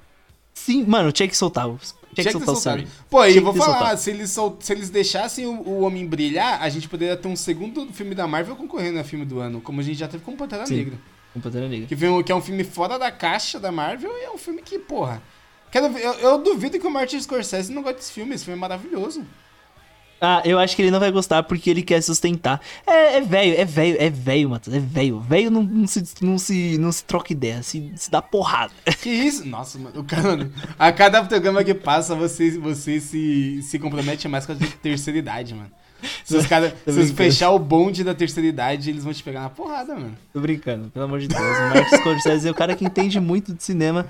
[0.53, 1.67] Sim, mano, tinha que soltar.
[1.67, 1.79] Tinha,
[2.15, 4.57] tinha que soltar o Sam Pô, e eu vou falar, se eles, sol...
[4.61, 8.29] se eles deixassem o, o, Homem brilhar, a gente poderia ter um segundo filme da
[8.29, 10.99] Marvel concorrendo a filme do ano, como a gente já teve com Pantera Sim, Negra.
[11.33, 11.89] Com Pantera Negra.
[11.89, 14.79] Que, que é um filme fora da caixa da Marvel e é um filme que,
[14.79, 15.21] porra
[15.75, 18.33] Quero, eu, eu duvido que o Martin Scorsese não goste desse filme.
[18.33, 19.27] Esse filme é maravilhoso.
[20.21, 22.61] Ah, eu acho que ele não vai gostar porque ele quer sustentar.
[22.87, 24.77] É velho, é velho, é velho, Matheus.
[24.77, 25.19] É velho.
[25.19, 28.73] Velho não, não, se, não, se, não se troca ideia, se, se dá porrada.
[29.03, 29.45] Que isso?
[29.49, 29.99] Nossa, mano.
[29.99, 30.49] O cara,
[30.79, 35.55] a cada programa que passa, você, você se, se compromete mais com a terceira idade,
[35.55, 35.73] mano.
[36.25, 36.73] Se os caras
[37.17, 40.17] fechar o bonde da terceira idade, eles vão te pegar na porrada, mano.
[40.33, 41.41] Tô brincando, pelo amor de Deus.
[41.41, 44.07] O Martin Scorsese é o cara que entende muito de cinema.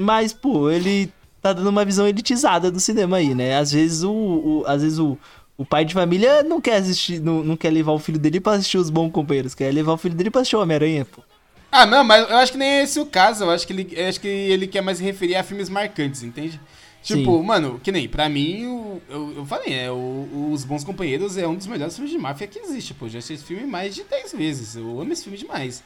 [0.00, 3.58] Mas, pô, ele tá dando uma visão elitizada do cinema aí, né?
[3.58, 5.18] Às vezes o, o às vezes o,
[5.58, 8.52] o pai de família não quer assistir, não, não quer levar o filho dele pra
[8.52, 11.22] assistir os bons companheiros, quer levar o filho dele pra assistir o Homem-Aranha, pô.
[11.70, 13.44] Ah, não, mas eu acho que nem é esse o caso.
[13.44, 16.58] Eu acho que ele, eu acho que ele quer mais referir a filmes marcantes, entende?
[17.02, 17.42] Tipo, Sim.
[17.44, 21.46] mano, que nem, pra mim, o, eu, eu falei, é, o, Os Bons Companheiros é
[21.46, 23.08] um dos melhores filmes de máfia que existe, pô.
[23.08, 24.76] Já assisti esse filme mais de 10 vezes.
[24.76, 25.82] Eu amo esse filme demais.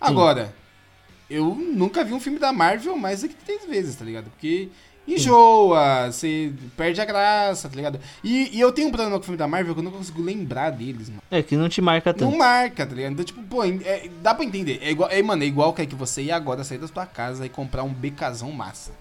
[0.00, 0.54] Agora,
[1.28, 4.30] eu nunca vi um filme da Marvel mais do que três vezes, tá ligado?
[4.30, 4.68] Porque
[5.06, 8.00] enjoa, você perde a graça, tá ligado?
[8.22, 10.20] E, e, eu tenho um problema com o filme da Marvel que eu não consigo
[10.22, 11.22] lembrar deles, mano.
[11.30, 12.30] É, que não te marca tanto.
[12.30, 13.12] Não marca, tá ligado?
[13.12, 14.78] Então, tipo, pô, é, dá pra entender.
[14.82, 17.06] É igual, é, mano, é igual que, é que você ir agora sair da sua
[17.06, 18.92] casa e comprar um becazão massa.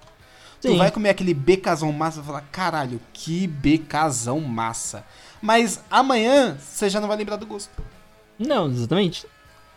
[0.59, 0.69] Sim.
[0.69, 5.05] Tu vai comer aquele becazão massa e vai falar, caralho, que becazão massa.
[5.41, 7.69] Mas amanhã você já não vai lembrar do gosto.
[8.37, 9.25] Não, exatamente.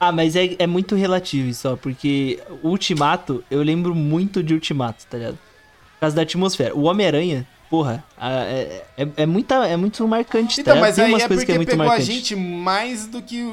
[0.00, 5.04] Ah, mas é, é muito relativo isso, ó, porque Ultimato, eu lembro muito de Ultimato,
[5.06, 5.38] tá ligado?
[5.94, 6.74] Por causa da atmosfera.
[6.76, 11.10] O Homem-Aranha, porra, é, é, é, muita, é muito marcante, então, tá Mas Tem aí
[11.10, 12.10] umas é coisas que é muito pegou marcante.
[12.10, 13.44] a gente mais do que,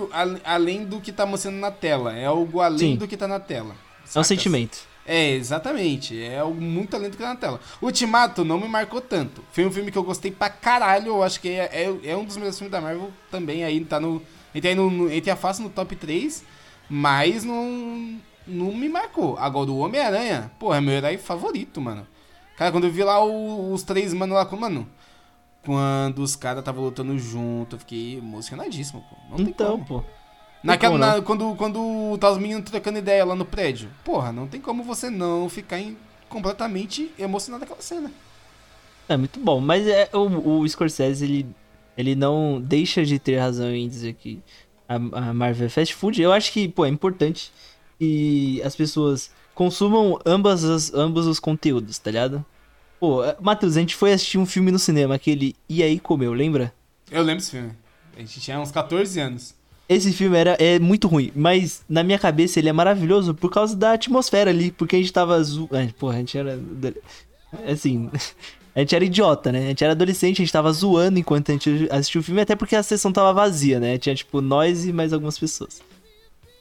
[0.43, 2.15] além do que tá mostrando na tela.
[2.15, 2.95] É algo além Sim.
[2.97, 3.75] do que tá na tela.
[4.03, 4.15] Sacas?
[4.15, 4.77] É um sentimento.
[5.07, 6.21] É, exatamente.
[6.21, 7.59] É algo muito além do que tá na tela.
[7.81, 9.43] Ultimato não me marcou tanto.
[9.51, 11.07] Foi um filme que eu gostei pra caralho.
[11.07, 13.63] Eu acho que é, é, é um dos melhores filmes da Marvel também.
[13.63, 14.21] Aí tá no
[14.55, 16.41] Entrei, no, entrei a face no top 3,
[16.89, 19.37] mas não, não me marcou.
[19.37, 22.07] Agora, o Homem-Aranha, pô, é meu herói favorito, mano.
[22.55, 24.55] Cara, quando eu vi lá o, os três mano lá com.
[24.55, 24.87] Mano,
[25.65, 29.37] quando os caras estavam lutando junto, eu fiquei emocionadíssimo, pô.
[29.37, 30.01] Não então, pô.
[30.63, 33.89] Naquela, na, quando, quando tá os meninos trocando ideia lá no prédio.
[34.05, 35.97] Porra, não tem como você não ficar em,
[36.29, 38.09] completamente emocionado naquela cena.
[39.07, 41.55] É muito bom, mas é, o, o Scorsese, ele
[41.97, 44.39] ele não deixa de ter razão em dizer que
[44.87, 46.21] a, a Marvel é fast food.
[46.21, 47.51] Eu acho que, pô, é importante
[47.97, 52.45] que as pessoas consumam ambas as, ambos os conteúdos, tá ligado?
[52.99, 56.33] Pô, é, Matheus, a gente foi assistir um filme no cinema, aquele E aí comeu,
[56.33, 56.73] lembra?
[57.09, 57.71] Eu lembro desse filme.
[58.15, 59.55] A gente tinha uns 14 anos.
[59.87, 63.75] Esse filme era, é muito ruim, mas na minha cabeça ele é maravilhoso por causa
[63.75, 65.69] da atmosfera ali, porque a gente tava zo...
[65.99, 66.59] Porra, a gente era.
[67.67, 68.09] Assim.
[68.75, 69.59] A gente era idiota, né?
[69.59, 72.55] A gente era adolescente, a gente tava zoando enquanto a gente assistia o filme, até
[72.55, 73.97] porque a sessão tava vazia, né?
[73.97, 75.81] Tinha, tipo, nós e mais algumas pessoas.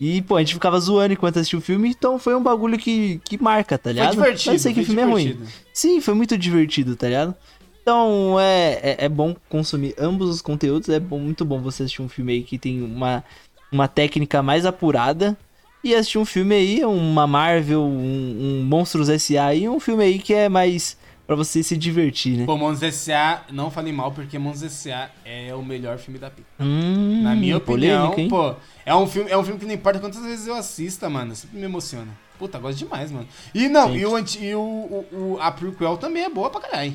[0.01, 3.21] E, pô, a gente ficava zoando enquanto assistia o filme, então foi um bagulho que,
[3.25, 4.15] que marca, tá ligado?
[4.15, 4.55] Foi divertido.
[4.55, 5.35] Eu sei que o filme divertido.
[5.35, 5.53] é ruim.
[5.73, 7.35] Sim, foi muito divertido, tá ligado?
[7.83, 12.01] Então, é, é, é, bom consumir ambos os conteúdos, é bom, muito bom você assistir
[12.01, 13.23] um filme aí que tem uma,
[13.71, 15.37] uma técnica mais apurada
[15.83, 19.55] e assistir um filme aí, uma Marvel, um, um Monstros S.A.
[19.55, 20.97] e um filme aí que é mais
[21.27, 22.45] para você se divertir, né?
[22.45, 25.11] Pô, Monstros S.A., não falei mal, porque Monstros S.A.
[25.25, 26.47] é o melhor filme da Pita.
[26.61, 28.55] Hum, Na minha opinião, polêmica, pô,
[28.85, 31.59] é um, filme, é um filme que não importa quantas vezes eu assista, mano, sempre
[31.59, 32.12] me emociona.
[32.39, 33.27] Puta, gosto demais, mano.
[33.55, 36.95] E não, e, o, e o, o, a prequel também é boa pra caralho.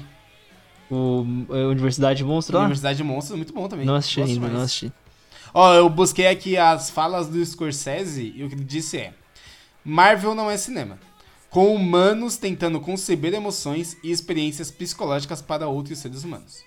[0.92, 2.62] O, a Universidade Monstro lá?
[2.64, 3.86] Universidade Monstro é muito bom também.
[3.86, 4.92] Não assisti ainda, não assisti.
[5.54, 9.14] Ó, eu busquei aqui as falas do Scorsese e o que ele disse é:
[9.84, 11.00] Marvel não é cinema
[11.50, 16.64] com humanos tentando conceber emoções e experiências psicológicas para outros seres humanos.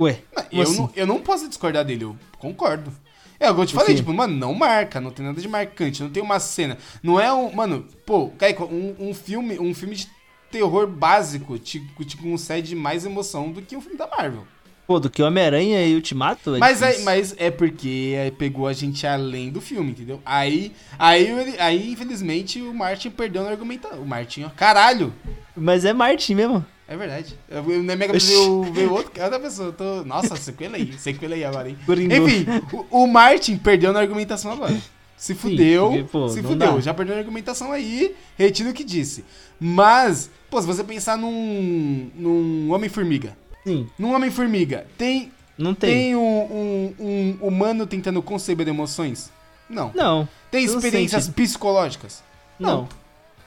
[0.00, 0.78] Ué, eu, assim?
[0.78, 2.92] não, eu não posso discordar dele, eu concordo.
[3.38, 6.22] É, eu te falei, tipo, mano, não marca, não tem nada de marcante, não tem
[6.22, 6.78] uma cena.
[7.02, 7.52] Não é um.
[7.52, 10.08] Mano, pô, Kaico, um, um filme, um filme de
[10.50, 14.46] terror básico te, te concede mais emoção do que um filme da Marvel.
[14.86, 16.54] Pô, do que Homem-Aranha e Ultimato?
[16.54, 20.20] É mas, é, mas é porque é, pegou a gente além do filme, entendeu?
[20.26, 23.88] Aí, aí, aí infelizmente, o Martin perdeu no argumento.
[23.88, 25.12] O Martin, ó, caralho!
[25.56, 26.64] Mas é Martin mesmo.
[26.86, 27.38] É verdade.
[27.48, 29.72] Eu, na minha cabeça eu vejo outro, outra pessoa.
[29.72, 31.78] Tô, nossa, sequela aí, sequela aí agora, hein?
[31.88, 32.46] Enfim,
[32.90, 34.76] o, o, Martin perdeu na argumentação agora.
[35.16, 36.74] Se fudeu, Sim, porque, pô, se fudeu.
[36.74, 36.80] Dá.
[36.80, 39.24] Já perdeu na argumentação aí, retiro o que disse.
[39.58, 43.34] Mas, pô, se você pensar num, num Homem-Formiga,
[43.64, 43.88] Sim.
[43.98, 45.32] No Homem-Formiga, tem.
[45.56, 45.90] Não tem.
[45.90, 49.30] Tem um, um, um, humano tentando conceber emoções?
[49.68, 49.90] Não.
[49.94, 50.28] Não.
[50.50, 52.22] Tem experiências psicológicas?
[52.58, 52.82] Não.
[52.82, 52.88] não.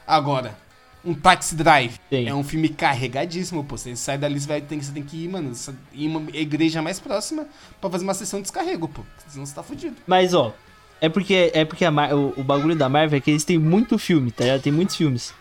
[0.05, 0.57] Agora,
[1.03, 1.99] um Taxi Drive.
[2.09, 2.28] Tem.
[2.28, 3.78] É um filme carregadíssimo, pô.
[3.78, 5.53] Você sai dali, você, vai, tem, você tem que ir, mano,
[5.93, 7.47] ir uma igreja mais próxima
[7.80, 9.03] pra fazer uma sessão de descarrego, pô.
[9.28, 9.95] Senão você tá fudido.
[10.05, 10.53] Mas, ó,
[10.99, 13.57] é porque, é porque a Mar o, o, bagulho da Marvel é que eles têm
[13.57, 14.61] muito filme, tá ligado?
[14.61, 15.34] Tem muitos filmes.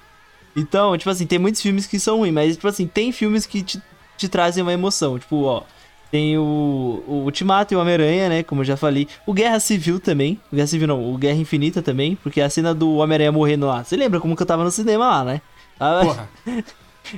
[0.55, 3.63] Então, tipo assim, tem muitos filmes que são ruins, mas, tipo assim, tem filmes que
[3.63, 3.83] te
[4.17, 5.19] te trazem uma emoção.
[5.19, 5.63] Tipo, ó,
[6.11, 8.43] tem o, o Ultimato e o Homem-Aranha, né?
[8.43, 9.09] Como eu já falei.
[9.27, 10.41] O Guerra Civil também.
[10.53, 12.17] O Guerra Civil não, o Guerra Infinita também.
[12.17, 13.85] Porque a cena do Homem-Aranha morrendo lá.
[13.85, 15.41] Você lembra como que eu tava no cinema lá, né?
[15.79, 16.05] Tava...
[16.05, 16.29] Porra.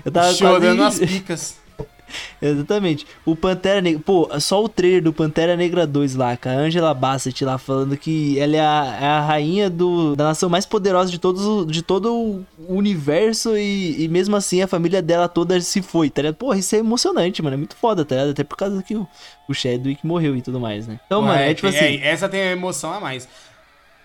[0.05, 1.05] eu tava Chorando quase...
[1.05, 1.68] as picas.
[2.41, 3.07] Exatamente.
[3.25, 4.01] O Pantera Negra.
[4.05, 7.97] Pô, só o trailer do Pantera Negra 2 lá, com a Angela Bassett lá falando
[7.97, 11.83] que ela é a, é a rainha do, da nação mais poderosa de, todos, de
[11.83, 16.37] todo o universo e, e mesmo assim a família dela toda se foi, tá ligado?
[16.37, 17.55] Porra, isso é emocionante, mano.
[17.55, 18.31] É muito foda, tá ligado?
[18.31, 19.07] Até por causa que o,
[19.49, 21.01] o Chadwick morreu e tudo mais, né?
[21.07, 21.79] Então, Ué, mano, é tipo assim.
[21.79, 23.29] É, essa tem a emoção a mais.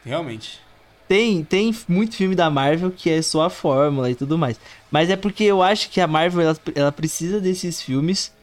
[0.06, 0.63] Realmente.
[1.14, 4.60] Tem, tem muito filme da Marvel que é só a fórmula e tudo mais.
[4.90, 8.34] Mas é porque eu acho que a Marvel ela, ela precisa desses filmes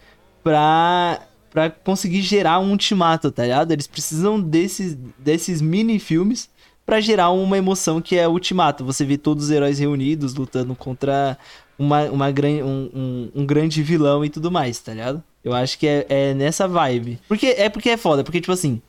[0.41, 1.21] pra,
[1.51, 3.73] pra conseguir gerar um ultimato, tá ligado?
[3.73, 6.49] Eles precisam desses, desses mini filmes
[6.87, 8.85] para gerar uma emoção que é ultimato.
[8.85, 11.37] Você vê todos os heróis reunidos lutando contra
[11.77, 15.21] uma, uma gran, um, um, um grande vilão e tudo mais, tá ligado?
[15.43, 17.19] Eu acho que é, é nessa vibe.
[17.27, 18.81] Porque é porque é foda, porque tipo assim,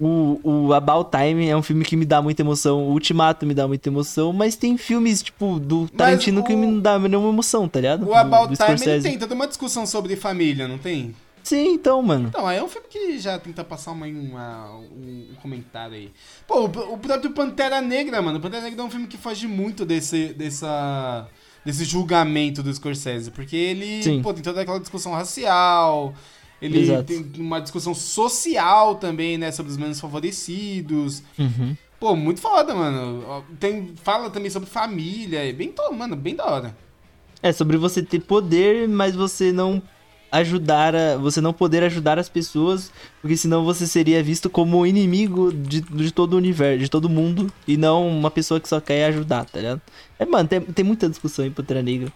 [0.00, 2.84] o, o About Time é um filme que me dá muita emoção.
[2.84, 4.32] O Ultimato me dá muita emoção.
[4.32, 6.44] Mas tem filmes, tipo, do Tarantino o...
[6.44, 8.06] que me dá nenhuma emoção, tá ligado?
[8.06, 11.14] O About do, do Time ele tem toda uma discussão sobre família, não tem?
[11.42, 12.28] Sim, então, mano.
[12.28, 16.10] Então, aí é um filme que já tenta passar uma, uma um, comentário aí.
[16.44, 18.38] Pô, o, o próprio Pantera Negra, mano.
[18.38, 21.28] O Pantera Negra é um filme que foge muito desse, dessa,
[21.64, 23.30] desse julgamento do Scorsese.
[23.30, 24.22] Porque ele, Sim.
[24.22, 26.12] pô, tem toda aquela discussão racial.
[26.60, 27.04] Ele Exato.
[27.04, 29.52] tem uma discussão social também, né?
[29.52, 31.22] Sobre os menos favorecidos.
[31.38, 31.76] Uhum.
[32.00, 33.44] Pô, muito foda, mano.
[33.58, 35.48] Tem, fala também sobre família.
[35.48, 36.76] É bem, mano, bem da hora.
[37.42, 39.82] É, sobre você ter poder, mas você não
[40.30, 45.52] ajudar a, você não poder ajudar as pessoas, porque senão você seria visto como inimigo
[45.52, 49.06] de, de todo o universo, de todo mundo, e não uma pessoa que só quer
[49.06, 49.80] ajudar, tá ligado?
[50.18, 52.12] É, mano, tem, tem muita discussão em Pantera Negra.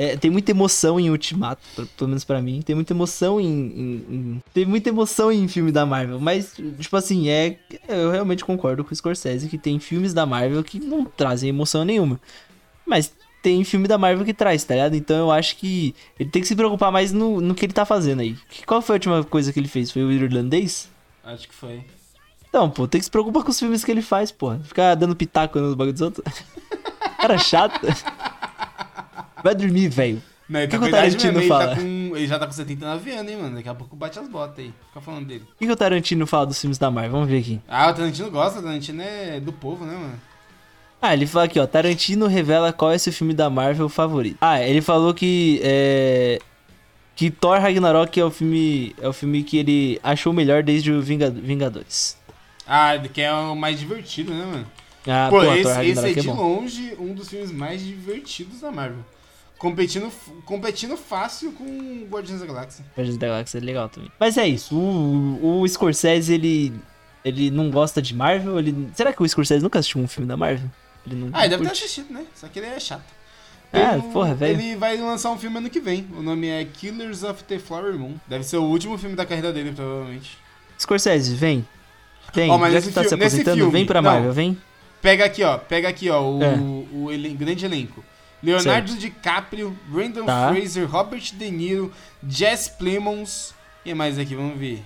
[0.00, 1.60] É, tem muita emoção em Ultimato,
[1.98, 2.62] pelo menos para mim.
[2.62, 6.18] Tem muita emoção em, em, em, Tem muita emoção em filme da Marvel.
[6.18, 7.58] Mas, tipo assim, é.
[7.86, 11.84] Eu realmente concordo com o Scorsese que tem filmes da Marvel que não trazem emoção
[11.84, 12.18] nenhuma.
[12.86, 13.12] Mas
[13.42, 14.96] tem filme da Marvel que traz, tá ligado?
[14.96, 17.84] Então eu acho que ele tem que se preocupar mais no, no que ele tá
[17.84, 18.34] fazendo aí.
[18.64, 19.90] Qual foi a última coisa que ele fez?
[19.90, 20.88] Foi o irlandês?
[21.22, 21.84] Acho que foi.
[22.48, 24.56] Então, pô, tem que se preocupar com os filmes que ele faz, pô.
[24.60, 26.24] Ficar dando pitaco no bagulho dos outros.
[27.20, 27.80] Cara chato.
[29.42, 30.22] Vai dormir, velho.
[30.50, 31.64] Não, que, que o Tarantino fala?
[31.64, 33.56] Ele, tá com, ele já tá com 79 anos, hein, mano.
[33.56, 34.74] Daqui a pouco bate as botas aí.
[34.88, 35.44] Fica falando dele.
[35.44, 37.12] O que, que o Tarantino fala dos filmes da Marvel?
[37.12, 37.60] Vamos ver aqui.
[37.68, 38.58] Ah, o Tarantino gosta.
[38.58, 40.20] O Tarantino é do povo, né, mano?
[41.00, 41.66] Ah, ele fala aqui, ó.
[41.68, 44.38] Tarantino revela qual é seu filme da Marvel favorito.
[44.40, 46.40] Ah, ele falou que é.
[47.14, 48.92] Que Thor Ragnarok é o filme.
[49.00, 52.18] É o filme que ele achou melhor desde o Vingadores.
[52.66, 54.66] Ah, que é o mais divertido, né, mano?
[55.06, 58.60] Ah, pô, pô esse, esse é, é de é longe um dos filmes mais divertidos
[58.60, 59.04] da Marvel.
[59.60, 60.10] Competindo,
[60.46, 62.82] competindo fácil com Guardiões da Galáxia.
[62.96, 64.10] Guardiões da Galáxia é legal também.
[64.18, 64.74] Mas é isso.
[64.74, 66.72] O, o Scorsese, ele.
[67.22, 68.58] Ele não gosta de Marvel?
[68.58, 68.88] Ele...
[68.94, 70.66] Será que o Scorsese nunca assistiu um filme da Marvel?
[71.06, 72.24] Ele não ah, ele deve ter assistido, né?
[72.34, 73.04] Só que ele é chato.
[73.70, 74.58] Ah, porra, velho.
[74.58, 76.06] Ele vai lançar um filme ano que vem.
[76.16, 78.14] O nome é Killers of the Flower Moon.
[78.26, 80.38] Deve ser o último filme da carreira dele, provavelmente.
[80.78, 81.68] Scorsese, vem.
[82.32, 84.58] Vem, oh, já que tá se aposentando, filme, vem pra Marvel, não, vem.
[85.02, 85.58] Pega aqui, ó.
[85.58, 86.54] Pega aqui, ó, o, é.
[86.54, 88.02] o, o elen grande elenco.
[88.42, 89.00] Leonardo certo.
[89.00, 90.52] DiCaprio, Brandon tá.
[90.52, 91.92] Fraser, Robert De Niro,
[92.26, 93.54] Jess Plemons.
[93.84, 94.84] E mais aqui, vamos ver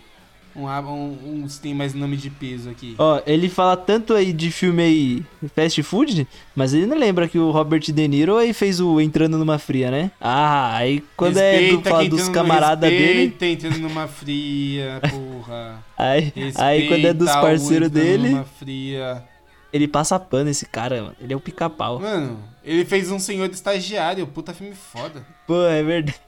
[0.57, 2.95] um, um, uns tem mais nome de peso aqui.
[2.99, 5.25] Ó, ele fala tanto aí de filme aí
[5.55, 9.37] fast food, mas ele não lembra que o Robert De Niro aí fez o Entrando
[9.37, 10.11] Numa Fria, né?
[10.21, 13.35] Ah, aí quando respeita é do, fala dos camaradas dele...
[13.41, 15.83] Entrando Numa Fria, porra.
[15.99, 18.31] aí, aí quando é dos parceiros dele...
[18.31, 19.25] Numa fria.
[19.73, 21.17] Ele passa pano esse cara, mano.
[21.21, 21.99] Ele é o pica-pau.
[21.99, 25.25] Mano, ele fez um senhor de estagiário, puta filme foda.
[25.47, 26.19] Pô, é verdade.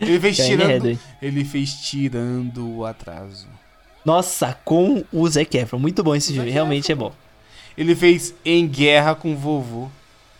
[0.00, 0.98] Ele fez tirando.
[1.20, 3.48] Ele fez tirando o atraso.
[4.04, 5.78] Nossa, com o Zac Efron.
[5.78, 7.12] Muito bom esse filme, realmente é bom.
[7.76, 9.88] Ele fez Em Guerra com o Vovô.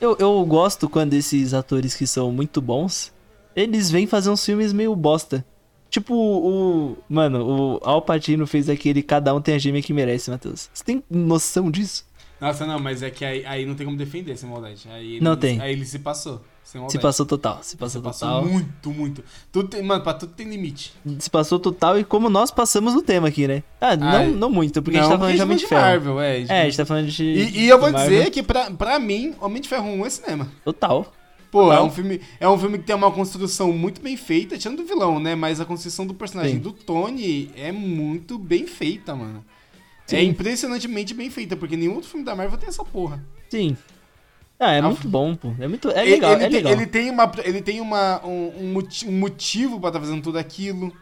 [0.00, 3.12] Eu, eu gosto quando esses atores que são muito bons,
[3.54, 5.44] eles vêm fazer uns filmes meio bosta.
[5.90, 6.96] Tipo o.
[7.08, 10.70] Mano, o Al Pacino fez aquele Cada um tem a gêmea que merece, Matheus.
[10.72, 12.06] Você tem noção disso?
[12.40, 14.88] Nossa, não, mas é que aí, aí não tem como defender essa maldade.
[14.90, 15.60] Aí não tem.
[15.60, 16.40] Aí ele se passou.
[16.88, 18.42] Se passou total, se passou se total.
[18.42, 19.24] Passou muito, muito.
[19.50, 20.92] Tudo tem, mano, pra tudo tem limite.
[21.18, 23.62] Se passou total e como nós passamos no tema aqui, né?
[23.80, 25.80] Ah, não, não muito, porque não, a gente tá falando de Homem de Ferro.
[25.80, 27.24] Marvel, é, é, a gente tá falando de.
[27.24, 30.48] E, e eu vou dizer que pra, pra mim, Homem de Ferro 1 é cinema.
[30.62, 31.10] Total.
[31.50, 34.76] Pô, é um, filme, é um filme que tem uma construção muito bem feita, tirando
[34.76, 35.34] do vilão, né?
[35.34, 36.60] Mas a construção do personagem Sim.
[36.60, 39.42] do Tony é muito bem feita, mano.
[40.08, 40.16] É Sim.
[40.16, 43.22] É impressionantemente bem feita, porque nenhum outro filme da Marvel tem essa porra.
[43.50, 43.76] Sim.
[44.58, 45.54] Ah, é, muito bom, pô.
[45.60, 45.88] É muito.
[45.90, 46.72] É legal, ele, é legal.
[46.72, 50.92] Ele tem, uma, ele tem uma, um, um motivo pra estar tá fazendo tudo aquilo.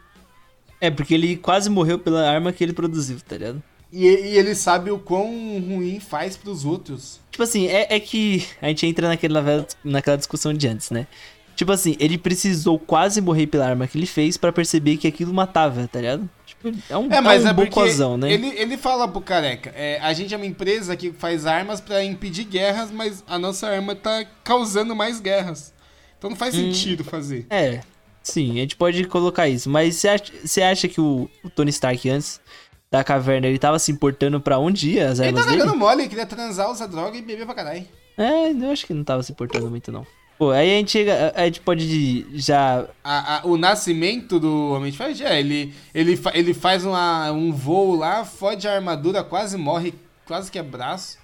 [0.79, 3.63] É, porque ele quase morreu pela arma que ele produziu, tá ligado?
[3.91, 7.19] E, e ele sabe o quão ruim faz pros outros.
[7.31, 11.07] Tipo assim, é, é que a gente entra naquela, naquela discussão de antes, né?
[11.55, 15.33] Tipo assim, ele precisou quase morrer pela arma que ele fez para perceber que aquilo
[15.33, 16.29] matava, tá ligado?
[16.63, 18.31] Tipo, é um, é, mas é um é bocozão, né?
[18.31, 22.03] Ele, ele fala pro careca, é, a gente é uma empresa que faz armas para
[22.03, 25.73] impedir guerras, mas a nossa arma tá causando mais guerras.
[26.17, 27.45] Então não faz hum, sentido fazer.
[27.49, 27.81] É,
[28.23, 29.69] sim, a gente pode colocar isso.
[29.69, 32.41] Mas você acha, você acha que o, o, Tony Stark antes
[32.89, 35.61] da caverna, ele tava se importando pra onde ia as armas ele tá dele?
[35.61, 37.85] Ele tá mole, ele queria transar, usar droga e beber pra caralho.
[38.17, 40.07] É, eu acho que não tava se importando muito não.
[40.37, 42.85] Pô, aí a gente chega, a gente pode já...
[43.03, 47.51] A, a, o nascimento do Homem de Ferro, é, ele, ele, ele faz uma, um
[47.51, 49.95] voo lá, fode a armadura, quase morre,
[50.25, 51.17] quase que é braço.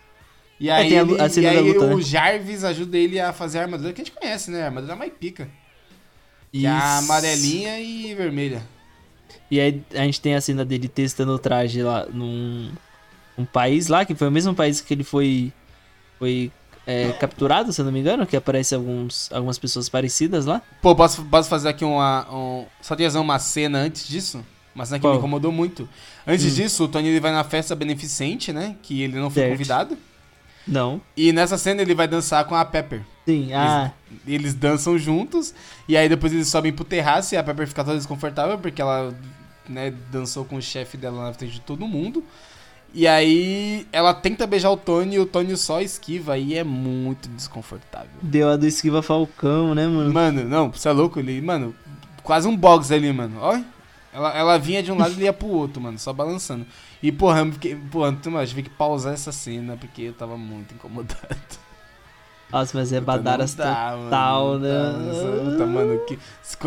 [0.60, 2.02] E é, aí, é, ele, e aí luta, o né?
[2.02, 4.64] Jarvis ajuda ele a fazer a armadura que a gente conhece, né?
[4.64, 5.48] A armadura mais pica.
[6.52, 8.64] Que é a amarelinha e vermelha.
[9.52, 12.72] E aí a gente tem a cena dele testando o traje lá num
[13.38, 15.52] um país lá, que foi o mesmo país que ele foi,
[16.20, 16.52] foi
[16.86, 20.62] é, capturado, se eu não me engano, que aparece alguns, algumas pessoas parecidas lá.
[20.82, 22.28] Pô, posso, posso fazer aqui uma.
[22.34, 24.44] Um, só trazer uma cena antes disso?
[24.76, 25.88] Uma cena que me incomodou muito.
[26.26, 26.56] Antes hum.
[26.56, 28.76] disso, o Tony ele vai na festa beneficente, né?
[28.82, 29.52] Que ele não foi certo.
[29.52, 29.98] convidado.
[30.68, 31.02] Não.
[31.16, 33.02] E nessa cena ele vai dançar com a Pepper.
[33.26, 33.92] Sim, ah.
[34.10, 35.54] Eles, eles dançam juntos.
[35.88, 39.14] E aí depois eles sobem pro terraço e a Pepper fica toda desconfortável porque ela
[39.68, 42.24] né, dançou com o chefe dela na frente de todo mundo.
[42.94, 47.28] E aí ela tenta beijar o Tony e o Tony só esquiva e é muito
[47.30, 48.12] desconfortável.
[48.22, 50.14] Deu a do esquiva Falcão, né, mano?
[50.14, 51.20] Mano, não, você é louco?
[51.20, 51.74] Ele, mano,
[52.22, 53.38] quase um box ali, mano.
[53.42, 53.66] Olha.
[54.14, 56.68] Ela, ela vinha de um lado e ia pro outro, mano, só balançando.
[57.02, 60.76] E, porra, eu fiquei, porra, eu tive que pausar essa cena porque eu tava muito
[60.76, 61.20] incomodado.
[62.52, 64.70] Nossa, mas é badaras total, né?
[65.58, 66.20] Tá, mano, que...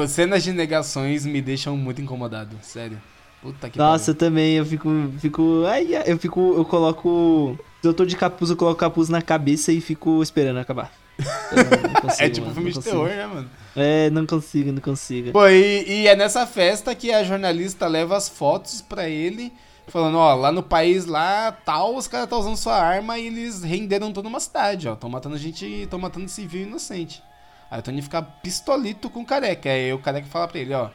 [0.09, 3.01] Cenas de negações me deixam muito incomodado, sério.
[3.47, 4.15] Puta que Nossa, pariu.
[4.15, 4.89] eu também, eu fico.
[5.19, 6.55] fico ai, eu fico.
[6.57, 7.57] Eu coloco.
[7.81, 10.93] Se eu tô de capuz, eu coloco capuz na cabeça e fico esperando acabar.
[12.03, 13.51] Consigo, é tipo mano, filme de terror, né, mano?
[13.77, 15.31] É, não consigo, não consigo.
[15.31, 19.53] Pô, e, e, é nessa festa que a jornalista leva as fotos pra ele,
[19.87, 23.63] falando, ó, lá no país lá, tal, os caras tá usando sua arma e eles
[23.63, 24.97] renderam toda uma cidade, ó.
[24.97, 27.23] Tão matando gente, tão matando civil inocente.
[27.71, 29.71] Aí o Tony fica pistolito com o careca.
[29.71, 30.91] Aí o careca fala pra ele, ó.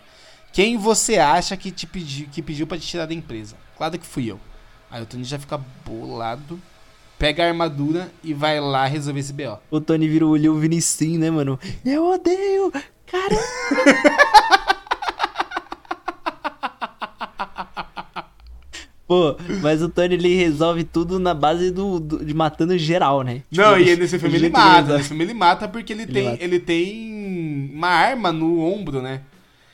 [0.54, 3.56] Quem você acha que te pediu, que pediu pra te tirar da empresa?
[3.78, 4.38] Claro que fui eu.
[4.90, 6.60] Aí o Tony já fica bolado,
[7.18, 9.58] pega a armadura e vai lá resolver esse BO.
[9.70, 11.58] O Tony vira o olho Vinicius, né, mano?
[11.86, 12.70] Eu odeio!
[13.06, 13.42] Caramba!
[19.08, 23.44] Pô, mas o Tony ele resolve tudo na base do, do de matando geral, né?
[23.52, 24.98] Tipo, não, e nesse filme ele mata.
[24.98, 26.44] Nesse filme ele mata porque ele, ele tem, mata.
[26.44, 29.22] ele tem uma arma no ombro, né?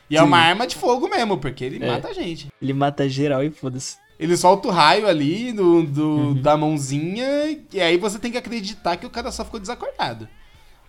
[0.10, 0.22] E Sim.
[0.22, 1.88] é uma arma de fogo mesmo, porque ele é.
[1.88, 2.48] mata a gente.
[2.62, 3.98] Ele mata geral e foda-se.
[4.20, 6.42] Ele solta o raio ali do, do uhum.
[6.42, 10.28] da mãozinha, e aí você tem que acreditar que o cara só ficou desacordado.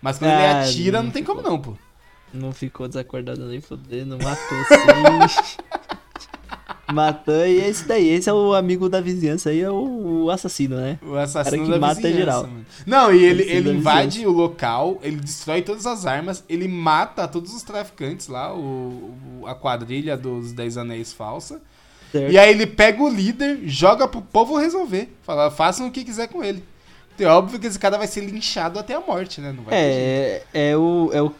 [0.01, 1.75] Mas quando ah, ele atira, não, não tem como não, pô.
[2.33, 5.39] Não ficou desacordado nem fodendo, matou sim.
[6.91, 8.09] Matou e é esse daí.
[8.09, 10.99] Esse é o amigo da vizinhança aí, é o, o assassino, né?
[11.01, 12.43] O assassino que da mata geral.
[12.43, 12.65] Mano.
[12.85, 17.53] Não, e ele, ele invade o local, ele destrói todas as armas, ele mata todos
[17.53, 19.13] os traficantes lá, o,
[19.45, 21.61] a quadrilha dos Dez Anéis falsa.
[22.11, 22.31] Certo.
[22.31, 25.13] E aí ele pega o líder, joga pro povo resolver.
[25.23, 26.63] Fala, façam o que quiser com ele.
[27.19, 29.51] É óbvio que esse cara vai ser linchado até a morte, né?
[29.51, 31.31] Não vai é, é o, é o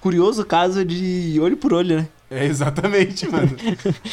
[0.00, 2.08] curioso caso de olho por olho, né?
[2.30, 3.56] É, exatamente, mano.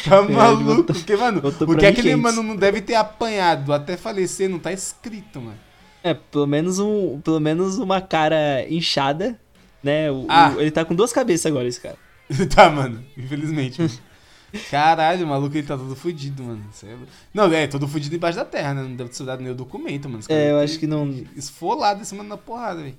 [0.08, 0.84] Tá é, maluco?
[0.92, 5.40] Porque, mano, o que aquele mano não deve ter apanhado até falecer não tá escrito,
[5.40, 5.58] mano.
[6.02, 9.38] É, pelo menos, um, pelo menos uma cara inchada,
[9.82, 10.10] né?
[10.10, 10.54] O, ah.
[10.56, 11.96] o, ele tá com duas cabeças agora, esse cara.
[12.54, 13.02] tá, mano.
[13.16, 13.80] Infelizmente.
[13.80, 13.94] Mano.
[14.70, 16.64] Caralho, o maluco ele tá todo fudido, mano.
[16.84, 16.96] É
[17.32, 18.82] não, é, todo fudido embaixo da terra, né?
[18.82, 20.22] Não deve ter dado nenhum documento, mano.
[20.28, 21.08] É, eu acho que não.
[21.34, 22.96] Esfolado em cima da porrada, velho.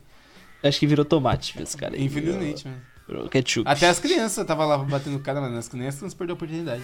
[0.62, 1.98] Acho que virou tomate, esse cara.
[1.98, 2.82] Infelizmente, mano.
[3.30, 3.70] Ketchup.
[3.70, 5.58] Até as crianças tava lá batendo cara, mano.
[5.58, 6.84] As crianças não perderam a oportunidade.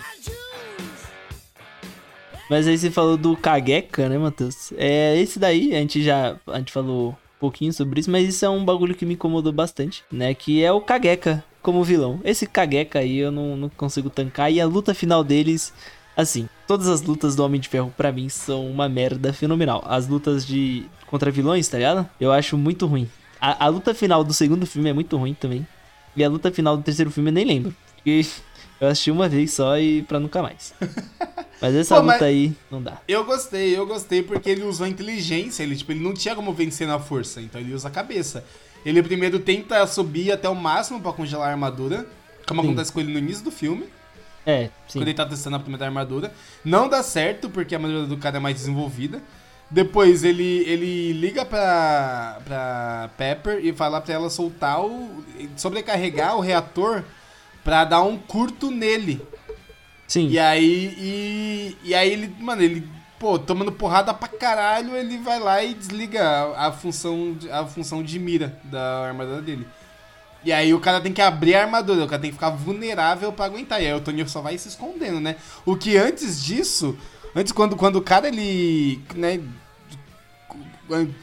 [2.50, 4.74] Mas aí você falou do Kageka, né, Matheus?
[4.76, 8.44] É, esse daí, a gente já a gente falou um pouquinho sobre isso, mas isso
[8.44, 10.34] é um bagulho que me incomodou bastante, né?
[10.34, 12.20] Que é o Kageka como vilão.
[12.24, 14.52] Esse Kageka aí eu não, não consigo tancar.
[14.52, 15.74] E a luta final deles,
[16.16, 19.82] assim, todas as lutas do Homem de Ferro para mim são uma merda fenomenal.
[19.88, 22.10] As lutas de contra vilões, tá ligado?
[22.20, 23.10] Eu acho muito ruim.
[23.40, 25.66] A, a luta final do segundo filme é muito ruim também.
[26.16, 27.76] E a luta final do terceiro filme eu nem lembro.
[27.96, 28.26] Porque
[28.80, 30.74] eu assisti uma vez só e pra nunca mais.
[31.62, 33.00] Mas essa Pô, luta mas aí não dá.
[33.08, 35.62] Eu gostei, eu gostei porque ele usou a inteligência.
[35.62, 38.44] Ele, tipo, ele não tinha como vencer na força, então ele usa a cabeça.
[38.84, 42.08] Ele primeiro tenta subir até o máximo para congelar a armadura,
[42.48, 42.68] como sim.
[42.68, 43.86] acontece com ele no início do filme.
[44.44, 44.98] É, sim.
[44.98, 46.34] Quando ele tá testando a primeira armadura.
[46.66, 49.22] Não dá certo, porque a armadura do cara é mais desenvolvida.
[49.72, 55.24] Depois ele, ele liga pra, pra Pepper e fala pra ela soltar o.
[55.56, 57.06] sobrecarregar o reator
[57.64, 59.26] pra dar um curto nele.
[60.06, 60.28] Sim.
[60.28, 60.94] E aí.
[60.98, 62.36] E, e aí ele.
[62.38, 62.86] Mano, ele.
[63.18, 68.04] Pô, tomando porrada pra caralho, ele vai lá e desliga a, a função, a função
[68.04, 69.66] de mira da armadura dele.
[70.44, 73.32] E aí o cara tem que abrir a armadura, o cara tem que ficar vulnerável
[73.32, 73.82] para aguentar.
[73.82, 75.38] E aí o Tony só vai se escondendo, né?
[75.66, 76.98] O que antes disso,
[77.36, 79.40] antes quando, quando o cara ele, né,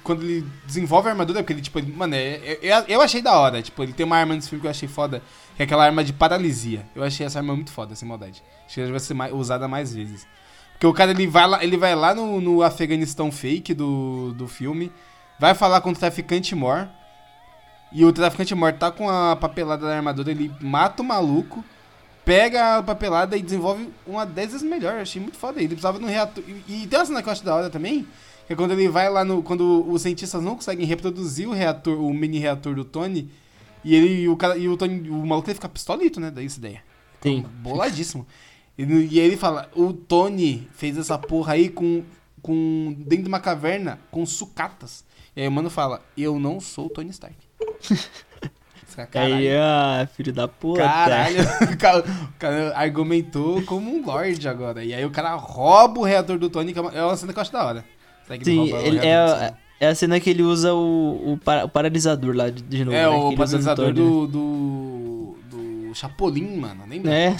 [0.02, 3.22] quando ele desenvolve a armadura, porque ele, tipo, ele, mano, é, é, é, eu achei
[3.22, 3.62] da hora.
[3.62, 5.22] Tipo, ele tem uma arma nesse filme que eu achei foda,
[5.56, 6.86] que é aquela arma de paralisia.
[6.94, 8.42] Eu achei essa arma muito foda, sem maldade.
[8.66, 10.26] Acho que ela vai ser mais, usada mais vezes.
[10.72, 14.46] Porque o cara, ele vai lá, ele vai lá no, no Afeganistão fake do, do
[14.46, 14.92] filme,
[15.38, 16.88] vai falar com o traficante Mor,
[17.90, 21.64] e o traficante Mor tá com a papelada da armadura, ele mata o maluco,
[22.24, 24.96] pega a papelada e desenvolve uma 10 vezes melhor.
[24.96, 25.58] Eu achei muito foda.
[25.58, 26.44] Ele precisava de um reator.
[26.46, 28.06] E, e tem uma cena que eu acho da hora também,
[28.48, 29.42] é quando ele vai lá no.
[29.42, 33.30] Quando os cientistas não conseguem reproduzir o reator, o mini reator do Tony.
[33.84, 34.56] E ele e o cara.
[34.56, 35.10] E o Tony.
[35.10, 36.30] O maluco ele fica pistolito, né?
[36.30, 36.82] Daí essa ideia.
[37.22, 37.44] Sim.
[37.60, 38.26] Boladíssimo.
[38.76, 42.02] E, e aí ele fala, o Tony fez essa porra aí com.
[42.40, 42.94] com.
[42.98, 45.04] dentro de uma caverna com sucatas.
[45.36, 47.36] E aí o mano fala, eu não sou o Tony Stark.
[49.12, 49.36] Caralho.
[49.36, 50.82] Aí, ah, filho da puta.
[50.82, 51.38] Caralho,
[51.72, 54.84] o cara, o cara argumentou como um lord agora.
[54.84, 57.32] E aí o cara rouba o reator do Tony, que é uma, é uma cena
[57.32, 57.84] que eu acho da hora.
[58.42, 62.50] Sim, ele é, é a cena que ele usa o, o, para, o paralisador lá
[62.50, 62.96] de, de novo.
[62.96, 63.08] É, né?
[63.08, 66.84] o paralisador do, do, do Chapolin, mano.
[66.86, 67.12] Lembra?
[67.12, 67.36] É.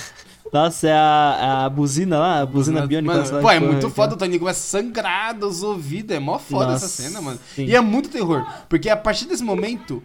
[0.53, 3.15] Nossa, é a, a buzina lá, a buzina biônica.
[3.15, 6.17] Mano, pô, é muito foda o Tony começa a sangrar dos ouvidos.
[6.17, 7.39] É mó foda Nossa, essa cena, mano.
[7.55, 7.67] Sim.
[7.67, 8.47] E é muito terror.
[8.69, 10.03] Porque a partir desse momento,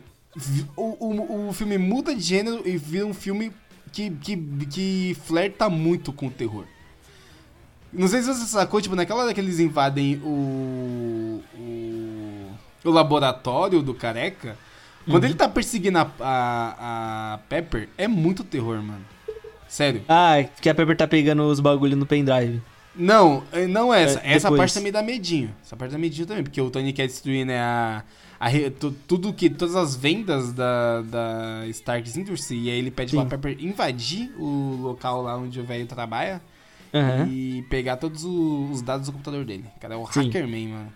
[0.75, 3.51] o, o, o filme muda de gênero e vira um filme
[3.91, 4.35] que, que,
[4.69, 6.65] que flerta muito com o terror.
[7.93, 11.43] Não sei se você sacou, tipo, naquela hora que eles invadem o.
[11.55, 12.49] o,
[12.83, 14.57] o laboratório do careca.
[15.05, 15.29] Quando uhum.
[15.29, 19.05] ele tá perseguindo a, a, a, Pepper, é muito terror, mano.
[19.67, 20.01] Sério.
[20.07, 22.61] Ah, que a Pepper tá pegando os bagulho no pendrive.
[22.95, 24.19] Não, eh, não é essa.
[24.19, 25.53] É, essa parte também dá medinho.
[25.63, 28.03] Essa parte dá medinho também, porque o Tony quer destruir, né, a,
[28.39, 28.49] a,
[29.07, 33.17] tudo que todas as vendas da, da Stark Industry e aí ele pede Sim.
[33.17, 36.41] pra Pepper invadir o local lá onde o velho trabalha
[36.93, 37.27] uhum.
[37.27, 39.65] e pegar todos os dados do computador dele.
[39.75, 40.25] O cara é o Sim.
[40.25, 40.93] Hackerman, mano.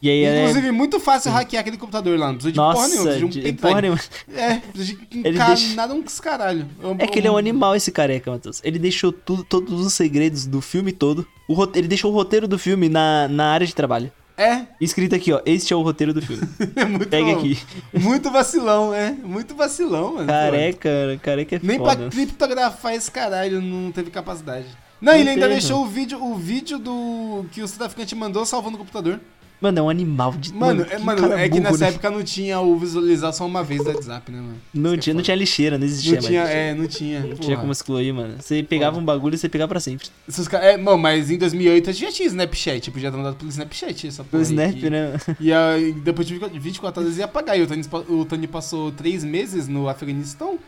[0.00, 2.28] E aí Inclusive, é muito fácil hackear aquele computador lá.
[2.28, 3.10] Não precisa de Nossa, porra nenhuma.
[3.10, 4.00] Precisa de um porra nenhuma.
[4.36, 5.74] É, precisa de ele deixa...
[5.74, 6.68] nada um caralho.
[6.82, 8.60] Eu, é que ele é um animal, esse careca, Matheus.
[8.62, 11.26] Ele deixou tudo, todos os segredos do filme todo.
[11.48, 11.78] O rote...
[11.78, 14.12] Ele deixou o roteiro do filme na, na área de trabalho.
[14.36, 14.66] É.
[14.78, 15.40] Escrito aqui, ó.
[15.46, 16.46] Este é o roteiro do filme.
[16.76, 17.38] é muito Pega bom.
[17.38, 17.58] aqui.
[17.94, 19.10] Muito vacilão, é.
[19.10, 20.26] Muito vacilão, mano.
[20.26, 21.96] Careca, careca é Nem foda.
[21.96, 24.66] pra criptografar esse caralho não teve capacidade.
[25.00, 28.78] Não, ele ainda deixou o vídeo, o vídeo do que o traficante mandou salvando o
[28.78, 29.20] computador.
[29.58, 30.52] Mano, é um animal de.
[30.52, 31.88] Mano, mano, é, mano, é que nessa né?
[31.88, 34.60] época não tinha o visualização uma vez do WhatsApp, né, mano?
[34.72, 36.20] Não tinha, não tinha lixeira, não existia.
[36.20, 37.20] Não tinha, é, não tinha.
[37.20, 38.36] Não tinha como excluir, mano.
[38.38, 39.02] Você pegava Porra.
[39.02, 40.08] um bagulho e você pegava pra sempre.
[40.28, 44.22] Esses, é, mano, mas em 2008 já tinha Snapchat, podia ter mandado pelo Snapchat essa
[44.24, 44.30] porra.
[44.30, 45.18] Pelo Snap, que, né?
[45.40, 47.58] E aí, depois de 24 horas ia apagar.
[47.58, 50.58] E o Tony, o Tony passou 3 meses no Afeganistão.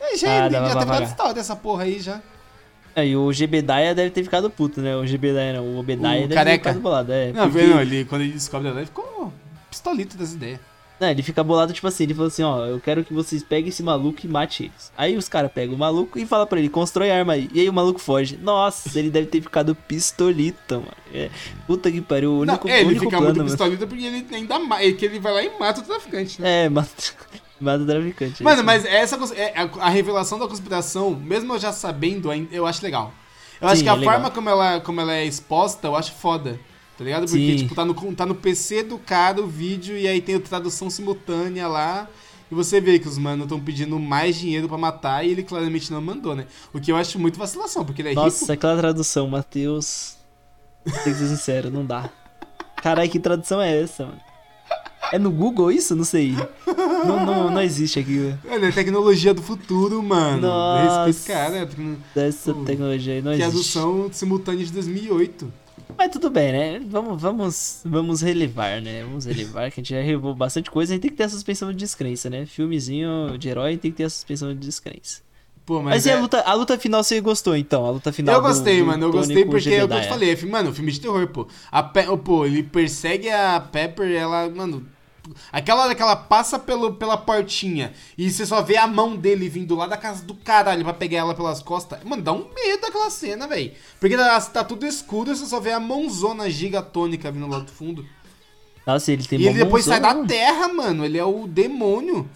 [0.00, 2.20] E já, ah, já teve dado história dessa porra aí já.
[2.94, 4.94] É, e o Gebediah deve ter ficado puto, né?
[4.96, 6.64] O Gebediah não, o Obediah deve careca.
[6.64, 7.12] ter ficado bolado.
[7.12, 7.66] É, não, porque...
[7.66, 9.32] não ele, quando ele descobre a lei, ficou
[9.70, 10.60] pistolito das ideias.
[11.02, 13.70] Não, ele fica bolado, tipo assim, ele falou assim, ó, eu quero que vocês peguem
[13.70, 14.92] esse maluco e mate eles.
[14.96, 17.50] Aí os caras pegam o maluco e fala pra ele, constrói arma aí.
[17.52, 18.36] E aí o maluco foge.
[18.36, 20.92] Nossa, ele deve ter ficado pistolito, mano.
[21.12, 21.28] É,
[21.66, 24.26] puta que pariu, o único, não, é, ele único fica plano, muito pistolito porque ele
[24.30, 26.66] ainda é que ele vai lá e mata o traficante, né?
[26.66, 26.88] É, mata...
[27.62, 28.42] Mata o traficante.
[28.42, 32.66] É mano, mas essa é, a, a revelação da conspiração, mesmo eu já sabendo, eu
[32.66, 33.12] acho legal.
[33.60, 36.12] Eu Sim, acho que a é forma como ela, como ela é exposta, eu acho
[36.12, 36.58] foda.
[36.98, 37.22] Tá ligado?
[37.22, 37.56] Porque, Sim.
[37.56, 40.90] tipo, tá no, tá no PC do cara o vídeo e aí tem a tradução
[40.90, 42.08] simultânea lá.
[42.50, 45.90] E você vê que os manos estão pedindo mais dinheiro para matar e ele claramente
[45.90, 46.46] não mandou, né?
[46.72, 48.52] O que eu acho muito vacilação, porque ele é Nossa, rico.
[48.52, 50.16] aquela tradução, Matheus.
[50.84, 52.10] Tem que ser sincero, não dá.
[52.82, 54.20] Caralho, que tradução é essa, mano?
[55.12, 55.94] É no Google isso?
[55.94, 56.34] Não sei.
[57.06, 58.34] Não, não, não existe aqui.
[58.48, 60.40] É, é tecnologia do futuro, mano.
[60.40, 61.04] Nossa.
[61.04, 61.68] Respeito, cara.
[62.14, 63.72] Dessa tecnologia aí não que existe.
[63.72, 65.52] Tradução simultânea de 2008.
[65.98, 66.80] Mas tudo bem, né?
[66.86, 69.02] Vamos, vamos, vamos relevar, né?
[69.04, 70.92] Vamos relevar, que a gente já relevou bastante coisa.
[70.92, 72.46] A gente tem que ter a suspensão de descrença, né?
[72.46, 75.20] Filmezinho de herói tem que ter a suspensão de descrença.
[75.64, 76.10] Pô, mas, mas é...
[76.10, 77.86] e a luta, a luta final você gostou, então?
[77.86, 79.06] A luta final Eu gostei, do, do mano.
[79.06, 80.36] Eu gostei porque é o que eu te falei.
[80.44, 81.46] Mano, filme de terror, pô.
[81.70, 82.04] A Pe...
[82.24, 84.84] Pô, ele persegue a Pepper ela, mano,
[85.52, 89.48] Aquela hora que ela passa pelo, pela portinha e você só vê a mão dele
[89.48, 92.02] vindo lá da casa do caralho pra pegar ela pelas costas.
[92.04, 93.72] Mano, dá um medo aquela cena, velho.
[94.00, 97.70] Porque tá, tá, tudo escuro e você só vê a mãozona gigatônica vindo lá do
[97.70, 98.04] fundo.
[98.86, 100.08] Nossa, ele tem E ele depois mãozona.
[100.08, 101.04] sai da terra, mano.
[101.04, 102.28] Ele é o demônio.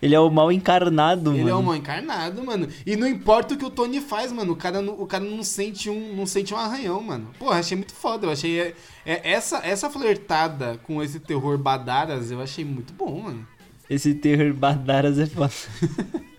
[0.00, 1.40] Ele é o mal encarnado, ele mano.
[1.40, 2.68] Ele é o mal encarnado, mano.
[2.84, 4.52] E não importa o que o Tony faz, mano.
[4.52, 7.28] O cara, não, o cara não sente um, não sente um arranhão, mano.
[7.38, 8.26] Pô, achei muito foda.
[8.26, 13.22] Eu achei é, é, essa essa flertada com esse terror badaras, eu achei muito bom,
[13.22, 13.46] mano.
[13.88, 15.52] Esse terror badaras é foda.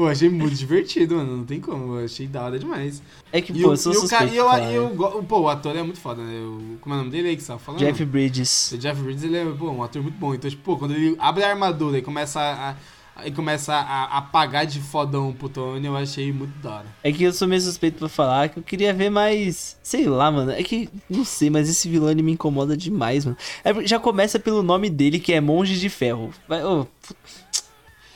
[0.00, 1.36] Pô, achei muito divertido, mano.
[1.36, 1.98] Não tem como.
[1.98, 3.02] Eu achei da hora demais.
[3.30, 5.40] É que, e pô, o, eu sou e o cara, e eu, eu, eu, Pô,
[5.40, 6.38] o ator é muito foda, né?
[6.38, 7.80] Eu, como é o nome dele aí que você tava falando?
[7.80, 8.72] Jeff Bridges.
[8.72, 10.34] O Jeff Bridges, ele é pô, um ator muito bom.
[10.34, 14.64] Então, tipo, pô, quando ele abre a armadura e começa a, e começa a apagar
[14.64, 16.86] de fodão pro Tony, eu achei muito da hora.
[17.04, 19.76] É que eu sou meio suspeito pra falar que eu queria ver mais.
[19.82, 20.50] Sei lá, mano.
[20.50, 23.36] É que, não sei, mas esse vilão ele me incomoda demais, mano.
[23.62, 26.30] É, já começa pelo nome dele, que é Monge de Ferro.
[26.48, 26.86] Vai, oh,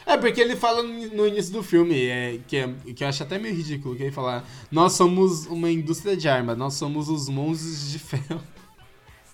[0.06, 3.38] É, porque ele fala no início do filme, é, que, é, que eu acho até
[3.38, 7.90] meio ridículo, que ele fala, nós somos uma indústria de armas, nós somos os monstros
[7.90, 8.40] de ferro.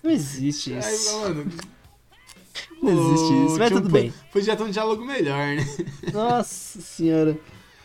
[0.01, 0.87] Não existe isso.
[0.87, 1.51] Aí, mano,
[2.81, 4.13] não existe isso, mas tudo bem.
[4.31, 5.65] Podia ter um diálogo melhor, né?
[6.11, 7.37] Nossa senhora.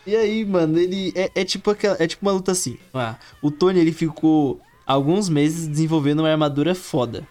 [0.05, 2.77] E aí, mano, ele é, é tipo aquela, é tipo uma luta assim.
[2.93, 7.27] Ah, o Tony ele ficou alguns meses desenvolvendo uma armadura foda.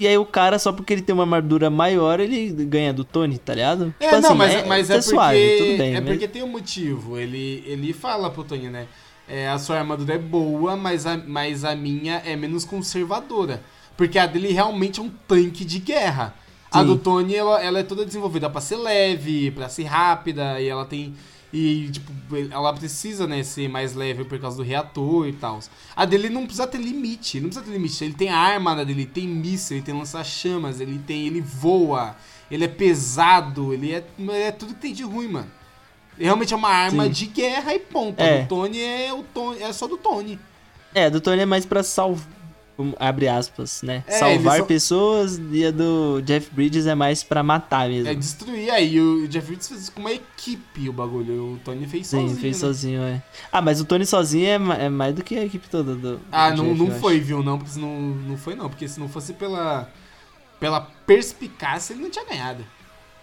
[0.00, 3.36] E aí o cara, só porque ele tem uma armadura maior, ele ganha do Tony,
[3.36, 3.94] tá ligado?
[4.00, 6.10] É, tipo não, assim, mas é, mas é, é suave, porque, bem, é mas...
[6.10, 7.18] porque tem um motivo.
[7.18, 8.86] Ele, ele fala pro Tony, né?
[9.28, 13.62] É, a sua armadura é boa, mas a, mas a minha é menos conservadora.
[13.94, 16.34] Porque a dele realmente é um tanque de guerra.
[16.72, 16.78] Sim.
[16.78, 20.66] A do Tony, ela, ela é toda desenvolvida para ser leve, para ser rápida, e
[20.66, 21.14] ela tem
[21.52, 22.12] e, tipo,
[22.50, 25.58] ela precisa, né, ser mais leve por causa do reator e tal.
[25.96, 28.04] A dele não precisa ter limite, não precisa ter limite.
[28.04, 31.26] Ele tem arma dele, tem míssil, ele tem lança-chamas, ele tem.
[31.26, 32.16] ele voa,
[32.50, 35.50] ele é pesado, ele é, ele é tudo que tem de ruim, mano.
[36.16, 37.10] Realmente é uma arma Sim.
[37.10, 38.20] de guerra e ponto.
[38.20, 38.42] É.
[38.42, 40.38] Do Tony é o Tony, é só do Tony.
[40.94, 42.39] É, do Tony é mais pra salvar
[42.98, 44.04] abre aspas, né?
[44.06, 44.64] É, Salvar só...
[44.64, 48.08] pessoas e a do Jeff Bridges é mais pra matar mesmo.
[48.08, 49.00] É destruir aí.
[49.00, 51.54] O Jeff Bridges fez com uma equipe o bagulho.
[51.54, 52.34] O Tony fez Sim, sozinho.
[52.34, 52.60] Sim, fez né?
[52.60, 53.22] sozinho, é.
[53.50, 56.20] Ah, mas o Tony sozinho é, é mais do que a equipe toda do.
[56.30, 57.24] Ah, do não, Jeff, não foi, acho.
[57.24, 57.42] viu?
[57.42, 58.68] Não, porque não, não foi não.
[58.68, 59.90] Porque se não fosse pela,
[60.58, 62.64] pela perspicácia, ele não tinha ganhado.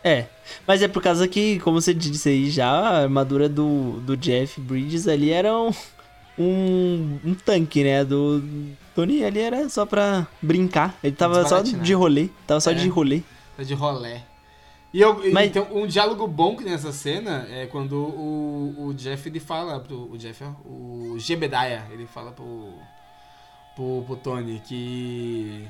[0.03, 0.27] É,
[0.65, 4.59] mas é por causa que, como você disse aí já, a armadura do, do Jeff
[4.61, 5.71] Bridges ali era um,
[6.39, 8.05] um, um tanque, né?
[8.05, 8.41] Do
[8.97, 10.97] Tony ali era só pra brincar.
[11.03, 12.29] Ele tava só de rolê.
[12.47, 13.21] Tava só é, de rolê.
[13.59, 14.21] De rolê.
[14.91, 15.49] E eu, Mas...
[15.49, 20.11] então, um diálogo bom nessa cena é quando o, o Jeff ele fala pro.
[20.11, 22.73] O Jeff, o Jebediah, ele fala pro,
[23.75, 25.67] pro, pro Tony que.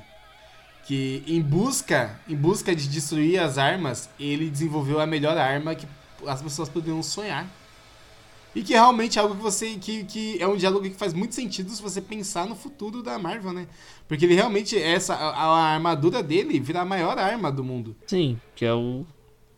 [0.86, 5.86] Que em busca, em busca de destruir as armas, ele desenvolveu a melhor arma que
[6.26, 7.46] as pessoas poderiam sonhar.
[8.58, 9.76] E que realmente é algo que você.
[9.76, 13.20] Que, que é um diálogo que faz muito sentido se você pensar no futuro da
[13.20, 13.68] Marvel, né?
[14.08, 17.96] Porque ele realmente, essa, a, a armadura dele vira a maior arma do mundo.
[18.08, 19.06] Sim, que é o.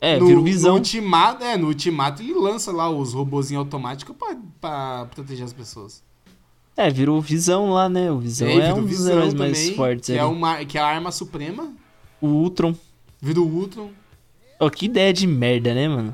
[0.01, 0.71] É, no, vira o visão.
[0.71, 5.53] No ultimato, é, no ultimato ele lança lá os robôzinhos automáticos pra, pra proteger as
[5.53, 6.03] pessoas.
[6.75, 8.11] É, virou o Visão lá, né?
[8.11, 10.07] O Visão é, é um dos heróis também, mais fortes.
[10.07, 11.73] Que é, uma, que é a arma suprema.
[12.19, 12.75] O Ultron.
[13.21, 13.91] Vira o Ultron.
[14.59, 16.13] Oh, que ideia de merda, né, mano?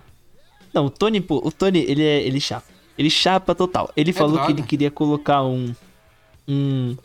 [0.71, 2.74] Não, o Tony, pô, o Tony, ele é ele chapa.
[2.97, 3.91] Ele chapa total.
[3.95, 5.73] Ele é falou que ele queria colocar um.
[6.47, 6.95] Um.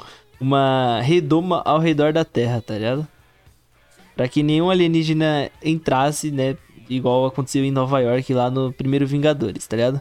[0.40, 3.06] Uma redoma ao redor da Terra, tá ligado?
[4.16, 6.56] Pra que nenhum alienígena entrasse, né?
[6.88, 10.00] Igual aconteceu em Nova York lá no primeiro Vingadores, tá ligado?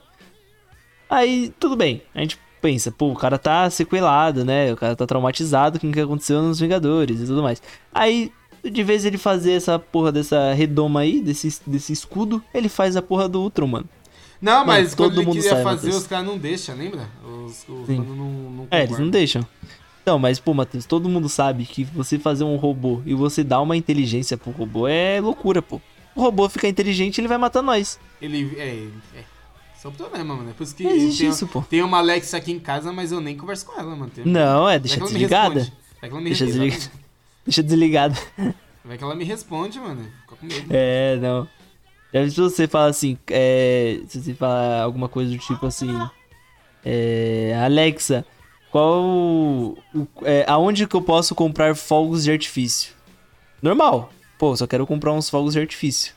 [1.10, 2.02] Aí, tudo bem.
[2.16, 4.72] A gente pensa, pô, o cara tá sequelado, né?
[4.72, 7.62] O cara tá traumatizado com o que aconteceu nos Vingadores e tudo mais.
[7.94, 8.32] Aí,
[8.64, 13.02] de vez ele fazer essa porra dessa redoma aí, desse, desse escudo, ele faz a
[13.02, 13.90] porra do Ultron, mano.
[14.42, 16.04] Não, mas todo quando ele queria sabe, fazer, Matheus.
[16.04, 17.10] os caras não deixam, lembra?
[17.24, 19.46] Os, os não, não é, eles não deixam.
[20.06, 23.62] Não, mas, pô, Matheus, todo mundo sabe que você fazer um robô e você dar
[23.62, 25.82] uma inteligência pro robô é loucura, pô.
[26.16, 28.00] O robô fica inteligente ele vai matar nós.
[28.22, 28.56] Ele.
[28.58, 29.24] É, é.
[29.76, 30.50] Esse é o problema, mano.
[30.50, 31.62] É por isso que não existe tem, isso, pô.
[31.62, 34.12] Tem uma Alexa aqui em casa, mas eu nem converso com ela, mano.
[34.14, 34.26] Tem...
[34.26, 35.72] Não, é, deixa desligada.
[36.02, 36.92] deixa, desligada.
[37.46, 38.18] deixa desligada.
[38.84, 40.06] Vai que ela me responde, mano.
[40.22, 40.68] Fica com medo.
[40.70, 41.48] É, não.
[42.14, 45.92] Já se você fala assim, é, se você fala alguma coisa do tipo assim,
[46.84, 48.26] é, Alexa,
[48.72, 49.78] qual,
[50.24, 52.94] é, aonde que eu posso comprar fogos de artifício?
[53.62, 56.14] Normal, pô, só quero comprar uns fogos de artifício.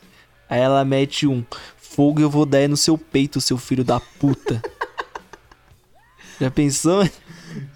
[0.49, 1.43] Aí ela mete um,
[1.77, 4.61] fogo eu vou dar no seu peito, seu filho da puta.
[6.41, 7.07] já pensou?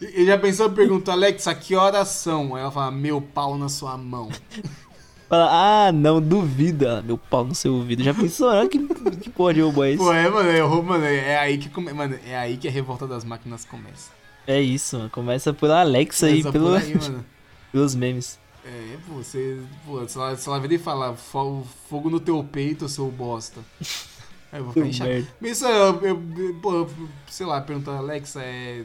[0.02, 2.56] E já pensou, pergunta, Alexa, que horas são?
[2.56, 4.30] Aí ela fala, meu pau na sua mão.
[5.29, 7.01] Fala, ah, não, duvida.
[7.01, 8.01] Meu pau no seu ouvido.
[8.01, 8.47] Já pensou?
[8.47, 9.97] Olha que, que porra de robô é esse?
[9.97, 11.91] Pô, é, mano, é, mano, é aí que come...
[11.91, 14.11] mano, é aí que a revolta das máquinas começa.
[14.45, 15.09] É isso, mano.
[15.09, 16.75] Começa pela Alexa e pelo...
[16.75, 16.93] Aí,
[17.73, 18.39] pelos memes.
[18.67, 19.61] É, pô, você.
[19.85, 23.61] Pô, se ela, se ela vir e falar fogo no teu peito, seu bosta.
[24.51, 25.27] Aí eu vou ficar inchado.
[25.41, 26.87] Isso eu, eu, pô,
[27.29, 28.83] sei lá, perguntar, Alexa, é.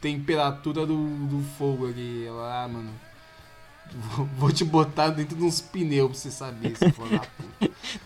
[0.00, 0.96] Temperatura do,
[1.26, 2.24] do fogo aqui.
[2.26, 2.90] Ela, ah, mano.
[4.36, 7.22] Vou te botar dentro de uns pneus pra você saber se for lá.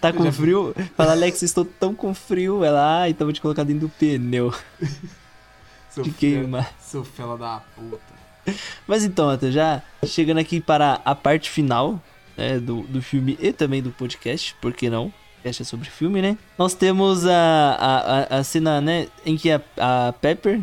[0.01, 0.75] tá com frio?
[0.97, 2.65] Fala, Alex, estou tão com frio.
[2.65, 4.55] Ela, ah, então vou te colocar dentro do pneu.
[5.91, 6.67] seu, queima.
[6.81, 8.55] seu fela da puta.
[8.87, 12.01] Mas então, até já chegando aqui para a parte final
[12.37, 15.13] né, do, do filme e também do podcast, por que não?
[15.45, 16.39] podcast é sobre filme, né?
[16.59, 17.37] Nós temos a,
[17.79, 20.61] a, a cena, né, em que a, a Pepper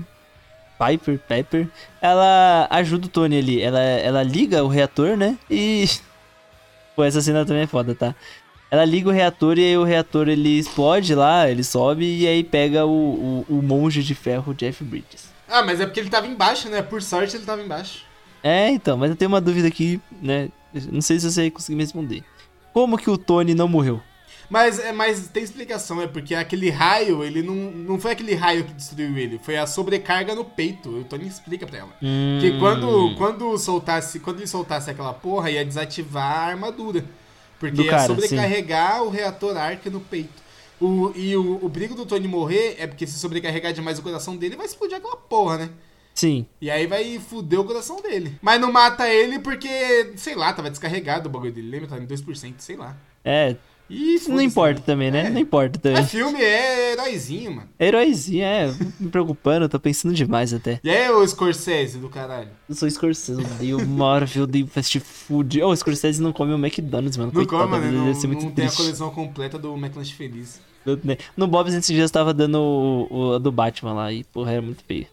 [0.82, 1.68] Piper, Pepper,
[2.02, 3.62] ela ajuda o Tony ali.
[3.62, 5.38] Ela, ela liga o reator, né?
[5.50, 5.86] E.
[6.96, 8.16] Pô, essa cena também é foda, tá?
[8.70, 12.44] Ela liga o reator e aí o reator ele explode lá, ele sobe e aí
[12.44, 15.30] pega o, o, o monge de ferro Jeff Bridges.
[15.48, 16.82] Ah, mas é porque ele tava embaixo, né?
[16.82, 18.06] Por sorte ele tava embaixo.
[18.42, 20.50] É, então, mas eu tenho uma dúvida aqui, né?
[20.90, 22.24] Não sei se você conseguir me responder.
[22.74, 24.02] Como que o Tony não morreu?
[24.52, 28.66] Mas, é, mas tem explicação, é porque aquele raio, ele não, não foi aquele raio
[28.66, 30.90] que destruiu ele, foi a sobrecarga no peito.
[30.90, 31.90] O Tony explica pra ela.
[32.04, 32.38] Hum.
[32.42, 37.06] Que quando, quando soltasse, quando ele soltasse aquela porra, ia desativar a armadura.
[37.58, 39.06] Porque ia sobrecarregar sim.
[39.06, 40.42] o reator Arc no peito.
[40.82, 44.36] O, e o, o brigo do Tony morrer é porque se sobrecarregar demais o coração
[44.36, 45.70] dele, vai explodir aquela porra, né?
[46.14, 46.46] Sim.
[46.60, 48.38] E aí vai fuder o coração dele.
[48.42, 51.70] Mas não mata ele porque, sei lá, tava descarregado o bagulho dele.
[51.70, 51.88] Lembra?
[51.88, 52.98] Tava em 2%, sei lá.
[53.24, 53.56] É,
[53.92, 55.28] isso não importa também, né?
[55.28, 55.30] É.
[55.30, 56.02] Não importa também.
[56.02, 57.68] É filme, é heróizinho, mano.
[57.78, 58.74] É heróizinho, é.
[59.00, 60.80] Me preocupando, tô pensando demais até.
[60.82, 62.48] E aí, o Scorsese do caralho?
[62.70, 65.62] Eu sou Scorsese, eu odeio Marvel, eu odeio fast food.
[65.62, 67.32] Oh, o Scorsese não come o McDonald's, mano.
[67.34, 68.06] Não Coitado, come, mano.
[68.06, 68.78] Não, ser muito não triste.
[68.78, 70.62] tem a coleção completa do McLanche Feliz.
[71.38, 74.84] No Bob's esses dias tava dando o, o do Batman lá e, porra, era muito
[74.84, 75.06] feio.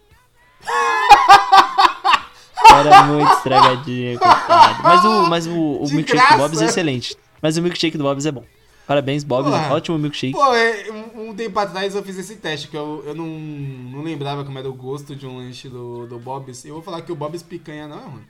[2.71, 4.83] era muito estragadinho, coitado.
[4.83, 7.17] Mas o, mas o, o milkshake do Bob's é excelente.
[7.43, 8.45] Mas o milkshake do Bob's é bom.
[8.89, 9.51] Parabéns, Bob.
[9.71, 10.33] Ótimo milkshake.
[10.33, 14.03] Pô, é, um, um, tempo atrás eu fiz esse teste, que eu, eu não, não
[14.03, 16.65] lembrava como era o gosto de um lanche do, do Bob's.
[16.65, 18.23] Eu vou falar que o Bob's picanha não é ruim.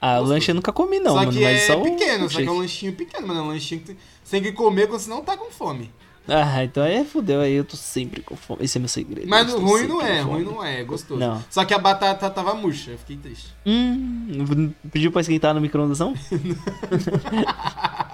[0.00, 2.46] Ah, o lanche eu nunca comi não, só mano, que é só pequeno, só que
[2.46, 3.40] é um lanchinho pequeno, mano.
[3.40, 5.90] É um lanchinho que você tem que comer quando você não tá com fome.
[6.28, 8.64] Ah, então aí fudeu, aí eu tô sempre com fome.
[8.64, 9.28] Esse é meu segredo.
[9.28, 11.18] Mas ruim não é, ruim não é, é gostoso.
[11.18, 11.44] Não.
[11.50, 13.48] Só que a batata tava murcha, eu fiquei triste.
[13.66, 16.14] Hum, pediu pra esquentar no micro-ondas não?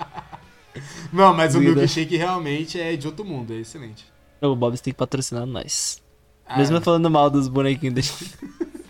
[1.12, 4.06] Não, mas o milkshake realmente é de outro mundo, é excelente.
[4.40, 6.02] O Bob's tem que patrocinar nós.
[6.46, 6.80] Ah, Mesmo é.
[6.80, 8.52] falando mal dos bonequinhos dele.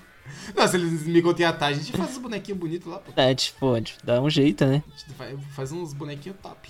[0.56, 3.12] Não, se eles me contratar, a gente faz uns bonequinhos bonitos lá, pô.
[3.16, 4.82] É, tipo, pode dá um jeito, né?
[4.86, 6.68] A gente faz, faz uns bonequinhos top.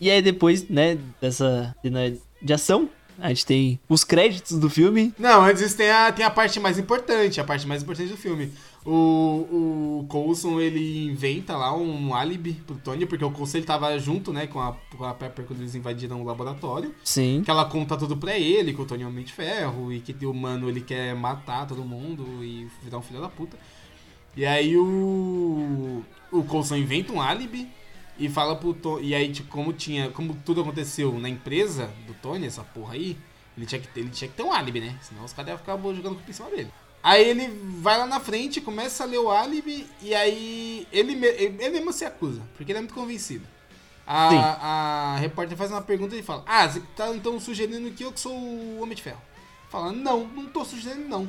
[0.00, 5.14] E aí depois, né, dessa cena de ação, a gente tem os créditos do filme.
[5.18, 8.52] Não, antes tem a, tem a parte mais importante, a parte mais importante do filme.
[8.86, 13.98] O, o Coulson, ele inventa lá um álibi pro Tony, porque o Coulson ele tava
[13.98, 16.94] junto, né, com a, com a Pepper quando eles invadiram o laboratório.
[17.02, 17.42] Sim.
[17.44, 20.00] Que ela conta tudo pra ele, que o Tony é um homem de ferro, e
[20.00, 23.58] que o mano ele quer matar todo mundo e virar um filho da puta.
[24.36, 26.04] E aí o.
[26.30, 27.68] O Coulson inventa um álibi
[28.18, 29.08] e fala pro Tony.
[29.08, 30.10] E aí, tipo, como tinha.
[30.10, 33.16] Como tudo aconteceu na empresa do Tony, essa porra aí,
[33.56, 34.96] ele tinha que ter, ele tinha que ter um álibi, né?
[35.00, 36.70] Senão os caras iam ficar jogando por cima dele.
[37.02, 37.48] Aí ele
[37.80, 42.04] vai lá na frente, começa a ler o álibi e aí ele, ele mesmo se
[42.04, 43.46] acusa, porque ele é muito convencido.
[44.06, 48.12] A, a repórter faz uma pergunta e fala: Ah, você tá então sugerindo que eu
[48.12, 49.20] que sou o Homem de Ferro?
[49.68, 51.28] Fala: Não, não tô sugerindo não.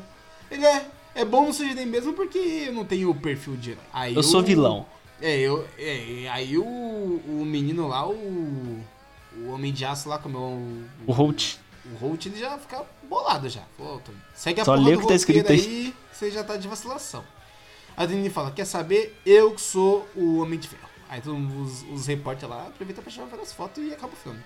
[0.49, 0.85] Ele é,
[1.15, 3.83] é bom não sugerir mesmo porque eu não tenho o perfil de herói.
[3.91, 4.85] Aí eu, eu sou vilão.
[5.19, 10.37] É, eu, é, aí o, o menino lá, o, o Homem de Aço lá, como
[10.37, 10.83] é o.
[11.07, 11.57] O Holt.
[11.93, 13.61] O Holt ele já fica bolado já.
[13.77, 14.01] Pô,
[14.35, 17.23] segue a Só porra que tá escrito aí, aí, você já tá de vacilação.
[17.95, 19.19] A Dini fala, quer saber?
[19.25, 20.87] Eu que sou o Homem de Ferro.
[21.09, 24.39] Aí os, os repórteres lá aproveitam pra chamar várias fotos e acaba o filme.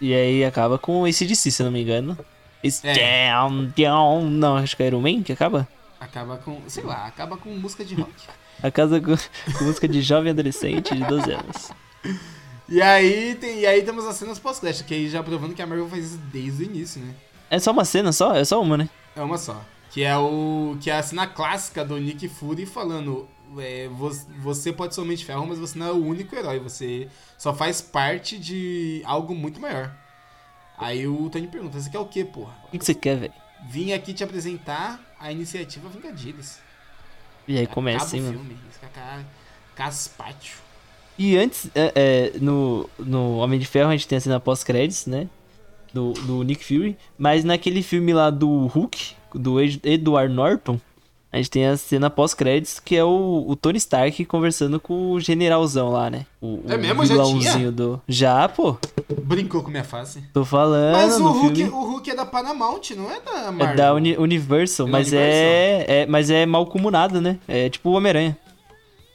[0.00, 2.18] E aí acaba com esse DC, se não me engano.
[2.64, 3.30] It's é.
[3.30, 4.24] down, down.
[4.30, 5.68] Não, acho que é Iron Man que acaba.
[6.00, 8.10] Acaba com, sei lá, acaba com música de rock.
[8.62, 9.16] acaba com,
[9.58, 11.70] com música de jovem adolescente de 12 anos.
[12.68, 15.66] E aí, tem, e aí temos as cenas pós-crédito, que aí já provando que a
[15.66, 17.14] Marvel faz isso desde o início, né?
[17.50, 18.34] É só uma cena só?
[18.34, 18.88] É só uma, né?
[19.14, 19.62] É uma só.
[19.90, 20.76] Que é o.
[20.80, 23.28] Que é a cena clássica do Nick Fury falando.
[23.58, 23.90] É,
[24.38, 26.58] você pode o de ferro, mas você não é o único herói.
[26.60, 29.94] Você só faz parte de algo muito maior.
[30.78, 32.56] Aí o Tony pergunta: Você quer o quê, porra?
[32.68, 33.34] O que, você quer, velho?
[33.68, 36.58] Vim aqui te apresentar a iniciativa Vingadores.
[37.46, 38.38] E aí começa, assim, mano.
[38.38, 38.56] filme.
[39.74, 40.56] Caspátio.
[41.22, 45.06] E antes, é, é, no, no Homem de Ferro, a gente tem a cena pós-créditos,
[45.06, 45.28] né?
[45.94, 46.96] Do, do Nick Fury.
[47.16, 50.80] Mas naquele filme lá do Hulk, do Edward Norton,
[51.32, 55.20] a gente tem a cena pós-créditos, que é o, o, Tony Stark conversando com o
[55.20, 56.26] generalzão lá, né?
[56.40, 57.06] O, é mesmo?
[57.06, 57.70] Já tinha?
[57.70, 58.02] do...
[58.08, 58.76] Já, pô.
[59.22, 60.24] Brincou com minha face.
[60.32, 60.94] Tô falando.
[60.94, 61.70] Mas o Hulk, filme...
[61.70, 63.68] o Hulk é da Paramount, não é da Marvel?
[63.68, 65.40] É da Uni Universal, é mas, Universal.
[65.40, 67.38] É, é, mas é mal comunado, né?
[67.46, 68.36] É tipo o Homem-Aranha.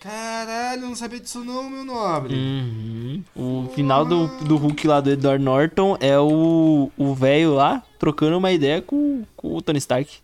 [0.08, 2.34] Caralho, não sabia disso não, meu nobre.
[2.34, 3.24] Uhum.
[3.36, 8.50] O final do, do Hulk lá do Edward Norton é o velho lá trocando uma
[8.54, 10.20] ideia com, com o Tony Stark.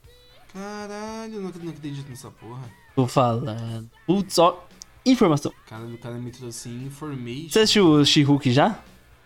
[0.53, 2.61] Caralho, não, não acredito nessa porra.
[2.95, 3.89] Tô falando.
[4.07, 4.63] Putz, ó,
[5.05, 5.51] informação.
[5.67, 7.49] Cara, o cara me trouxe information.
[7.49, 8.79] Você assistiu o She-Hulk já?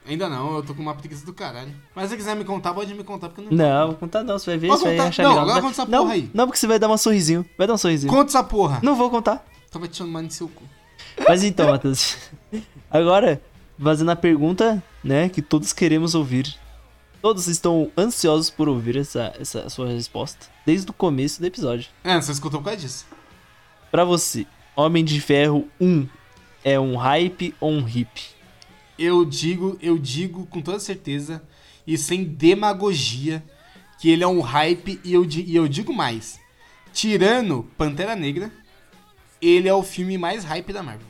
[0.07, 1.71] Ainda não, eu tô com uma preguiça do caralho.
[1.93, 4.23] Mas se você quiser me contar, pode me contar, porque eu não Não, vou contar
[4.23, 4.97] não, você vai ver, Pode você contar?
[4.97, 5.43] vai achar não, legal.
[5.43, 6.31] agora conta essa não, porra aí.
[6.33, 7.45] Não, porque você vai dar um sorrisinho.
[7.57, 8.11] Vai dar um sorrisinho.
[8.11, 8.79] Conta essa porra.
[8.81, 9.45] Não vou contar.
[9.69, 10.63] Tava te chamando de seu cu.
[11.27, 12.17] Mas então, Matheus.
[12.89, 13.41] Agora,
[13.81, 16.55] fazendo a pergunta, né, que todos queremos ouvir.
[17.21, 21.89] Todos estão ansiosos por ouvir essa, essa sua resposta, desde o começo do episódio.
[22.03, 23.05] É, você escutou por causa disso.
[23.91, 24.45] Pra você,
[24.75, 26.07] Homem de Ferro 1
[26.63, 28.21] é um hype ou um hip?
[28.97, 31.41] Eu digo, eu digo com toda certeza
[31.85, 33.43] e sem demagogia
[33.99, 36.39] que ele é um hype e eu, e eu digo mais.
[36.93, 38.51] Tirando Pantera Negra,
[39.41, 41.07] ele é o filme mais hype da Marvel.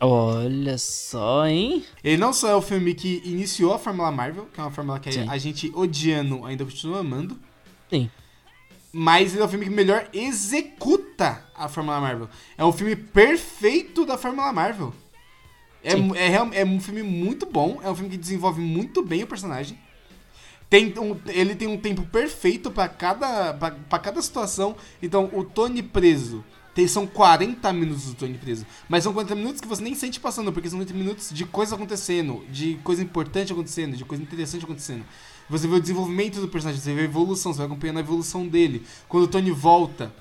[0.00, 1.84] Olha só, hein?
[2.04, 5.00] Ele não só é o filme que iniciou a Fórmula Marvel, que é uma fórmula
[5.00, 5.28] que Sim.
[5.28, 7.36] a gente odiando ainda continua amando.
[7.90, 8.08] Sim.
[8.92, 12.28] Mas ele é o filme que melhor executa a Fórmula Marvel.
[12.56, 14.94] É um filme perfeito da Fórmula Marvel.
[15.82, 19.26] É, é, é, um filme muito bom, é um filme que desenvolve muito bem o
[19.26, 19.78] personagem.
[20.70, 24.76] Tem um, ele tem um tempo perfeito para cada, pra, cada situação.
[25.02, 26.44] Então, o Tony preso
[26.86, 28.66] são 40 minutos do Tony preso.
[28.88, 31.74] Mas são 40 minutos que você nem sente passando, porque são 40 minutos de coisa
[31.74, 35.04] acontecendo, de coisa importante acontecendo, de coisa interessante acontecendo.
[35.50, 38.46] Você vê o desenvolvimento do personagem, você vê a evolução, você vai acompanhando a evolução
[38.46, 38.84] dele.
[39.08, 40.12] Quando o Tony volta,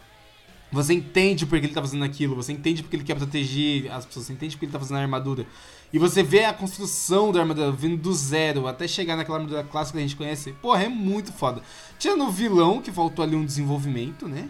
[0.71, 4.25] você entende porque ele tá fazendo aquilo, você entende porque ele quer proteger as pessoas,
[4.25, 5.45] você entende porque ele tá fazendo a armadura.
[5.91, 9.97] E você vê a construção da armadura vindo do zero até chegar naquela armadura clássica
[9.97, 10.51] que a gente conhece.
[10.53, 11.61] Porra, é muito foda.
[11.97, 14.49] Tirando o vilão, que faltou ali um desenvolvimento, né?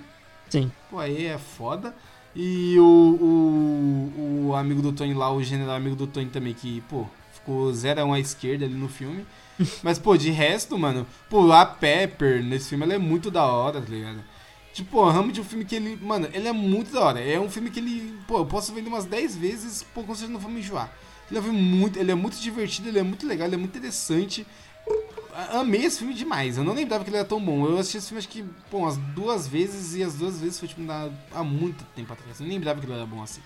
[0.50, 0.72] Sim.
[0.90, 1.96] Pô, aí é foda.
[2.36, 6.82] E o, o, o amigo do Tony lá, o general amigo do Tony também, que,
[6.82, 9.26] pô, ficou zero a um à esquerda ali no filme.
[9.82, 13.82] Mas, pô, de resto, mano, pô, a Pepper nesse filme, ela é muito da hora,
[13.82, 14.24] tá ligado?
[14.72, 17.20] Tipo, Hammond é um filme que ele, mano, ele é muito da hora.
[17.20, 20.14] É um filme que ele, pô, eu posso ver ele umas 10 vezes, pô, com
[20.14, 20.94] certeza não vou me enjoar.
[21.32, 24.46] Ele é, muito, ele é muito divertido, ele é muito legal, ele é muito interessante.
[25.38, 26.58] Amei esse filme demais.
[26.58, 27.64] Eu não lembrava que ele era tão bom.
[27.68, 30.68] Eu assisti esse filme acho que, pô, umas duas vezes e as duas vezes foi
[30.68, 30.82] tipo
[31.32, 32.40] há muito tempo atrás.
[32.40, 33.42] Eu nem lembrava que ele era bom assim.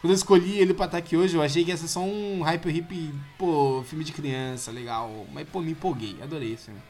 [0.00, 2.40] Quando eu escolhi ele pra estar aqui hoje, eu achei que ia ser só um
[2.40, 5.26] hype hip, pô, filme de criança, legal.
[5.30, 6.16] Mas, pô, me empolguei.
[6.22, 6.80] Adorei esse filme.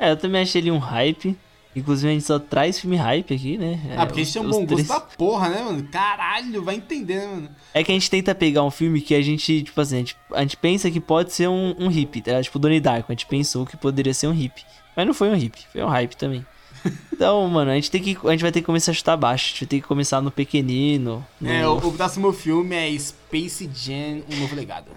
[0.00, 1.38] É, eu também achei ele um hype.
[1.74, 3.80] Inclusive, a gente só traz filme hype aqui, né?
[3.96, 4.86] Ah, porque a gente tem um bom três...
[4.86, 5.82] gosto da porra, né, mano?
[5.90, 7.48] Caralho, vai entender, né, mano?
[7.72, 10.16] É que a gente tenta pegar um filme que a gente, tipo assim, a gente,
[10.32, 12.40] a gente pensa que pode ser um, um hip, tá?
[12.40, 14.64] Tipo, Donnie Darko, a gente pensou que poderia ser um hip.
[14.96, 16.46] Mas não foi um hip, foi um hype também.
[17.14, 18.18] Então, mano, a gente tem que.
[18.26, 19.46] A gente vai ter que começar a chutar baixo.
[19.46, 21.24] A gente vai ter que começar no pequenino.
[21.40, 21.48] No...
[21.48, 24.90] É, o, o próximo filme é Space Jam, um novo legado.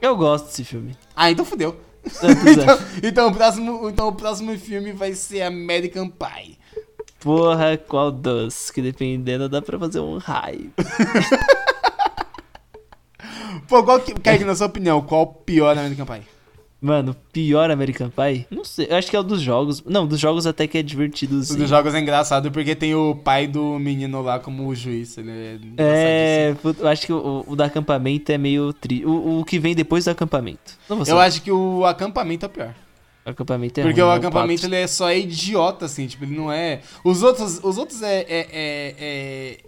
[0.00, 0.94] Eu gosto desse filme.
[1.16, 1.80] Ah, então fodeu.
[2.04, 6.58] Então, então, o próximo, então o próximo filme vai ser American Pie.
[7.20, 8.70] Porra, qual dos?
[8.70, 10.72] Que dependendo dá pra fazer um raio.
[13.68, 16.26] Pô, qual que, Kaique, na sua opinião, qual o pior American Pie?
[16.82, 18.44] Mano, pior American Pie?
[18.50, 19.84] Não sei, eu acho que é o dos jogos.
[19.86, 21.36] Não, dos jogos até que é divertido.
[21.36, 25.16] O dos jogos é engraçado porque tem o pai do menino lá como o juiz.
[25.16, 25.58] Ele é.
[25.78, 29.06] É, eu acho que o, o do acampamento é meio tri.
[29.06, 30.76] O, o que vem depois do acampamento.
[31.06, 32.74] eu acho que o acampamento é pior.
[33.24, 36.50] O acampamento é Porque ruim, o acampamento ele é só idiota, assim, tipo, ele não
[36.50, 36.80] é.
[37.04, 38.22] Os outros, os outros é.
[38.22, 39.58] é, é, é...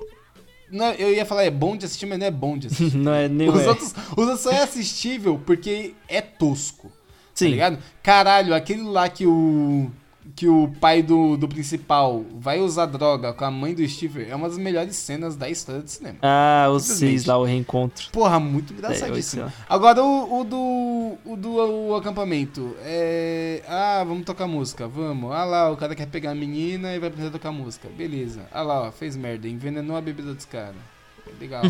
[0.69, 2.97] Não, eu ia falar é bom de assistir, mas não é bom de assistir.
[2.99, 3.69] não é nem os é.
[3.69, 6.91] outros, os outros só é assistível porque é tosco.
[7.35, 7.47] Tá Sim.
[7.47, 7.78] Tá ligado?
[8.02, 9.90] Caralho, aquele lá que o
[10.35, 14.35] que o pai do, do principal vai usar droga com a mãe do Steve é
[14.35, 16.19] uma das melhores cenas da história do cinema.
[16.23, 18.09] Ah, os seis lá, o reencontro.
[18.11, 19.44] Porra, muito engraçadíssimo.
[19.44, 21.51] É, Agora o, o, do o do
[21.89, 22.74] o acampamento.
[22.82, 23.62] É.
[23.69, 25.31] Ah, vamos tocar música, vamos.
[25.32, 27.89] Ah lá, o cara quer pegar a menina e vai a tocar música.
[27.89, 28.47] Beleza.
[28.51, 30.94] Ah lá, ó, fez merda, envenenou a bebida dos caras.
[31.40, 31.62] Legal.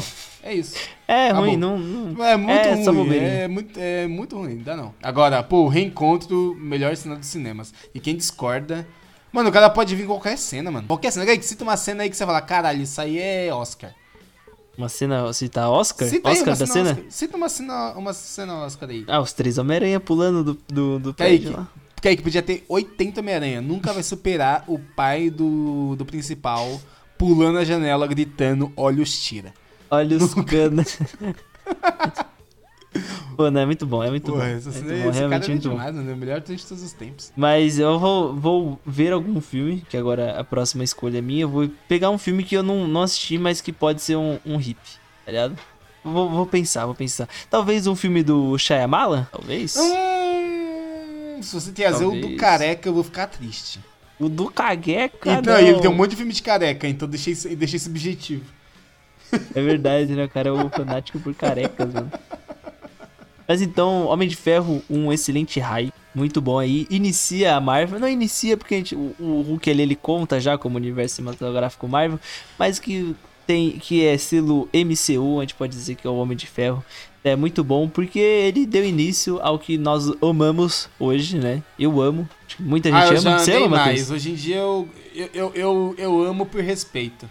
[0.42, 0.76] É isso.
[1.06, 1.44] É Acabou.
[1.44, 2.24] ruim, não, não.
[2.24, 3.14] É muito é ruim.
[3.14, 4.94] É muito, é muito ruim, dá não.
[5.02, 7.74] Agora, pô, reencontro, melhor cena dos cinemas.
[7.94, 8.88] E quem discorda.
[9.30, 10.86] Mano, o cara pode vir qualquer cena, mano.
[10.86, 11.26] Qualquer cena.
[11.26, 13.94] Que cita uma cena aí que você fala, caralho, isso aí é Oscar.
[14.78, 15.30] Uma cena.
[15.32, 16.08] Cita Oscar?
[16.08, 16.90] Cita Oscar aí, da cena?
[16.90, 17.04] Oscar.
[17.10, 19.04] Cita uma cena, uma cena Oscar aí.
[19.06, 21.68] Ah, os três Homem-Aranha pulando do, do, do prédio lá.
[21.94, 23.60] Porque aí que podia ter 80 Homem-Aranha.
[23.60, 26.80] Nunca vai superar o pai do, do principal
[27.18, 29.52] pulando a janela, gritando, olhos tira.
[29.90, 30.84] Olhos cana.
[33.36, 34.40] Pô, não, é muito bom, é muito bom.
[34.40, 36.02] Essa, é muito bom, realmente é muito demais, bom.
[36.02, 36.12] Né?
[36.12, 37.32] O melhor de todos os tempos.
[37.36, 41.42] Mas eu vou, vou ver algum filme, que agora a próxima escolha é minha.
[41.42, 44.38] Eu vou pegar um filme que eu não, não assisti, mas que pode ser um,
[44.46, 44.78] um hit,
[45.24, 45.58] tá ligado?
[46.04, 47.28] Vou, vou pensar, vou pensar.
[47.50, 49.28] Talvez um filme do Shyamala?
[49.32, 49.76] Talvez?
[49.76, 53.80] Hum, se você trazer o do careca, eu vou ficar triste.
[54.18, 57.78] O do careca, Então, ele tem um monte de filme de careca, então deixei, deixei
[57.78, 58.44] subjetivo.
[59.54, 60.24] É verdade, né?
[60.24, 62.12] O cara é o fanático por carecas, mano.
[63.46, 66.86] Mas então, Homem de Ferro, um excelente high, muito bom aí.
[66.88, 70.56] Inicia a Marvel, não inicia porque a gente, o, o Hulk ali ele conta já
[70.56, 72.18] como universo cinematográfico Marvel,
[72.58, 73.14] mas que
[73.46, 76.84] tem que é estilo MCU, a gente pode dizer que é o Homem de Ferro.
[77.22, 81.62] É muito bom porque ele deu início ao que nós amamos hoje, né?
[81.78, 82.28] Eu amo.
[82.58, 83.38] Muita gente ah, ama.
[83.38, 84.10] Você ama, mais.
[84.10, 87.28] Hoje em dia eu, eu, eu, eu, eu amo por respeito.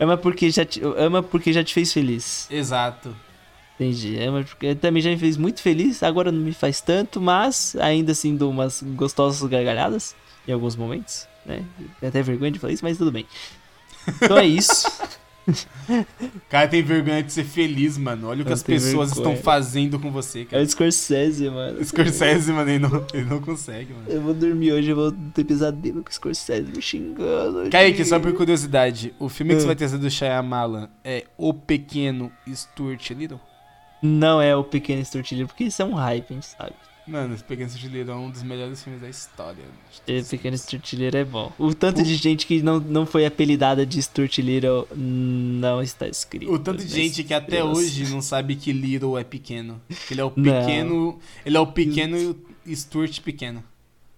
[0.00, 2.46] Ama porque, já te, ama porque já te fez feliz.
[2.50, 3.14] Exato.
[3.74, 4.18] Entendi.
[4.20, 8.12] Ama porque também já me fez muito feliz, agora não me faz tanto, mas ainda
[8.12, 10.16] assim dou umas gostosas gargalhadas
[10.46, 11.62] em alguns momentos, né?
[12.02, 13.26] Até vergonha de falar isso, mas tudo bem.
[14.22, 14.86] Então é isso.
[16.48, 18.28] cara tem vergonha de ser feliz, mano.
[18.28, 19.32] Olha o que as pessoas vergonha.
[19.32, 20.62] estão fazendo com você, cara.
[20.62, 21.82] É o Scorsese, mano.
[21.84, 24.06] Scorsese, mano, ele não, ele não consegue, mano.
[24.08, 27.70] Eu vou dormir hoje, eu vou ter pesadelo com o Scorsese me xingando.
[27.70, 29.68] Kaique, só por curiosidade, o filme que você ah.
[29.68, 33.40] vai trazer do Shyamalan é O Pequeno Stuart Little?
[34.02, 36.74] Não é O Pequeno Stuart Little, porque isso é um hype, a gente sabe.
[37.08, 39.64] Mano, esse Pequeno Estrutileiro é um dos melhores filmes da história.
[40.06, 41.50] Esse Pequeno Estrutileiro é bom.
[41.58, 46.52] O tanto de gente que não, não foi apelidada de Estrutileiro não está escrito.
[46.52, 47.78] O tanto de gente que até Deus.
[47.78, 49.80] hoje não sabe que Little é pequeno.
[50.10, 51.12] Ele é o pequeno.
[51.12, 51.18] Não.
[51.46, 52.36] Ele é o pequeno
[52.68, 53.64] Stuart pequeno.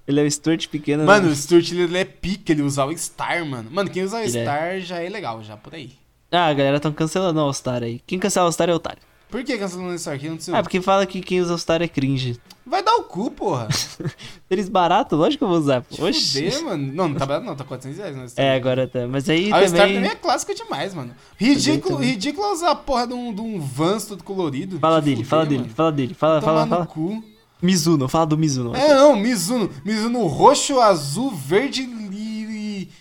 [0.06, 1.04] Ele é o Stuart pequeno.
[1.04, 3.70] Mano, o Stuart ele é pica, ele usa o Star, mano.
[3.70, 4.30] Mano, quem usa o ele.
[4.30, 4.80] Star é...
[4.80, 5.92] já é legal, já por aí.
[6.32, 8.00] Ah, a galera tão cancelando o Star aí.
[8.04, 9.02] Quem cancela o Star é o otário.
[9.30, 10.28] Por que cancelando isso aqui?
[10.28, 10.54] Não sei.
[10.54, 12.40] Ah, porque fala que quem usa o Star é cringe.
[12.66, 13.68] Vai dar o cu, porra.
[14.50, 15.84] Eles barato, lógico que eu vou usar.
[15.98, 16.50] Oxi.
[16.50, 16.92] Fuder, mano.
[16.92, 18.16] Não, não tá barato não, tá 400 reais.
[18.16, 18.26] Né?
[18.36, 19.06] É, agora tá.
[19.08, 19.64] Mas aí ah, também...
[19.64, 21.14] O Star também é clássico demais, mano.
[21.36, 24.78] Ridículo, ridículo usar a porra de um, de um Vans todo colorido.
[24.78, 25.56] Fala dele, fuder, fala mano.
[25.56, 26.14] dele, fala dele.
[26.14, 26.86] Fala, fala, fala.
[26.86, 27.24] cu.
[27.62, 28.74] Mizuno, fala do Mizuno.
[28.74, 29.70] É, não, Mizuno.
[29.84, 31.82] Mizuno roxo, azul, verde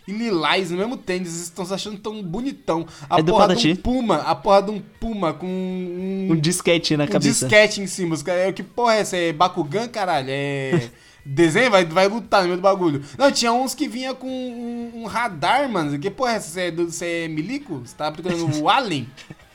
[0.07, 1.29] e lilás no mesmo tênis.
[1.29, 2.85] Vocês estão se achando tão bonitão.
[3.09, 6.27] A é porra de um puma, a porra de um puma com um...
[6.31, 7.45] Um disquete na um cabeça.
[7.45, 8.15] Um disquete em cima.
[8.55, 9.17] Que porra é essa?
[9.17, 10.27] É Bakugan, caralho?
[10.29, 10.89] É...
[11.25, 13.03] Desenho vai, vai lutar no meio do bagulho.
[13.17, 15.97] Não, tinha uns que vinha com um, um radar, mano.
[15.99, 16.49] Que porra é essa?
[16.49, 17.79] Você é, você é milico?
[17.79, 19.07] Você tá aplicando o Alien?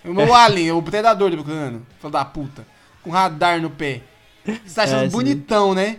[0.05, 1.87] O meu Alien, o predador tá aplicando.
[1.99, 2.67] Filho da puta.
[3.03, 4.03] Com radar no pé.
[4.45, 5.99] Você tá achando é, bonitão, né?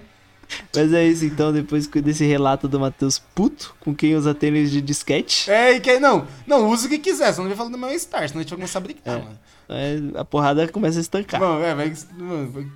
[0.76, 4.82] Mas é isso, então, depois desse relato do Matheus puto com quem usa tênis de
[4.82, 5.49] disquete.
[5.49, 7.98] É, e que não, não, usa o que quiser, só não vai falando do meu
[7.98, 9.23] Star, senão a gente vai começar a brincar, é.
[9.23, 9.40] mano.
[9.68, 11.40] É, a porrada começa a estancar.
[11.40, 12.68] Mano, é, vai, mano, vai...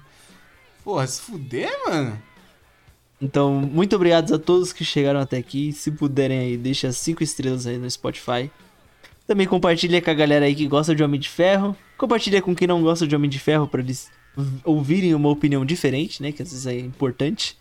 [0.84, 2.20] Porra, se fuder, mano.
[3.22, 5.74] Então, muito obrigado a todos que chegaram até aqui.
[5.74, 8.50] Se puderem aí, deixa 5 estrelas aí no Spotify.
[9.28, 11.76] Também compartilha com a galera aí que gosta de Homem de Ferro.
[11.98, 14.10] Compartilha com quem não gosta de Homem de Ferro para eles
[14.64, 16.32] ouvirem uma opinião diferente, né?
[16.32, 17.58] Que às vezes é importante.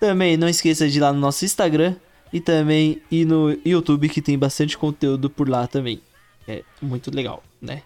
[0.00, 1.94] Também não esqueça de ir lá no nosso Instagram
[2.32, 6.00] e também ir no YouTube que tem bastante conteúdo por lá também.
[6.48, 7.82] É muito legal, né?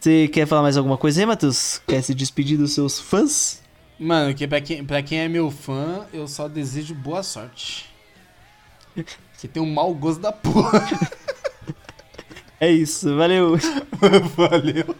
[0.00, 1.80] Você quer falar mais alguma coisa aí, Matheus?
[1.86, 3.62] Quer se despedir dos seus fãs?
[3.98, 7.88] Mano, que pra, quem, pra quem é meu fã, eu só desejo boa sorte.
[9.38, 10.88] que tem um mau gosto da porra.
[12.58, 13.58] é isso, valeu.
[14.34, 14.96] valeu.